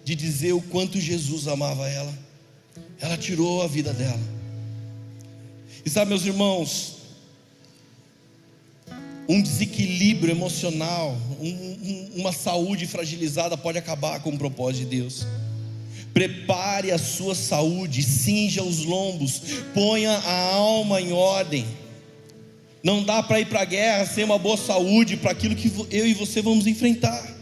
de 0.04 0.14
dizer 0.14 0.52
o 0.52 0.60
quanto 0.60 1.00
Jesus 1.00 1.48
amava 1.48 1.88
ela. 1.88 2.12
Ela 3.00 3.16
tirou 3.16 3.62
a 3.62 3.66
vida 3.66 3.94
dela. 3.94 4.20
E 5.82 5.88
sabe, 5.88 6.10
meus 6.10 6.26
irmãos, 6.26 6.96
um 9.26 9.40
desequilíbrio 9.40 10.30
emocional, 10.30 11.16
um, 11.40 11.48
um, 11.48 12.10
uma 12.16 12.32
saúde 12.32 12.86
fragilizada 12.86 13.56
pode 13.56 13.78
acabar 13.78 14.20
com 14.20 14.28
o 14.28 14.36
propósito 14.36 14.90
de 14.90 14.98
Deus. 14.98 15.26
Prepare 16.12 16.92
a 16.92 16.98
sua 16.98 17.34
saúde, 17.34 18.02
cinja 18.02 18.62
os 18.62 18.84
lombos, 18.84 19.40
ponha 19.72 20.12
a 20.12 20.52
alma 20.52 21.00
em 21.00 21.12
ordem. 21.12 21.64
Não 22.89 23.03
dá 23.03 23.22
para 23.22 23.39
ir 23.39 23.45
para 23.45 23.61
a 23.61 23.66
guerra 23.66 24.07
sem 24.07 24.24
uma 24.24 24.39
boa 24.39 24.57
saúde 24.57 25.18
para 25.18 25.32
aquilo 25.32 25.55
que 25.55 25.70
eu 25.91 26.07
e 26.07 26.14
você 26.14 26.41
vamos 26.41 26.66
enfrentar. 26.66 27.36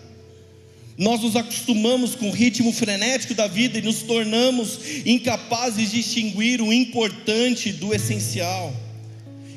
Nós 0.99 1.21
nos 1.21 1.37
acostumamos 1.37 2.17
com 2.17 2.31
o 2.31 2.33
ritmo 2.33 2.73
frenético 2.73 3.33
da 3.33 3.47
vida 3.47 3.79
e 3.79 3.83
nos 3.83 4.03
tornamos 4.03 4.81
incapazes 5.05 5.93
de 5.93 6.03
distinguir 6.03 6.61
o 6.61 6.73
importante 6.73 7.71
do 7.71 7.95
essencial. 7.95 8.75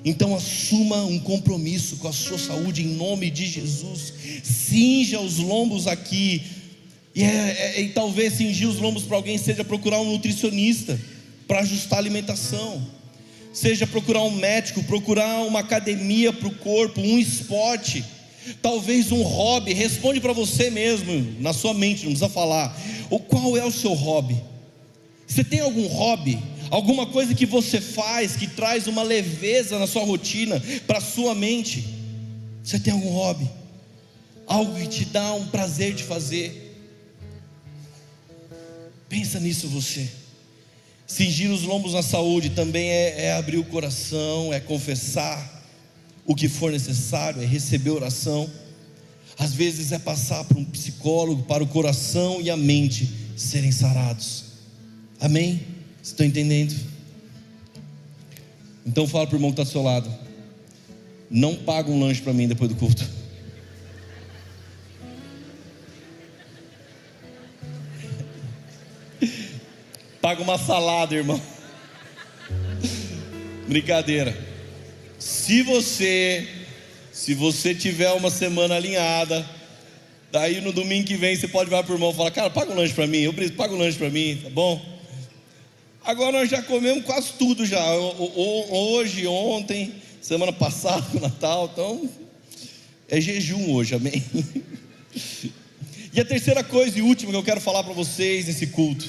Então 0.06 0.36
assuma 0.36 1.04
um 1.06 1.18
compromisso 1.18 1.98
com 1.98 2.08
a 2.08 2.14
sua 2.14 2.38
saúde 2.38 2.84
em 2.84 2.90
nome 2.90 3.32
de 3.32 3.48
Jesus. 3.48 4.14
Cinja 4.44 5.20
os 5.20 5.40
lombos 5.40 5.88
aqui. 5.88 6.44
E, 7.16 7.24
é, 7.24 7.78
é, 7.78 7.82
e 7.82 7.90
talvez 7.90 8.34
cingir 8.34 8.70
os 8.70 8.78
lombos 8.78 9.06
para 9.06 9.18
alguém 9.18 9.40
seja 9.40 9.64
procurar 9.64 10.00
um 10.02 10.12
nutricionista 10.12 11.02
para 11.48 11.62
ajustar 11.62 11.98
a 11.98 12.02
alimentação. 12.04 12.99
Seja 13.52 13.88
procurar 13.88 14.24
um 14.24 14.32
médico, 14.32 14.84
procurar 14.84 15.41
uma 15.41 15.60
academia 15.60 16.32
para 16.32 16.47
o 16.47 16.56
corpo, 16.56 17.02
um 17.02 17.18
esporte 17.18 18.06
talvez 18.62 19.12
um 19.12 19.22
hobby, 19.22 19.74
responde 19.74 20.20
para 20.20 20.34
você 20.34 20.70
mesmo, 20.70 21.36
na 21.39 21.54
sua 21.54 21.74
mente, 21.74 22.04
não 22.04 22.12
precisa 22.12 22.30
falar. 22.30 22.76
O 23.10 23.20
qual 23.20 23.58
é 23.58 23.66
o 23.66 23.72
seu 23.72 23.93
hobby? 23.93 24.41
Você 25.28 25.43
tem 25.43 25.60
algum 25.60 25.88
hobby? 25.88 26.39
Alguma 26.70 27.08
coisa 27.08 27.34
que 27.34 27.45
você 27.45 27.82
faz 27.82 28.36
que 28.36 28.47
traz 28.47 28.88
uma 28.88 29.04
leveza 29.04 29.80
na 29.80 29.88
sua 29.88 30.04
rotina, 30.04 30.62
para 30.86 31.02
sua 31.02 31.34
mente? 31.34 31.84
Você 32.64 32.80
tem 32.80 32.93
algum 32.93 33.10
hobby? 33.10 33.50
Algo 34.45 34.76
que 34.80 34.88
te 34.88 35.06
dá 35.06 35.34
um 35.34 35.47
prazer 35.47 35.93
de 35.93 36.04
fazer? 36.04 36.76
Pensa 39.08 39.39
nisso 39.39 39.68
você. 39.68 40.08
Cingir 41.10 41.49
os 41.49 41.64
lombos 41.64 41.93
na 41.93 42.03
saúde 42.03 42.51
também 42.51 42.88
é, 42.91 43.26
é 43.26 43.34
abrir 43.34 43.57
o 43.57 43.64
coração, 43.64 44.53
é 44.53 44.60
confessar 44.60 45.66
o 46.24 46.36
que 46.36 46.47
for 46.47 46.72
necessário, 46.72 47.41
é 47.41 47.45
receber 47.47 47.89
oração. 47.89 48.47
Às 49.36 49.51
vezes 49.51 49.91
é 49.91 49.97
passar 49.97 50.43
para 50.43 50.60
um 50.60 50.64
psicólogo, 50.64 51.41
para 51.43 51.64
o 51.64 51.68
coração 51.68 52.39
e 52.39 52.51
a 52.51 52.55
mente 52.55 53.10
serem 53.36 53.72
sarados. 53.72 54.43
Amém? 55.20 55.62
Estão 56.03 56.28
entendendo? 56.28 56.76
Então 58.86 59.07
fala 59.07 59.26
para 59.26 59.34
o 59.34 59.38
irmão 59.38 59.49
que 59.49 59.60
está 59.60 59.64
ao 59.64 59.74
seu 59.74 59.82
lado. 59.82 60.14
Não 61.28 61.55
paga 61.55 61.89
um 61.89 61.99
lanche 61.99 62.22
para 62.22 62.34
mim 62.34 62.47
depois 62.47 62.70
do 62.70 62.78
culto. 62.78 63.18
Paga 70.30 70.44
uma 70.44 70.60
salada, 70.60 71.16
irmão. 71.16 71.42
Brincadeira. 73.68 74.38
Se 75.18 75.64
você, 75.64 76.48
se 77.12 77.34
você 77.34 77.74
tiver 77.74 78.12
uma 78.12 78.30
semana 78.30 78.76
alinhada, 78.76 79.44
daí 80.32 80.62
no 80.62 80.72
domingo 80.72 81.08
que 81.08 81.16
vem 81.16 81.36
você 81.36 81.48
pode 81.48 81.72
vir 81.72 81.84
para 81.84 81.92
o 81.92 81.96
irmão 81.96 82.12
e 82.12 82.14
falar, 82.14 82.30
cara, 82.30 82.48
paga 82.52 82.72
um 82.72 82.76
lanche 82.76 82.94
para 82.94 83.08
mim, 83.08 83.22
eu 83.22 83.34
preciso, 83.34 83.58
paga 83.58 83.74
um 83.74 83.80
lanche 83.80 83.98
para 83.98 84.12
mim, 84.12 84.40
tá 84.44 84.52
bom? 84.52 84.80
Agora 86.06 86.34
nós 86.34 86.48
já 86.48 86.62
comemos 86.62 87.04
quase 87.06 87.34
tudo 87.34 87.66
já, 87.66 87.84
hoje, 87.92 89.26
ontem, 89.26 89.96
semana 90.22 90.54
passada, 90.54 91.08
Natal, 91.20 91.72
então 91.74 92.08
é 93.08 93.20
jejum 93.20 93.72
hoje, 93.72 93.96
amém? 93.96 94.24
E 96.12 96.20
a 96.20 96.26
terceira 96.26 96.64
coisa 96.64 96.98
e 96.98 97.04
última 97.04 97.32
que 97.32 97.38
eu 97.38 97.44
quero 97.44 97.62
falar 97.62 97.84
para 97.84 97.94
vocês 97.94 98.48
nesse 98.48 98.66
culto, 98.68 99.08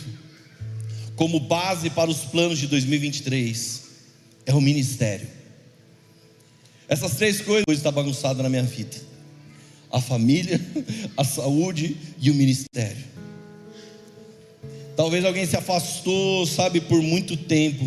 como 1.21 1.39
base 1.39 1.91
para 1.91 2.09
os 2.09 2.21
planos 2.21 2.59
de 2.59 2.67
2023, 2.67 3.83
é 4.47 4.55
o 4.55 4.61
ministério. 4.61 5.29
Essas 6.89 7.17
três 7.17 7.43
coisas 7.43 7.67
estão 7.69 7.93
bagunçadas 7.93 8.43
na 8.43 8.49
minha 8.49 8.63
vida: 8.63 8.97
a 9.93 10.01
família, 10.01 10.59
a 11.19 11.23
saúde 11.23 11.95
e 12.19 12.31
o 12.31 12.35
ministério. 12.35 13.05
Talvez 14.97 15.23
alguém 15.23 15.45
se 15.45 15.59
afastou, 15.59 16.47
sabe, 16.47 16.81
por 16.81 17.03
muito 17.03 17.37
tempo. 17.37 17.87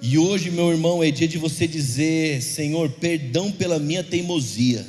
E 0.00 0.18
hoje, 0.18 0.50
meu 0.50 0.68
irmão, 0.72 1.00
é 1.00 1.12
dia 1.12 1.28
de 1.28 1.38
você 1.38 1.64
dizer: 1.68 2.42
Senhor, 2.42 2.90
perdão 2.90 3.52
pela 3.52 3.78
minha 3.78 4.02
teimosia. 4.02 4.84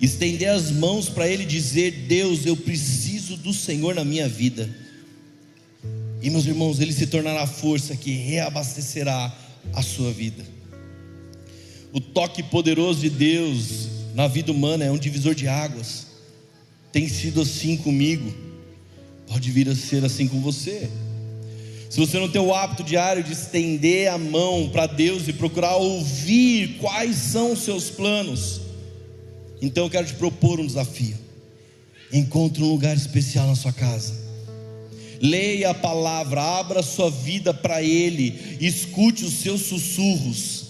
Estender 0.00 0.48
as 0.48 0.70
mãos 0.70 1.06
para 1.10 1.28
Ele 1.28 1.44
dizer: 1.44 2.06
Deus, 2.08 2.46
eu 2.46 2.56
preciso 2.56 3.36
do 3.36 3.52
Senhor 3.52 3.94
na 3.94 4.06
minha 4.06 4.26
vida. 4.26 4.81
E 6.22 6.30
meus 6.30 6.46
irmãos, 6.46 6.78
Ele 6.78 6.92
se 6.92 7.08
tornará 7.08 7.42
a 7.42 7.46
força 7.46 7.96
que 7.96 8.12
reabastecerá 8.12 9.36
a 9.72 9.82
sua 9.82 10.12
vida. 10.12 10.44
O 11.92 12.00
toque 12.00 12.42
poderoso 12.44 13.00
de 13.00 13.10
Deus 13.10 13.88
na 14.14 14.28
vida 14.28 14.52
humana 14.52 14.84
é 14.84 14.90
um 14.90 14.98
divisor 14.98 15.34
de 15.34 15.48
águas. 15.48 16.06
Tem 16.92 17.08
sido 17.08 17.40
assim 17.40 17.76
comigo, 17.76 18.32
pode 19.26 19.50
vir 19.50 19.68
a 19.68 19.74
ser 19.74 20.04
assim 20.04 20.28
com 20.28 20.40
você. 20.40 20.88
Se 21.90 21.98
você 21.98 22.18
não 22.18 22.28
tem 22.28 22.40
o 22.40 22.54
hábito 22.54 22.84
diário 22.84 23.22
de 23.22 23.32
estender 23.32 24.08
a 24.08 24.16
mão 24.16 24.70
para 24.70 24.86
Deus 24.86 25.26
e 25.28 25.32
procurar 25.32 25.76
ouvir 25.76 26.78
quais 26.80 27.16
são 27.16 27.52
os 27.52 27.58
seus 27.60 27.90
planos, 27.90 28.60
então 29.60 29.84
eu 29.84 29.90
quero 29.90 30.06
te 30.06 30.14
propor 30.14 30.60
um 30.60 30.66
desafio. 30.66 31.16
Encontre 32.12 32.62
um 32.62 32.68
lugar 32.68 32.96
especial 32.96 33.46
na 33.46 33.54
sua 33.54 33.72
casa. 33.72 34.21
Leia 35.22 35.70
a 35.70 35.74
palavra, 35.74 36.42
abra 36.42 36.82
sua 36.82 37.10
vida 37.10 37.54
para 37.54 37.80
Ele, 37.80 38.58
escute 38.60 39.24
os 39.24 39.34
seus 39.34 39.62
sussurros 39.62 40.62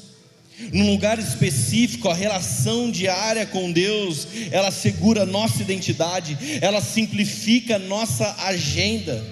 num 0.71 0.91
lugar 0.91 1.19
específico, 1.19 2.09
a 2.09 2.15
relação 2.15 2.91
diária 2.91 3.47
com 3.47 3.73
Deus, 3.73 4.29
ela 4.51 4.71
segura 4.71 5.25
nossa 5.25 5.63
identidade, 5.63 6.39
ela 6.61 6.81
simplifica 6.81 7.79
nossa 7.79 8.37
agenda. 8.45 9.25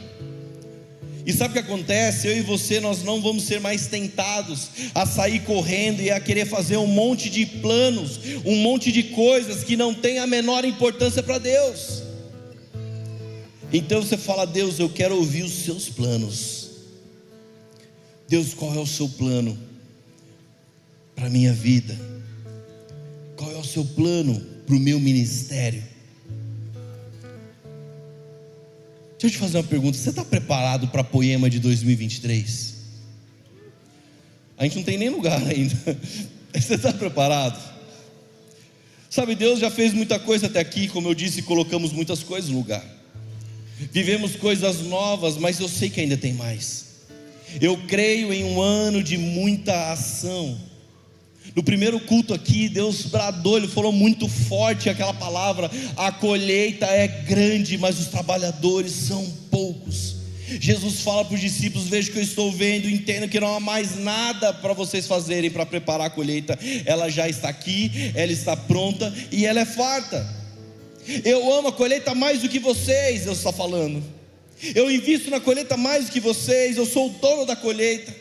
E 1.24 1.32
sabe 1.32 1.50
o 1.50 1.52
que 1.52 1.58
acontece? 1.70 2.26
Eu 2.26 2.36
e 2.36 2.40
você, 2.40 2.80
nós 2.80 3.02
não 3.02 3.20
vamos 3.20 3.44
ser 3.44 3.60
mais 3.60 3.86
tentados 3.86 4.68
a 4.94 5.04
sair 5.04 5.40
correndo 5.40 6.00
e 6.00 6.10
a 6.10 6.18
querer 6.18 6.46
fazer 6.46 6.78
um 6.78 6.86
monte 6.86 7.28
de 7.28 7.44
planos, 7.44 8.18
um 8.44 8.56
monte 8.56 8.90
de 8.90 9.04
coisas 9.04 9.62
que 9.62 9.76
não 9.76 9.94
tem 9.94 10.18
a 10.18 10.26
menor 10.26 10.64
importância 10.64 11.22
para 11.22 11.38
Deus. 11.38 12.09
Então 13.72 14.02
você 14.02 14.16
fala, 14.16 14.46
Deus, 14.46 14.78
eu 14.78 14.88
quero 14.88 15.16
ouvir 15.16 15.42
os 15.42 15.52
seus 15.52 15.88
planos. 15.88 16.70
Deus, 18.28 18.54
qual 18.54 18.74
é 18.74 18.78
o 18.78 18.86
seu 18.86 19.08
plano? 19.08 19.70
para 21.20 21.26
a 21.26 21.30
minha 21.30 21.52
vida? 21.52 21.94
Qual 23.36 23.52
é 23.52 23.56
o 23.56 23.64
seu 23.64 23.84
plano 23.84 24.40
para 24.66 24.74
o 24.74 24.80
meu 24.80 24.98
ministério? 24.98 25.82
Deixa 29.18 29.26
eu 29.26 29.30
te 29.30 29.36
fazer 29.36 29.58
uma 29.58 29.64
pergunta: 29.64 29.98
você 29.98 30.08
está 30.08 30.24
preparado 30.24 30.88
para 30.88 31.02
a 31.02 31.04
poema 31.04 31.50
de 31.50 31.58
2023? 31.58 32.74
A 34.56 34.64
gente 34.64 34.76
não 34.76 34.82
tem 34.82 34.96
nem 34.96 35.10
lugar 35.10 35.42
ainda. 35.46 35.74
Você 36.52 36.74
está 36.74 36.92
preparado? 36.92 37.58
Sabe, 39.08 39.34
Deus 39.34 39.60
já 39.60 39.70
fez 39.70 39.94
muita 39.94 40.18
coisa 40.18 40.48
até 40.48 40.58
aqui, 40.58 40.88
como 40.88 41.08
eu 41.08 41.14
disse, 41.14 41.42
colocamos 41.42 41.92
muitas 41.92 42.22
coisas 42.22 42.50
no 42.50 42.58
lugar. 42.58 42.84
Vivemos 43.92 44.36
coisas 44.36 44.80
novas, 44.80 45.36
mas 45.36 45.58
eu 45.58 45.68
sei 45.68 45.88
que 45.88 46.00
ainda 46.00 46.16
tem 46.16 46.34
mais. 46.34 46.84
Eu 47.60 47.76
creio 47.88 48.32
em 48.32 48.44
um 48.44 48.60
ano 48.60 49.02
de 49.02 49.16
muita 49.16 49.92
ação. 49.92 50.58
No 51.56 51.62
primeiro 51.62 51.98
culto 51.98 52.32
aqui, 52.32 52.68
Deus 52.68 53.06
bradou, 53.06 53.56
Ele 53.56 53.66
falou 53.66 53.90
muito 53.90 54.28
forte 54.28 54.88
aquela 54.88 55.14
palavra: 55.14 55.70
a 55.96 56.12
colheita 56.12 56.86
é 56.86 57.08
grande, 57.08 57.78
mas 57.78 57.98
os 57.98 58.06
trabalhadores 58.06 58.92
são 58.92 59.24
poucos. 59.50 60.16
Jesus 60.60 61.00
fala 61.00 61.24
para 61.24 61.34
os 61.34 61.40
discípulos: 61.40 61.88
Veja 61.88 62.12
que 62.12 62.18
eu 62.18 62.22
estou 62.22 62.52
vendo, 62.52 62.88
entendo 62.88 63.28
que 63.28 63.40
não 63.40 63.54
há 63.54 63.60
mais 63.60 63.96
nada 63.96 64.52
para 64.52 64.74
vocês 64.74 65.06
fazerem 65.06 65.50
para 65.50 65.66
preparar 65.66 66.08
a 66.08 66.10
colheita, 66.10 66.58
ela 66.84 67.08
já 67.08 67.28
está 67.28 67.48
aqui, 67.48 68.12
ela 68.14 68.30
está 68.30 68.56
pronta 68.56 69.12
e 69.32 69.46
ela 69.46 69.60
é 69.60 69.64
farta. 69.64 70.39
Eu 71.24 71.52
amo 71.52 71.68
a 71.68 71.72
colheita 71.72 72.14
mais 72.14 72.42
do 72.42 72.48
que 72.48 72.58
vocês, 72.58 73.24
Deus 73.24 73.38
está 73.38 73.52
falando. 73.52 74.02
Eu 74.74 74.90
invisto 74.90 75.30
na 75.30 75.40
colheita 75.40 75.76
mais 75.76 76.06
do 76.06 76.12
que 76.12 76.20
vocês, 76.20 76.76
eu 76.76 76.86
sou 76.86 77.08
o 77.08 77.18
dono 77.18 77.46
da 77.46 77.56
colheita. 77.56 78.14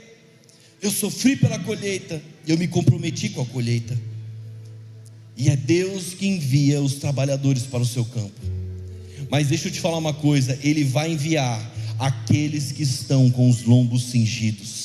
Eu 0.81 0.91
sofri 0.91 1.35
pela 1.35 1.59
colheita, 1.59 2.21
eu 2.47 2.57
me 2.57 2.67
comprometi 2.67 3.29
com 3.29 3.41
a 3.41 3.45
colheita. 3.45 3.97
E 5.35 5.49
é 5.49 5.55
Deus 5.55 6.13
que 6.13 6.27
envia 6.27 6.81
os 6.81 6.95
trabalhadores 6.95 7.63
para 7.63 7.79
o 7.79 7.85
seu 7.85 8.05
campo. 8.05 8.39
Mas 9.29 9.47
deixa 9.47 9.67
eu 9.67 9.71
te 9.71 9.79
falar 9.79 9.97
uma 9.97 10.13
coisa: 10.13 10.57
Ele 10.63 10.83
vai 10.83 11.11
enviar 11.11 11.71
aqueles 11.99 12.71
que 12.71 12.83
estão 12.83 13.29
com 13.29 13.49
os 13.49 13.63
lombos 13.63 14.05
cingidos. 14.11 14.78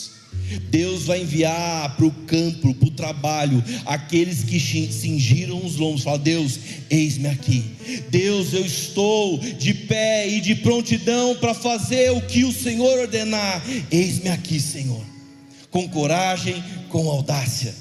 Deus 0.71 1.05
vai 1.05 1.23
enviar 1.23 1.97
para 1.97 2.07
o 2.07 2.11
campo, 2.11 2.75
para 2.75 2.89
o 2.89 2.91
trabalho, 2.91 3.63
aqueles 3.87 4.45
que 4.45 4.59
cingiram 4.59 5.65
os 5.65 5.77
lombos. 5.77 6.03
Fala, 6.03 6.19
Deus, 6.19 6.59
eis-me 6.91 7.29
aqui. 7.29 7.65
Deus, 8.11 8.53
eu 8.53 8.65
estou 8.65 9.39
de 9.39 9.75
pé 9.75 10.29
e 10.29 10.41
de 10.41 10.55
prontidão 10.57 11.37
para 11.37 11.55
fazer 11.55 12.11
o 12.13 12.21
que 12.21 12.45
o 12.45 12.53
Senhor 12.53 12.99
ordenar. 12.99 13.63
Eis-me 13.91 14.29
aqui, 14.29 14.61
Senhor. 14.61 15.05
Com 15.71 15.89
coragem, 15.89 16.63
com 16.89 17.09
audácia. 17.09 17.75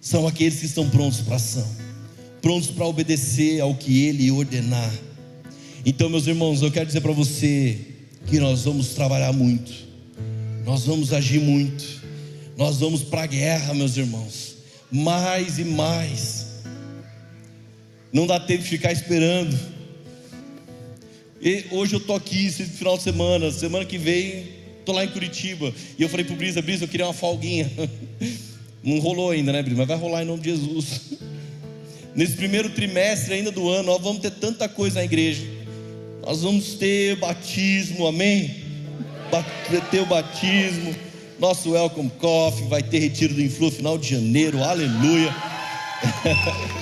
São 0.00 0.26
aqueles 0.26 0.60
que 0.60 0.66
estão 0.66 0.88
prontos 0.88 1.20
para 1.20 1.36
ação, 1.36 1.68
prontos 2.40 2.70
para 2.70 2.86
obedecer 2.86 3.60
ao 3.60 3.74
que 3.74 4.06
Ele 4.06 4.30
ordenar. 4.30 4.92
Então, 5.84 6.08
meus 6.08 6.26
irmãos, 6.26 6.62
eu 6.62 6.70
quero 6.70 6.86
dizer 6.86 7.00
para 7.00 7.12
você 7.12 7.78
que 8.26 8.38
nós 8.38 8.64
vamos 8.64 8.88
trabalhar 8.88 9.32
muito 9.32 9.87
nós 10.68 10.84
vamos 10.84 11.14
agir 11.14 11.40
muito, 11.40 11.82
nós 12.54 12.76
vamos 12.76 13.02
para 13.02 13.22
a 13.22 13.26
guerra, 13.26 13.72
meus 13.72 13.96
irmãos, 13.96 14.56
mais 14.92 15.58
e 15.58 15.64
mais. 15.64 16.58
Não 18.12 18.26
dá 18.26 18.38
tempo 18.38 18.64
de 18.64 18.68
ficar 18.68 18.92
esperando. 18.92 19.58
E 21.40 21.64
hoje 21.70 21.94
eu 21.94 22.00
tô 22.00 22.14
aqui 22.14 22.48
esse 22.48 22.64
final 22.64 22.98
de 22.98 23.02
semana, 23.02 23.50
semana 23.50 23.86
que 23.86 23.96
vem 23.96 24.46
tô 24.84 24.92
lá 24.92 25.06
em 25.06 25.08
Curitiba. 25.08 25.72
E 25.98 26.02
eu 26.02 26.08
falei 26.10 26.26
pro 26.26 26.36
Brisa, 26.36 26.60
Brisa, 26.60 26.84
eu 26.84 26.88
queria 26.88 27.06
uma 27.06 27.14
folguinha. 27.14 27.70
Não 28.84 28.98
rolou 28.98 29.30
ainda, 29.30 29.50
né, 29.54 29.62
Brisa? 29.62 29.78
Mas 29.78 29.88
vai 29.88 29.96
rolar 29.96 30.22
em 30.22 30.26
nome 30.26 30.42
de 30.42 30.50
Jesus. 30.50 31.12
Nesse 32.14 32.34
primeiro 32.34 32.68
trimestre 32.68 33.32
ainda 33.32 33.50
do 33.50 33.70
ano, 33.70 33.84
nós 33.84 34.02
vamos 34.02 34.20
ter 34.20 34.32
tanta 34.32 34.68
coisa 34.68 34.96
na 34.96 35.04
igreja. 35.06 35.46
Nós 36.22 36.42
vamos 36.42 36.74
ter 36.74 37.16
batismo, 37.16 38.06
amém? 38.06 38.57
Ter 39.90 40.00
o 40.00 40.06
batismo, 40.06 40.94
nosso 41.38 41.70
welcome 41.72 42.10
coffee, 42.18 42.66
vai 42.66 42.82
ter 42.82 42.98
retiro 42.98 43.34
do 43.34 43.42
Influ 43.42 43.70
final 43.70 43.96
de 43.96 44.10
janeiro, 44.10 44.62
aleluia. 44.62 45.34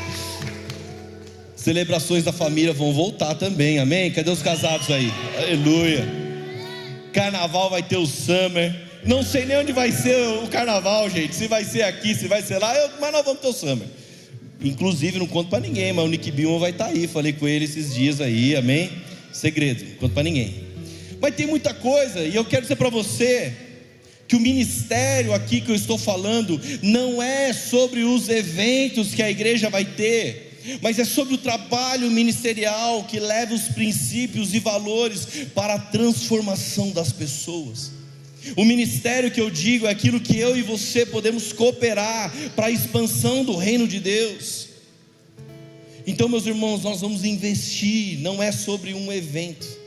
Celebrações 1.56 2.22
da 2.22 2.32
família 2.32 2.72
vão 2.72 2.92
voltar 2.92 3.34
também, 3.34 3.78
amém? 3.78 4.10
Cadê 4.12 4.30
os 4.30 4.40
casados 4.40 4.88
aí? 4.90 5.12
Aleluia. 5.36 6.06
Carnaval 7.12 7.70
vai 7.70 7.82
ter 7.82 7.96
o 7.96 8.06
summer. 8.06 8.74
Não 9.04 9.22
sei 9.22 9.44
nem 9.46 9.58
onde 9.58 9.72
vai 9.72 9.90
ser 9.90 10.16
o 10.44 10.48
carnaval, 10.48 11.10
gente. 11.10 11.34
Se 11.34 11.48
vai 11.48 11.64
ser 11.64 11.82
aqui, 11.82 12.14
se 12.14 12.28
vai 12.28 12.42
ser 12.42 12.58
lá, 12.58 12.76
eu, 12.76 12.90
mas 13.00 13.12
nós 13.12 13.24
vamos 13.24 13.40
ter 13.40 13.48
o 13.48 13.52
summer. 13.52 13.86
Inclusive, 14.60 15.18
não 15.18 15.26
conto 15.26 15.50
para 15.50 15.60
ninguém, 15.60 15.92
mas 15.92 16.04
o 16.04 16.08
Nick 16.08 16.30
Bilma 16.30 16.58
vai 16.58 16.70
estar 16.70 16.86
tá 16.86 16.90
aí. 16.90 17.06
Falei 17.06 17.32
com 17.32 17.46
ele 17.48 17.64
esses 17.64 17.94
dias 17.94 18.20
aí, 18.20 18.54
amém? 18.54 18.90
Segredo, 19.32 19.84
não 19.84 19.96
conto 19.96 20.12
para 20.12 20.22
ninguém. 20.22 20.65
Mas 21.20 21.34
tem 21.34 21.46
muita 21.46 21.72
coisa, 21.72 22.20
e 22.20 22.34
eu 22.34 22.44
quero 22.44 22.62
dizer 22.62 22.76
para 22.76 22.90
você 22.90 23.54
que 24.28 24.36
o 24.36 24.40
ministério 24.40 25.32
aqui 25.32 25.60
que 25.60 25.70
eu 25.70 25.74
estou 25.74 25.96
falando 25.96 26.60
não 26.82 27.22
é 27.22 27.52
sobre 27.52 28.02
os 28.02 28.28
eventos 28.28 29.14
que 29.14 29.22
a 29.22 29.30
igreja 29.30 29.70
vai 29.70 29.84
ter, 29.84 30.78
mas 30.82 30.98
é 30.98 31.04
sobre 31.04 31.34
o 31.34 31.38
trabalho 31.38 32.10
ministerial 32.10 33.04
que 33.04 33.20
leva 33.20 33.54
os 33.54 33.68
princípios 33.68 34.52
e 34.52 34.58
valores 34.58 35.26
para 35.54 35.74
a 35.74 35.78
transformação 35.78 36.90
das 36.90 37.12
pessoas. 37.12 37.92
O 38.56 38.64
ministério 38.64 39.30
que 39.30 39.40
eu 39.40 39.50
digo 39.50 39.86
é 39.86 39.90
aquilo 39.90 40.20
que 40.20 40.36
eu 40.36 40.56
e 40.56 40.62
você 40.62 41.06
podemos 41.06 41.52
cooperar 41.52 42.32
para 42.54 42.66
a 42.66 42.70
expansão 42.70 43.44
do 43.44 43.56
reino 43.56 43.88
de 43.88 44.00
Deus. 44.00 44.68
Então, 46.06 46.28
meus 46.28 46.46
irmãos, 46.46 46.82
nós 46.82 47.00
vamos 47.00 47.24
investir, 47.24 48.18
não 48.20 48.40
é 48.40 48.52
sobre 48.52 48.94
um 48.94 49.12
evento 49.12 49.85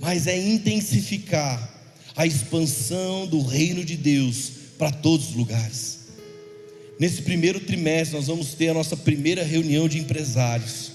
mas 0.00 0.26
é 0.26 0.36
intensificar 0.36 1.76
a 2.14 2.26
expansão 2.26 3.26
do 3.26 3.42
reino 3.42 3.84
de 3.84 3.96
Deus 3.96 4.50
para 4.78 4.90
todos 4.90 5.30
os 5.30 5.34
lugares. 5.34 5.98
Nesse 6.98 7.22
primeiro 7.22 7.60
trimestre, 7.60 8.16
nós 8.16 8.26
vamos 8.26 8.54
ter 8.54 8.68
a 8.68 8.74
nossa 8.74 8.96
primeira 8.96 9.44
reunião 9.44 9.88
de 9.88 9.98
empresários. 9.98 10.92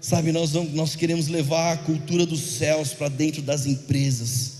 Sabe, 0.00 0.32
nós, 0.32 0.52
vamos, 0.52 0.72
nós 0.72 0.96
queremos 0.96 1.28
levar 1.28 1.72
a 1.72 1.76
cultura 1.76 2.24
dos 2.24 2.40
céus 2.40 2.94
para 2.94 3.08
dentro 3.08 3.42
das 3.42 3.66
empresas. 3.66 4.57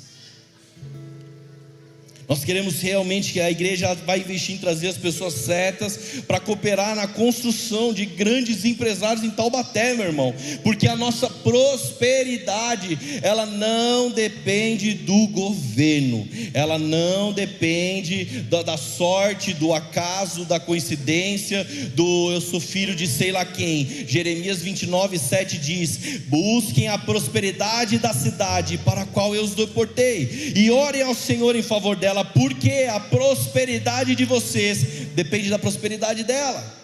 Nós 2.28 2.44
queremos 2.44 2.82
realmente 2.82 3.32
que 3.32 3.40
a 3.40 3.50
igreja 3.50 3.94
vai 4.04 4.18
investir 4.18 4.56
em 4.56 4.58
trazer 4.58 4.88
as 4.88 4.98
pessoas 4.98 5.32
certas 5.32 5.98
para 6.26 6.38
cooperar 6.38 6.94
na 6.94 7.08
construção 7.08 7.90
de 7.90 8.04
grandes 8.04 8.66
empresários 8.66 9.24
em 9.24 9.30
Taubaté, 9.30 9.94
meu 9.94 10.04
irmão, 10.04 10.34
porque 10.62 10.86
a 10.86 10.94
nossa 10.94 11.30
prosperidade, 11.30 12.98
ela 13.22 13.46
não 13.46 14.10
depende 14.10 14.92
do 14.92 15.26
governo, 15.28 16.28
ela 16.52 16.78
não 16.78 17.32
depende 17.32 18.26
da, 18.42 18.62
da 18.62 18.76
sorte, 18.76 19.54
do 19.54 19.72
acaso, 19.72 20.44
da 20.44 20.60
coincidência, 20.60 21.64
do 21.94 22.30
eu 22.30 22.42
sou 22.42 22.60
filho 22.60 22.94
de 22.94 23.06
sei 23.06 23.32
lá 23.32 23.46
quem. 23.46 24.04
Jeremias 24.06 24.58
29, 24.58 25.18
7 25.18 25.56
diz: 25.56 25.98
Busquem 26.26 26.88
a 26.88 26.98
prosperidade 26.98 27.98
da 27.98 28.12
cidade 28.12 28.76
para 28.76 29.02
a 29.02 29.06
qual 29.06 29.34
eu 29.34 29.42
os 29.42 29.54
deportei, 29.54 30.52
e 30.54 30.70
orem 30.70 31.00
ao 31.00 31.14
Senhor 31.14 31.56
em 31.56 31.62
favor 31.62 31.96
dela 31.96 32.17
dela, 32.18 32.24
porque 32.24 32.88
a 32.90 33.00
prosperidade 33.00 34.14
de 34.14 34.24
vocês 34.24 35.08
depende 35.14 35.50
da 35.50 35.58
prosperidade 35.58 36.24
dela. 36.24 36.76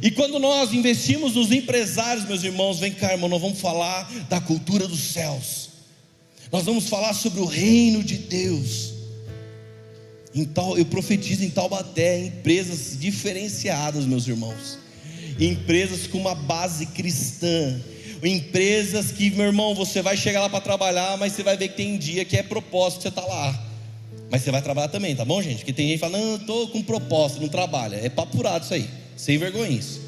E 0.00 0.10
quando 0.10 0.38
nós 0.38 0.72
investimos 0.72 1.34
nos 1.34 1.50
empresários, 1.50 2.26
meus 2.26 2.44
irmãos, 2.44 2.78
vem 2.78 2.92
cá, 2.92 3.12
irmão, 3.12 3.28
nós 3.28 3.40
vamos 3.40 3.60
falar 3.60 4.10
da 4.28 4.40
cultura 4.40 4.86
dos 4.86 5.00
céus. 5.00 5.70
Nós 6.52 6.64
vamos 6.64 6.88
falar 6.88 7.12
sobre 7.14 7.40
o 7.40 7.44
reino 7.44 8.02
de 8.02 8.16
Deus. 8.16 8.94
Eu 10.76 10.84
profetizo 10.84 11.44
em 11.44 11.50
Taubaté, 11.50 12.26
empresas 12.26 12.96
diferenciadas, 12.98 14.04
meus 14.04 14.26
irmãos. 14.28 14.78
Empresas 15.38 16.06
com 16.06 16.18
uma 16.18 16.34
base 16.34 16.86
cristã. 16.86 17.80
Empresas 18.22 19.10
que, 19.10 19.30
meu 19.30 19.46
irmão, 19.46 19.74
você 19.74 20.00
vai 20.00 20.16
chegar 20.16 20.42
lá 20.42 20.48
para 20.48 20.60
trabalhar, 20.60 21.16
mas 21.16 21.32
você 21.32 21.42
vai 21.42 21.56
ver 21.56 21.68
que 21.68 21.76
tem 21.76 21.98
dia 21.98 22.24
que 22.24 22.36
é 22.36 22.42
propósito 22.42 23.02
você 23.02 23.08
estar 23.08 23.22
tá 23.22 23.28
lá. 23.28 23.67
Mas 24.30 24.42
você 24.42 24.50
vai 24.50 24.60
trabalhar 24.60 24.88
também, 24.88 25.16
tá 25.16 25.24
bom, 25.24 25.40
gente? 25.40 25.58
Porque 25.58 25.72
tem 25.72 25.88
gente 25.88 25.94
que 25.94 26.00
fala, 26.00 26.18
não, 26.18 26.30
eu 26.32 26.36
estou 26.36 26.68
com 26.68 26.82
propósito, 26.82 27.40
não 27.40 27.48
trabalha. 27.48 27.96
É 27.96 28.08
papurado 28.08 28.64
isso 28.64 28.74
aí, 28.74 28.88
sem 29.16 29.38
vergonhice. 29.38 30.00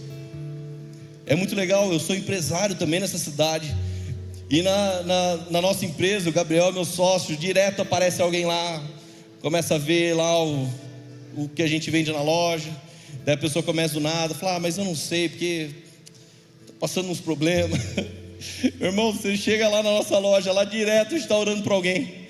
É 1.26 1.34
muito 1.34 1.54
legal, 1.54 1.90
eu 1.92 1.98
sou 1.98 2.14
empresário 2.14 2.74
também 2.74 3.00
nessa 3.00 3.16
cidade. 3.16 3.74
E 4.50 4.62
na, 4.62 5.02
na, 5.04 5.36
na, 5.50 5.62
nossa 5.62 5.86
empresa, 5.86 6.28
o 6.28 6.32
Gabriel 6.32 6.68
é 6.68 6.72
meu 6.72 6.84
sócio, 6.84 7.36
direto 7.36 7.82
aparece 7.82 8.20
alguém 8.20 8.44
lá, 8.44 8.82
começa 9.40 9.76
a 9.76 9.78
ver 9.78 10.14
lá 10.14 10.44
o, 10.44 10.68
o 11.36 11.48
que 11.48 11.62
a 11.62 11.68
gente 11.68 11.90
vende 11.90 12.12
na 12.12 12.20
loja. 12.20 12.68
Daí 13.24 13.36
a 13.36 13.38
pessoa 13.38 13.62
começa 13.62 13.94
do 13.94 14.00
nada, 14.00 14.34
fala, 14.34 14.56
ah, 14.56 14.60
mas 14.60 14.76
eu 14.76 14.84
não 14.84 14.96
sei, 14.96 15.28
porque 15.28 15.70
estou 16.60 16.76
passando 16.80 17.08
uns 17.08 17.20
problemas. 17.20 17.80
Meu 18.80 18.88
irmão, 18.88 19.12
você 19.12 19.36
chega 19.36 19.68
lá 19.68 19.82
na 19.82 19.90
nossa 19.90 20.18
loja, 20.18 20.52
lá 20.52 20.64
direto 20.64 21.14
está 21.14 21.36
orando 21.36 21.62
para 21.62 21.74
alguém. 21.74 22.28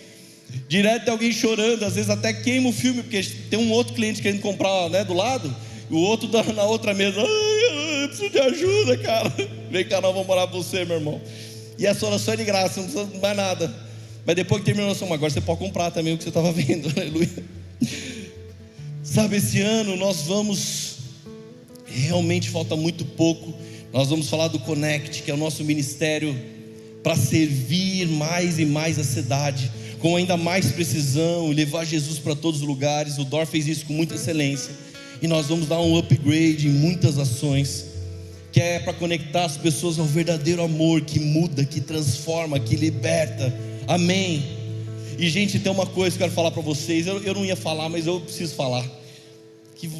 Direto 0.70 1.04
tem 1.04 1.12
alguém 1.12 1.32
chorando, 1.32 1.84
às 1.84 1.96
vezes 1.96 2.08
até 2.08 2.32
queima 2.32 2.68
o 2.68 2.72
filme, 2.72 3.02
porque 3.02 3.20
tem 3.50 3.58
um 3.58 3.72
outro 3.72 3.92
cliente 3.92 4.22
querendo 4.22 4.40
comprar 4.40 4.88
né, 4.88 5.04
do 5.04 5.14
lado, 5.14 5.52
e 5.90 5.94
o 5.94 5.98
outro 5.98 6.28
na 6.54 6.62
outra 6.62 6.94
mesa, 6.94 7.20
ai, 7.20 8.04
eu 8.04 8.08
preciso 8.08 8.30
de 8.30 8.38
ajuda, 8.38 8.96
cara. 8.98 9.34
Vem 9.68 9.84
cá, 9.84 10.00
nós 10.00 10.12
vamos 10.12 10.28
morar 10.28 10.46
com 10.46 10.62
você, 10.62 10.84
meu 10.84 10.98
irmão. 10.98 11.20
E 11.76 11.88
a 11.88 11.94
sua 11.94 12.10
oração 12.10 12.34
é 12.34 12.36
de 12.36 12.44
graça, 12.44 12.80
não 12.80 12.88
precisa 12.88 13.18
mais 13.20 13.36
nada. 13.36 13.74
Mas 14.24 14.36
depois 14.36 14.60
que 14.60 14.66
terminou 14.66 14.88
a 14.88 14.90
oração, 14.90 15.12
agora 15.12 15.32
você 15.32 15.40
pode 15.40 15.58
comprar 15.58 15.90
também 15.90 16.14
o 16.14 16.16
que 16.16 16.22
você 16.22 16.28
estava 16.28 16.52
vendo, 16.54 16.88
aleluia. 16.96 17.28
Sabe, 19.02 19.38
esse 19.38 19.60
ano 19.60 19.96
nós 19.96 20.22
vamos, 20.22 20.98
realmente 21.84 22.48
falta 22.48 22.76
muito 22.76 23.04
pouco, 23.04 23.52
nós 23.92 24.08
vamos 24.08 24.28
falar 24.28 24.46
do 24.46 24.60
Connect, 24.60 25.24
que 25.24 25.32
é 25.32 25.34
o 25.34 25.36
nosso 25.36 25.64
ministério 25.64 26.36
para 27.02 27.16
servir 27.16 28.06
mais 28.06 28.60
e 28.60 28.64
mais 28.64 29.00
a 29.00 29.04
cidade 29.04 29.79
com 30.00 30.16
ainda 30.16 30.36
mais 30.36 30.72
precisão 30.72 31.50
levar 31.50 31.84
Jesus 31.84 32.18
para 32.18 32.34
todos 32.34 32.60
os 32.60 32.66
lugares. 32.66 33.18
O 33.18 33.24
Dor 33.24 33.46
fez 33.46 33.68
isso 33.68 33.86
com 33.86 33.92
muita 33.92 34.14
excelência. 34.14 34.72
E 35.22 35.26
nós 35.26 35.46
vamos 35.46 35.68
dar 35.68 35.80
um 35.80 35.96
upgrade 35.96 36.66
em 36.66 36.70
muitas 36.70 37.18
ações, 37.18 37.84
que 38.50 38.60
é 38.60 38.78
para 38.78 38.94
conectar 38.94 39.44
as 39.44 39.56
pessoas 39.56 39.98
ao 39.98 40.06
verdadeiro 40.06 40.62
amor 40.62 41.02
que 41.02 41.20
muda, 41.20 41.64
que 41.64 41.80
transforma, 41.80 42.58
que 42.58 42.74
liberta. 42.74 43.54
Amém. 43.86 44.42
E 45.18 45.28
gente, 45.28 45.58
tem 45.58 45.70
uma 45.70 45.84
coisa 45.84 46.16
que 46.16 46.22
eu 46.22 46.26
quero 46.26 46.34
falar 46.34 46.50
para 46.50 46.62
vocês. 46.62 47.06
Eu, 47.06 47.22
eu 47.22 47.34
não 47.34 47.44
ia 47.44 47.56
falar, 47.56 47.90
mas 47.90 48.06
eu 48.06 48.20
preciso 48.20 48.54
falar. 48.54 48.84
Que 49.76 49.90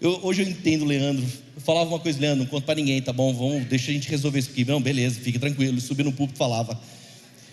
eu, 0.00 0.18
hoje 0.24 0.42
eu 0.42 0.48
entendo, 0.48 0.84
Leandro. 0.84 1.24
Eu 1.54 1.62
falava 1.62 1.88
uma 1.88 2.00
coisa, 2.00 2.20
Leandro, 2.20 2.40
não 2.40 2.46
conta 2.46 2.66
para 2.66 2.74
ninguém, 2.74 3.00
tá 3.00 3.12
bom? 3.12 3.32
Vamos, 3.32 3.66
deixa 3.68 3.92
a 3.92 3.94
gente 3.94 4.08
resolver 4.08 4.40
isso 4.40 4.50
aqui. 4.50 4.64
Não, 4.64 4.82
beleza, 4.82 5.20
fique 5.20 5.38
tranquilo. 5.38 5.78
Ele 5.78 6.02
no 6.02 6.12
púlpito 6.12 6.36
e 6.36 6.38
falava. 6.38 6.78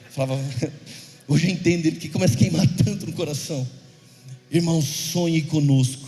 Falava, 0.09 0.39
Hoje 1.27 1.47
eu 1.47 1.51
entendo 1.51 1.85
ele 1.85 1.97
que 1.97 2.09
começa 2.09 2.33
a 2.33 2.37
queimar 2.37 2.67
tanto 2.83 3.05
no 3.05 3.13
coração. 3.13 3.67
Irmão, 4.51 4.81
sonhe 4.81 5.41
conosco. 5.41 6.07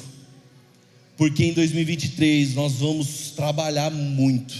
Porque 1.17 1.45
em 1.45 1.53
2023 1.53 2.53
nós 2.55 2.73
vamos 2.73 3.31
trabalhar 3.31 3.89
muito 3.89 4.53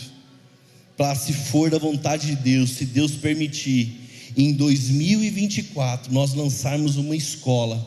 para 0.96 1.14
se 1.14 1.34
for 1.34 1.70
da 1.70 1.78
vontade 1.78 2.28
de 2.28 2.36
Deus, 2.38 2.72
se 2.72 2.86
Deus 2.86 3.12
permitir, 3.12 4.02
em 4.38 4.54
2024 4.54 6.14
nós 6.14 6.34
lançarmos 6.34 6.96
uma 6.96 7.16
escola 7.16 7.86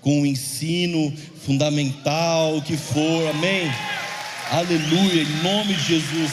com 0.00 0.22
o 0.22 0.26
ensino 0.26 1.12
fundamental, 1.44 2.56
o 2.56 2.62
que 2.62 2.76
for, 2.76 3.28
amém? 3.28 3.70
Aleluia, 4.50 5.22
em 5.22 5.42
nome 5.42 5.74
de 5.74 5.84
Jesus. 5.84 6.32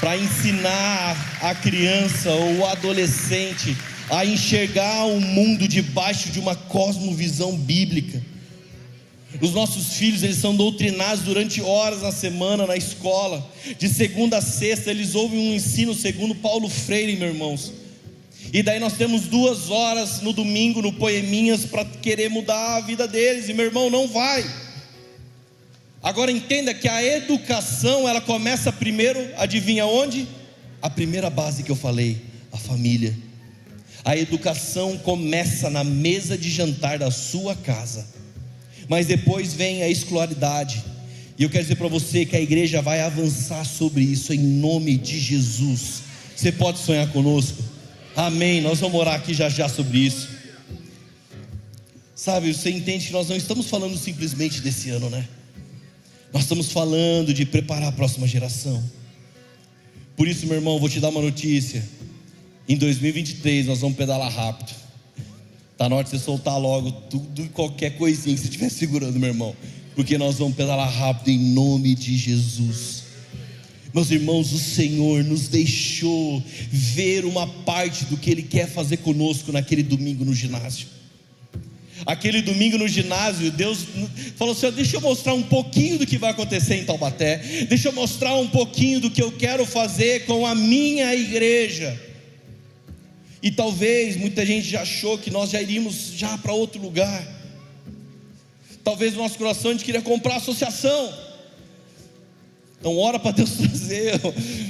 Para 0.00 0.16
ensinar 0.16 1.38
a 1.42 1.54
criança 1.54 2.30
ou 2.30 2.58
o 2.58 2.66
adolescente 2.66 3.76
a 4.10 4.24
enxergar 4.24 5.06
o 5.06 5.20
mundo 5.20 5.66
debaixo 5.66 6.30
de 6.30 6.38
uma 6.38 6.54
cosmovisão 6.54 7.56
bíblica. 7.56 8.22
Os 9.40 9.52
nossos 9.52 9.94
filhos, 9.94 10.22
eles 10.22 10.36
são 10.36 10.54
doutrinados 10.54 11.24
durante 11.24 11.60
horas 11.60 12.02
na 12.02 12.12
semana 12.12 12.66
na 12.66 12.76
escola. 12.76 13.46
De 13.78 13.88
segunda 13.88 14.38
a 14.38 14.42
sexta, 14.42 14.90
eles 14.90 15.14
ouvem 15.14 15.38
um 15.38 15.54
ensino 15.54 15.94
segundo 15.94 16.34
Paulo 16.34 16.68
Freire, 16.68 17.16
meus 17.16 17.32
irmãos. 17.32 17.72
E 18.52 18.62
daí 18.62 18.78
nós 18.78 18.94
temos 18.94 19.22
duas 19.22 19.70
horas 19.70 20.20
no 20.20 20.32
domingo, 20.32 20.80
no 20.80 20.92
Poeminhas, 20.92 21.64
para 21.64 21.84
querer 21.84 22.30
mudar 22.30 22.76
a 22.76 22.80
vida 22.80 23.06
deles. 23.06 23.48
E 23.48 23.52
meu 23.52 23.66
irmão, 23.66 23.90
não 23.90 24.08
vai. 24.08 24.48
Agora 26.02 26.30
entenda 26.30 26.72
que 26.72 26.88
a 26.88 27.04
educação, 27.04 28.08
ela 28.08 28.20
começa 28.20 28.72
primeiro, 28.72 29.18
adivinha 29.36 29.84
onde? 29.86 30.26
A 30.80 30.88
primeira 30.88 31.28
base 31.28 31.64
que 31.64 31.70
eu 31.70 31.76
falei, 31.76 32.22
a 32.52 32.56
família. 32.56 33.25
A 34.06 34.16
educação 34.16 34.96
começa 34.98 35.68
na 35.68 35.82
mesa 35.82 36.38
de 36.38 36.48
jantar 36.48 36.96
da 36.96 37.10
sua 37.10 37.56
casa, 37.56 38.06
mas 38.88 39.08
depois 39.08 39.52
vem 39.52 39.82
a 39.82 39.88
escolaridade. 39.88 40.84
E 41.36 41.42
eu 41.42 41.50
quero 41.50 41.64
dizer 41.64 41.74
para 41.74 41.88
você 41.88 42.24
que 42.24 42.36
a 42.36 42.40
igreja 42.40 42.80
vai 42.80 43.00
avançar 43.00 43.64
sobre 43.64 44.04
isso 44.04 44.32
em 44.32 44.38
nome 44.38 44.96
de 44.96 45.18
Jesus. 45.18 46.02
Você 46.36 46.52
pode 46.52 46.78
sonhar 46.78 47.10
conosco? 47.10 47.60
Amém. 48.14 48.60
Nós 48.60 48.78
vamos 48.78 48.96
orar 49.00 49.16
aqui 49.16 49.34
já 49.34 49.48
já 49.48 49.68
sobre 49.68 49.98
isso. 49.98 50.28
Sabe, 52.14 52.54
você 52.54 52.70
entende 52.70 53.08
que 53.08 53.12
nós 53.12 53.28
não 53.28 53.36
estamos 53.36 53.66
falando 53.66 53.98
simplesmente 53.98 54.60
desse 54.60 54.88
ano, 54.88 55.10
né? 55.10 55.26
Nós 56.32 56.44
estamos 56.44 56.70
falando 56.70 57.34
de 57.34 57.44
preparar 57.44 57.88
a 57.88 57.92
próxima 57.92 58.28
geração. 58.28 58.80
Por 60.16 60.28
isso, 60.28 60.46
meu 60.46 60.54
irmão, 60.54 60.78
vou 60.78 60.88
te 60.88 61.00
dar 61.00 61.08
uma 61.08 61.20
notícia. 61.20 61.95
Em 62.68 62.76
2023 62.76 63.66
nós 63.66 63.80
vamos 63.80 63.96
pedalar 63.96 64.32
rápido. 64.32 64.74
Está 65.72 65.88
na 65.88 65.96
hora 65.96 66.04
de 66.04 66.10
você 66.10 66.18
soltar 66.18 66.58
logo 66.58 66.90
tudo 66.90 67.44
e 67.44 67.48
qualquer 67.48 67.96
coisinha 67.96 68.34
que 68.34 68.40
você 68.40 68.48
estiver 68.48 68.70
segurando, 68.70 69.20
meu 69.20 69.28
irmão. 69.28 69.54
Porque 69.94 70.18
nós 70.18 70.38
vamos 70.38 70.56
pedalar 70.56 70.90
rápido 70.90 71.28
em 71.28 71.38
nome 71.38 71.94
de 71.94 72.16
Jesus. 72.16 73.04
Meus 73.94 74.10
irmãos, 74.10 74.52
o 74.52 74.58
Senhor 74.58 75.22
nos 75.22 75.48
deixou 75.48 76.42
ver 76.70 77.24
uma 77.24 77.46
parte 77.46 78.04
do 78.06 78.16
que 78.16 78.30
Ele 78.30 78.42
quer 78.42 78.68
fazer 78.68 78.98
conosco 78.98 79.52
naquele 79.52 79.82
domingo 79.82 80.24
no 80.24 80.34
ginásio. 80.34 80.88
Aquele 82.04 82.42
domingo 82.42 82.76
no 82.76 82.88
ginásio, 82.88 83.50
Deus 83.50 83.86
falou 84.36 84.52
assim: 84.52 84.70
deixa 84.72 84.96
eu 84.96 85.00
mostrar 85.00 85.34
um 85.34 85.42
pouquinho 85.42 85.98
do 85.98 86.06
que 86.06 86.18
vai 86.18 86.30
acontecer 86.30 86.76
em 86.76 86.84
Taubaté, 86.84 87.66
deixa 87.68 87.88
eu 87.88 87.92
mostrar 87.92 88.34
um 88.36 88.48
pouquinho 88.48 89.00
do 89.00 89.10
que 89.10 89.22
eu 89.22 89.32
quero 89.32 89.64
fazer 89.64 90.26
com 90.26 90.44
a 90.44 90.54
minha 90.54 91.14
igreja. 91.14 92.05
E 93.46 93.50
talvez 93.52 94.16
muita 94.16 94.44
gente 94.44 94.68
já 94.68 94.82
achou 94.82 95.16
que 95.16 95.30
nós 95.30 95.50
já 95.50 95.62
iríamos 95.62 96.10
já 96.16 96.36
para 96.36 96.52
outro 96.52 96.82
lugar. 96.82 97.24
Talvez 98.82 99.14
no 99.14 99.22
nosso 99.22 99.38
coração 99.38 99.70
a 99.70 99.74
gente 99.74 99.84
queria 99.84 100.02
comprar 100.02 100.34
associação. 100.34 101.14
Então 102.80 102.98
ora 102.98 103.20
para 103.20 103.30
Deus 103.30 103.52
trazer, 103.62 104.14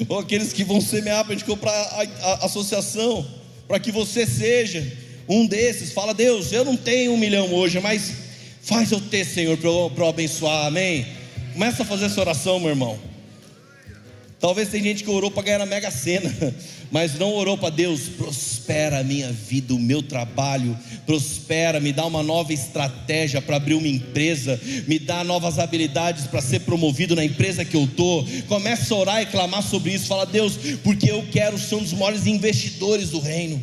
ou 0.06 0.18
aqueles 0.18 0.52
que 0.52 0.62
vão 0.62 0.78
semear 0.78 1.24
para 1.24 1.32
a 1.32 1.38
gente 1.38 1.46
comprar 1.46 1.72
a, 1.72 2.02
a, 2.02 2.32
a 2.32 2.44
associação, 2.44 3.26
para 3.66 3.80
que 3.80 3.90
você 3.90 4.26
seja 4.26 4.92
um 5.26 5.46
desses. 5.46 5.92
Fala, 5.92 6.12
Deus, 6.12 6.52
eu 6.52 6.62
não 6.62 6.76
tenho 6.76 7.14
um 7.14 7.16
milhão 7.16 7.54
hoje, 7.54 7.80
mas 7.80 8.12
faz 8.60 8.92
eu 8.92 9.00
ter, 9.00 9.24
Senhor, 9.24 9.56
para 9.56 9.70
eu, 9.70 9.90
eu 9.96 10.06
abençoar, 10.06 10.66
amém? 10.66 11.06
Começa 11.54 11.82
a 11.82 11.86
fazer 11.86 12.04
essa 12.04 12.20
oração, 12.20 12.60
meu 12.60 12.68
irmão. 12.68 12.98
Talvez 14.46 14.68
tem 14.68 14.80
gente 14.80 15.02
que 15.02 15.10
orou 15.10 15.28
para 15.28 15.42
ganhar 15.42 15.58
na 15.58 15.66
Mega 15.66 15.90
Sena, 15.90 16.32
mas 16.88 17.18
não 17.18 17.34
orou 17.34 17.58
para 17.58 17.68
Deus, 17.68 18.02
prospera 18.02 19.00
a 19.00 19.02
minha 19.02 19.32
vida, 19.32 19.74
o 19.74 19.78
meu 19.78 20.00
trabalho, 20.00 20.78
prospera, 21.04 21.80
me 21.80 21.92
dá 21.92 22.06
uma 22.06 22.22
nova 22.22 22.52
estratégia 22.52 23.42
para 23.42 23.56
abrir 23.56 23.74
uma 23.74 23.88
empresa, 23.88 24.60
me 24.86 25.00
dá 25.00 25.24
novas 25.24 25.58
habilidades 25.58 26.28
para 26.28 26.40
ser 26.40 26.60
promovido 26.60 27.16
na 27.16 27.24
empresa 27.24 27.64
que 27.64 27.76
eu 27.76 27.86
estou. 27.86 28.24
Começa 28.46 28.94
a 28.94 28.96
orar 28.96 29.20
e 29.20 29.26
clamar 29.26 29.64
sobre 29.64 29.92
isso, 29.92 30.06
fala, 30.06 30.24
Deus, 30.24 30.56
porque 30.84 31.10
eu 31.10 31.26
quero 31.32 31.58
ser 31.58 31.74
um 31.74 31.82
dos 31.82 31.94
maiores 31.94 32.28
investidores 32.28 33.10
do 33.10 33.18
reino. 33.18 33.60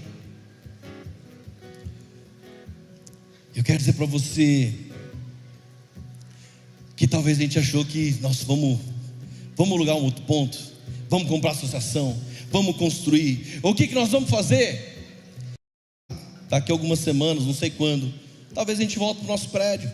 Eu 3.55 3.63
quero 3.63 3.77
dizer 3.77 3.93
para 3.93 4.05
você 4.05 4.73
que 6.97 7.07
talvez 7.07 7.37
a 7.37 7.41
gente 7.41 7.57
achou 7.57 7.85
que 7.85 8.17
nós 8.19 8.43
vamos 8.43 8.79
Vamos 9.55 9.73
alugar 9.75 9.95
um 9.95 10.03
outro 10.03 10.23
ponto? 10.25 10.72
Vamos 11.13 11.27
comprar 11.27 11.51
associação? 11.51 12.19
Vamos 12.51 12.75
construir? 12.75 13.59
O 13.61 13.75
que, 13.75 13.85
que 13.85 13.93
nós 13.93 14.09
vamos 14.09 14.31
fazer? 14.31 15.21
Daqui 16.49 16.71
a 16.71 16.73
algumas 16.73 16.97
semanas, 16.97 17.43
não 17.43 17.53
sei 17.53 17.69
quando, 17.69 18.11
talvez 18.51 18.79
a 18.79 18.81
gente 18.81 18.97
volte 18.97 19.17
para 19.19 19.25
o 19.25 19.27
nosso 19.27 19.49
prédio. 19.49 19.91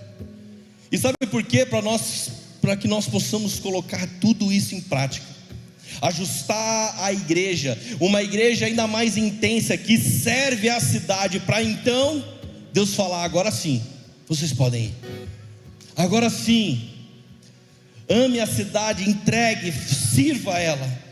E 0.89 0.97
sabe 0.97 1.17
por 1.30 1.43
quê? 1.43 1.65
Para 1.65 1.82
nós, 1.82 2.30
para 2.61 2.78
que 2.78 2.88
nós 2.88 3.05
possamos 3.05 3.59
colocar 3.59 4.07
tudo 4.22 4.49
isso 4.49 4.74
em 4.74 4.80
prática. 4.80 5.26
Ajustar 6.01 6.95
a 7.03 7.11
igreja, 7.11 7.78
uma 7.99 8.24
igreja 8.24 8.67
ainda 8.67 8.88
mais 8.88 9.17
intensa 9.17 9.78
que 9.78 9.97
serve 9.97 10.70
a 10.70 10.80
cidade 10.80 11.41
para 11.41 11.61
então 11.61 12.24
Deus 12.72 12.93
falar 12.95 13.26
agora 13.26 13.51
sim, 13.51 13.84
vocês 14.26 14.53
podem 14.53 14.86
ir. 14.86 14.93
Agora 15.97 16.30
sim, 16.30 16.89
ame 18.07 18.39
a 18.39 18.47
cidade, 18.47 19.03
entregue, 19.03 19.74
sirva 19.74 20.57
ela. 20.57 21.09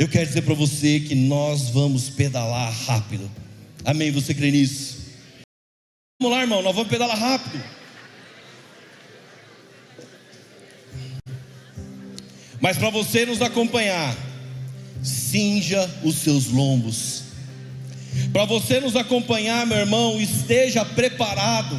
Eu 0.00 0.08
quero 0.08 0.26
dizer 0.26 0.40
para 0.40 0.54
você 0.54 0.98
que 0.98 1.14
nós 1.14 1.68
vamos 1.68 2.08
pedalar 2.08 2.72
rápido. 2.86 3.30
Amém? 3.84 4.10
Você 4.10 4.32
crê 4.32 4.50
nisso? 4.50 4.96
Vamos 6.18 6.34
lá, 6.34 6.42
irmão, 6.42 6.62
nós 6.62 6.74
vamos 6.74 6.88
pedalar 6.88 7.18
rápido. 7.18 7.62
Mas 12.62 12.78
para 12.78 12.88
você 12.88 13.26
nos 13.26 13.42
acompanhar, 13.42 14.16
cinja 15.02 15.86
os 16.02 16.14
seus 16.14 16.46
lombos. 16.46 17.24
Para 18.32 18.46
você 18.46 18.80
nos 18.80 18.96
acompanhar, 18.96 19.66
meu 19.66 19.76
irmão, 19.76 20.18
esteja 20.18 20.82
preparado. 20.82 21.76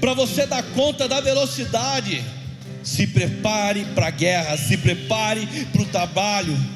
Para 0.00 0.12
você 0.12 0.46
dar 0.46 0.62
conta 0.74 1.08
da 1.08 1.22
velocidade 1.22 2.22
se 2.82 3.06
prepare 3.06 3.86
para 3.94 4.08
a 4.08 4.10
guerra, 4.10 4.58
se 4.58 4.76
prepare 4.76 5.46
para 5.72 5.80
o 5.80 5.86
trabalho. 5.86 6.75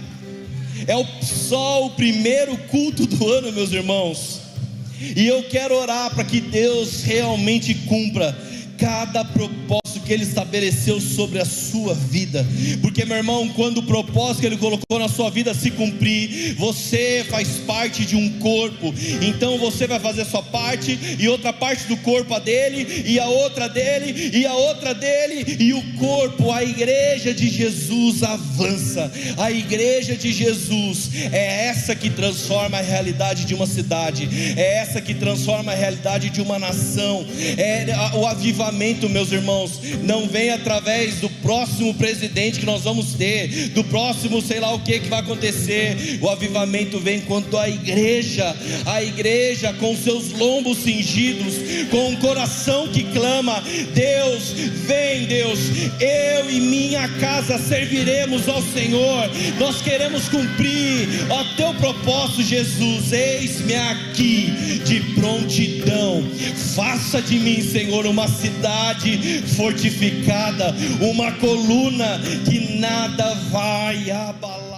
É 0.87 1.25
só 1.25 1.87
o 1.87 1.91
primeiro 1.91 2.57
culto 2.69 3.07
do 3.07 3.29
ano, 3.29 3.53
meus 3.53 3.73
irmãos. 3.73 4.41
E 5.17 5.27
eu 5.27 5.43
quero 5.45 5.75
orar 5.75 6.15
para 6.15 6.25
que 6.25 6.41
Deus 6.41 7.03
realmente 7.03 7.75
cumpra 7.75 8.37
cada 8.79 9.25
propósito 9.25 9.90
que 10.11 10.15
Ele 10.15 10.25
estabeleceu 10.25 11.01
sobre 11.01 11.39
a 11.39 11.45
sua 11.45 11.95
vida. 11.95 12.45
Porque, 12.83 13.05
meu 13.05 13.17
irmão, 13.17 13.49
quando 13.51 13.79
o 13.79 13.83
propósito 13.85 14.41
que 14.41 14.47
Ele 14.47 14.57
colocou 14.57 14.99
na 14.99 15.07
sua 15.07 15.31
vida 15.31 15.55
se 15.55 15.71
cumprir, 15.71 16.57
você 16.57 17.25
faz 17.31 17.59
parte 17.65 18.05
de 18.05 18.17
um 18.17 18.29
corpo. 18.41 18.93
Então 19.23 19.57
você 19.57 19.87
vai 19.87 20.01
fazer 20.01 20.25
sua 20.25 20.43
parte, 20.43 20.99
e 21.17 21.29
outra 21.29 21.53
parte 21.53 21.85
do 21.85 21.97
corpo 21.99 22.35
a 22.35 22.41
dele, 22.41 23.05
e 23.07 23.21
a 23.21 23.27
outra 23.27 23.69
dele, 23.69 24.37
e 24.37 24.45
a 24.45 24.53
outra 24.53 24.93
dele, 24.93 25.57
e 25.61 25.73
o 25.73 25.81
corpo, 25.97 26.51
a 26.51 26.65
igreja 26.65 27.33
de 27.33 27.49
Jesus 27.49 28.25
avança. 28.25 29.13
A 29.39 29.53
igreja 29.53 30.17
de 30.17 30.33
Jesus 30.33 31.11
é 31.31 31.69
essa 31.69 31.95
que 31.95 32.11
transforma 32.11 32.79
a 32.79 32.83
realidade 32.83 33.45
de 33.45 33.55
uma 33.55 33.67
cidade, 33.67 34.29
é 34.57 34.79
essa 34.79 35.01
que 35.01 35.15
transforma 35.15 35.71
a 35.71 35.77
realidade 35.77 36.31
de 36.31 36.41
uma 36.41 36.59
nação. 36.59 37.25
É 37.57 37.87
o 38.17 38.27
avivamento, 38.27 39.09
meus 39.09 39.31
irmãos, 39.31 39.79
não 40.03 40.29
vem 40.29 40.51
através 40.51 41.17
do 41.17 41.29
próximo 41.29 41.95
presidente 41.95 42.61
que 42.61 42.67
nós 42.67 42.83
vamos 42.83 43.15
ter, 43.15 43.69
do 43.71 43.85
próximo 43.85 44.41
sei 44.41 44.61
lá 44.61 44.73
o 44.75 44.81
que 44.81 45.01
que 45.01 45.09
vai 45.09 45.21
acontecer. 45.21 46.19
O 46.21 46.29
avivamento 46.29 46.99
vem 46.99 47.21
quando 47.21 47.57
a 47.59 47.69
igreja, 47.69 48.55
a 48.87 49.03
igreja 49.03 49.73
com 49.75 49.97
seus 49.97 50.33
lombos 50.33 50.79
cingidos, 50.79 51.55
com 51.91 52.11
um 52.11 52.17
coração 52.17 52.89
que 52.89 53.05
clama: 53.05 53.63
Deus, 53.95 54.53
vem, 54.87 55.27
Deus, 55.27 55.59
eu 56.01 56.51
e 56.51 56.61
minha 56.61 57.09
casa 57.21 57.59
serviremos 57.59 58.49
ao 58.49 58.63
Senhor. 58.63 59.31
Nós 59.59 59.83
queremos 59.83 60.29
cumprir 60.29 61.09
o 61.31 61.57
teu 61.57 61.75
propósito, 61.75 62.43
Jesus. 62.43 63.13
Eis-me 63.13 63.75
aqui 63.75 64.81
de 64.85 65.01
prontidão. 65.15 66.25
Faça 66.75 67.21
de 67.21 67.39
mim, 67.39 67.63
Senhor, 67.63 68.07
uma 68.07 68.29
cidade 68.29 69.43
fortificada 69.57 69.80
fortificada, 69.81 70.75
uma 71.01 71.33
coluna 71.33 72.21
que 72.45 72.79
nada 72.79 73.35
vai 73.51 74.11
abalar. 74.11 74.70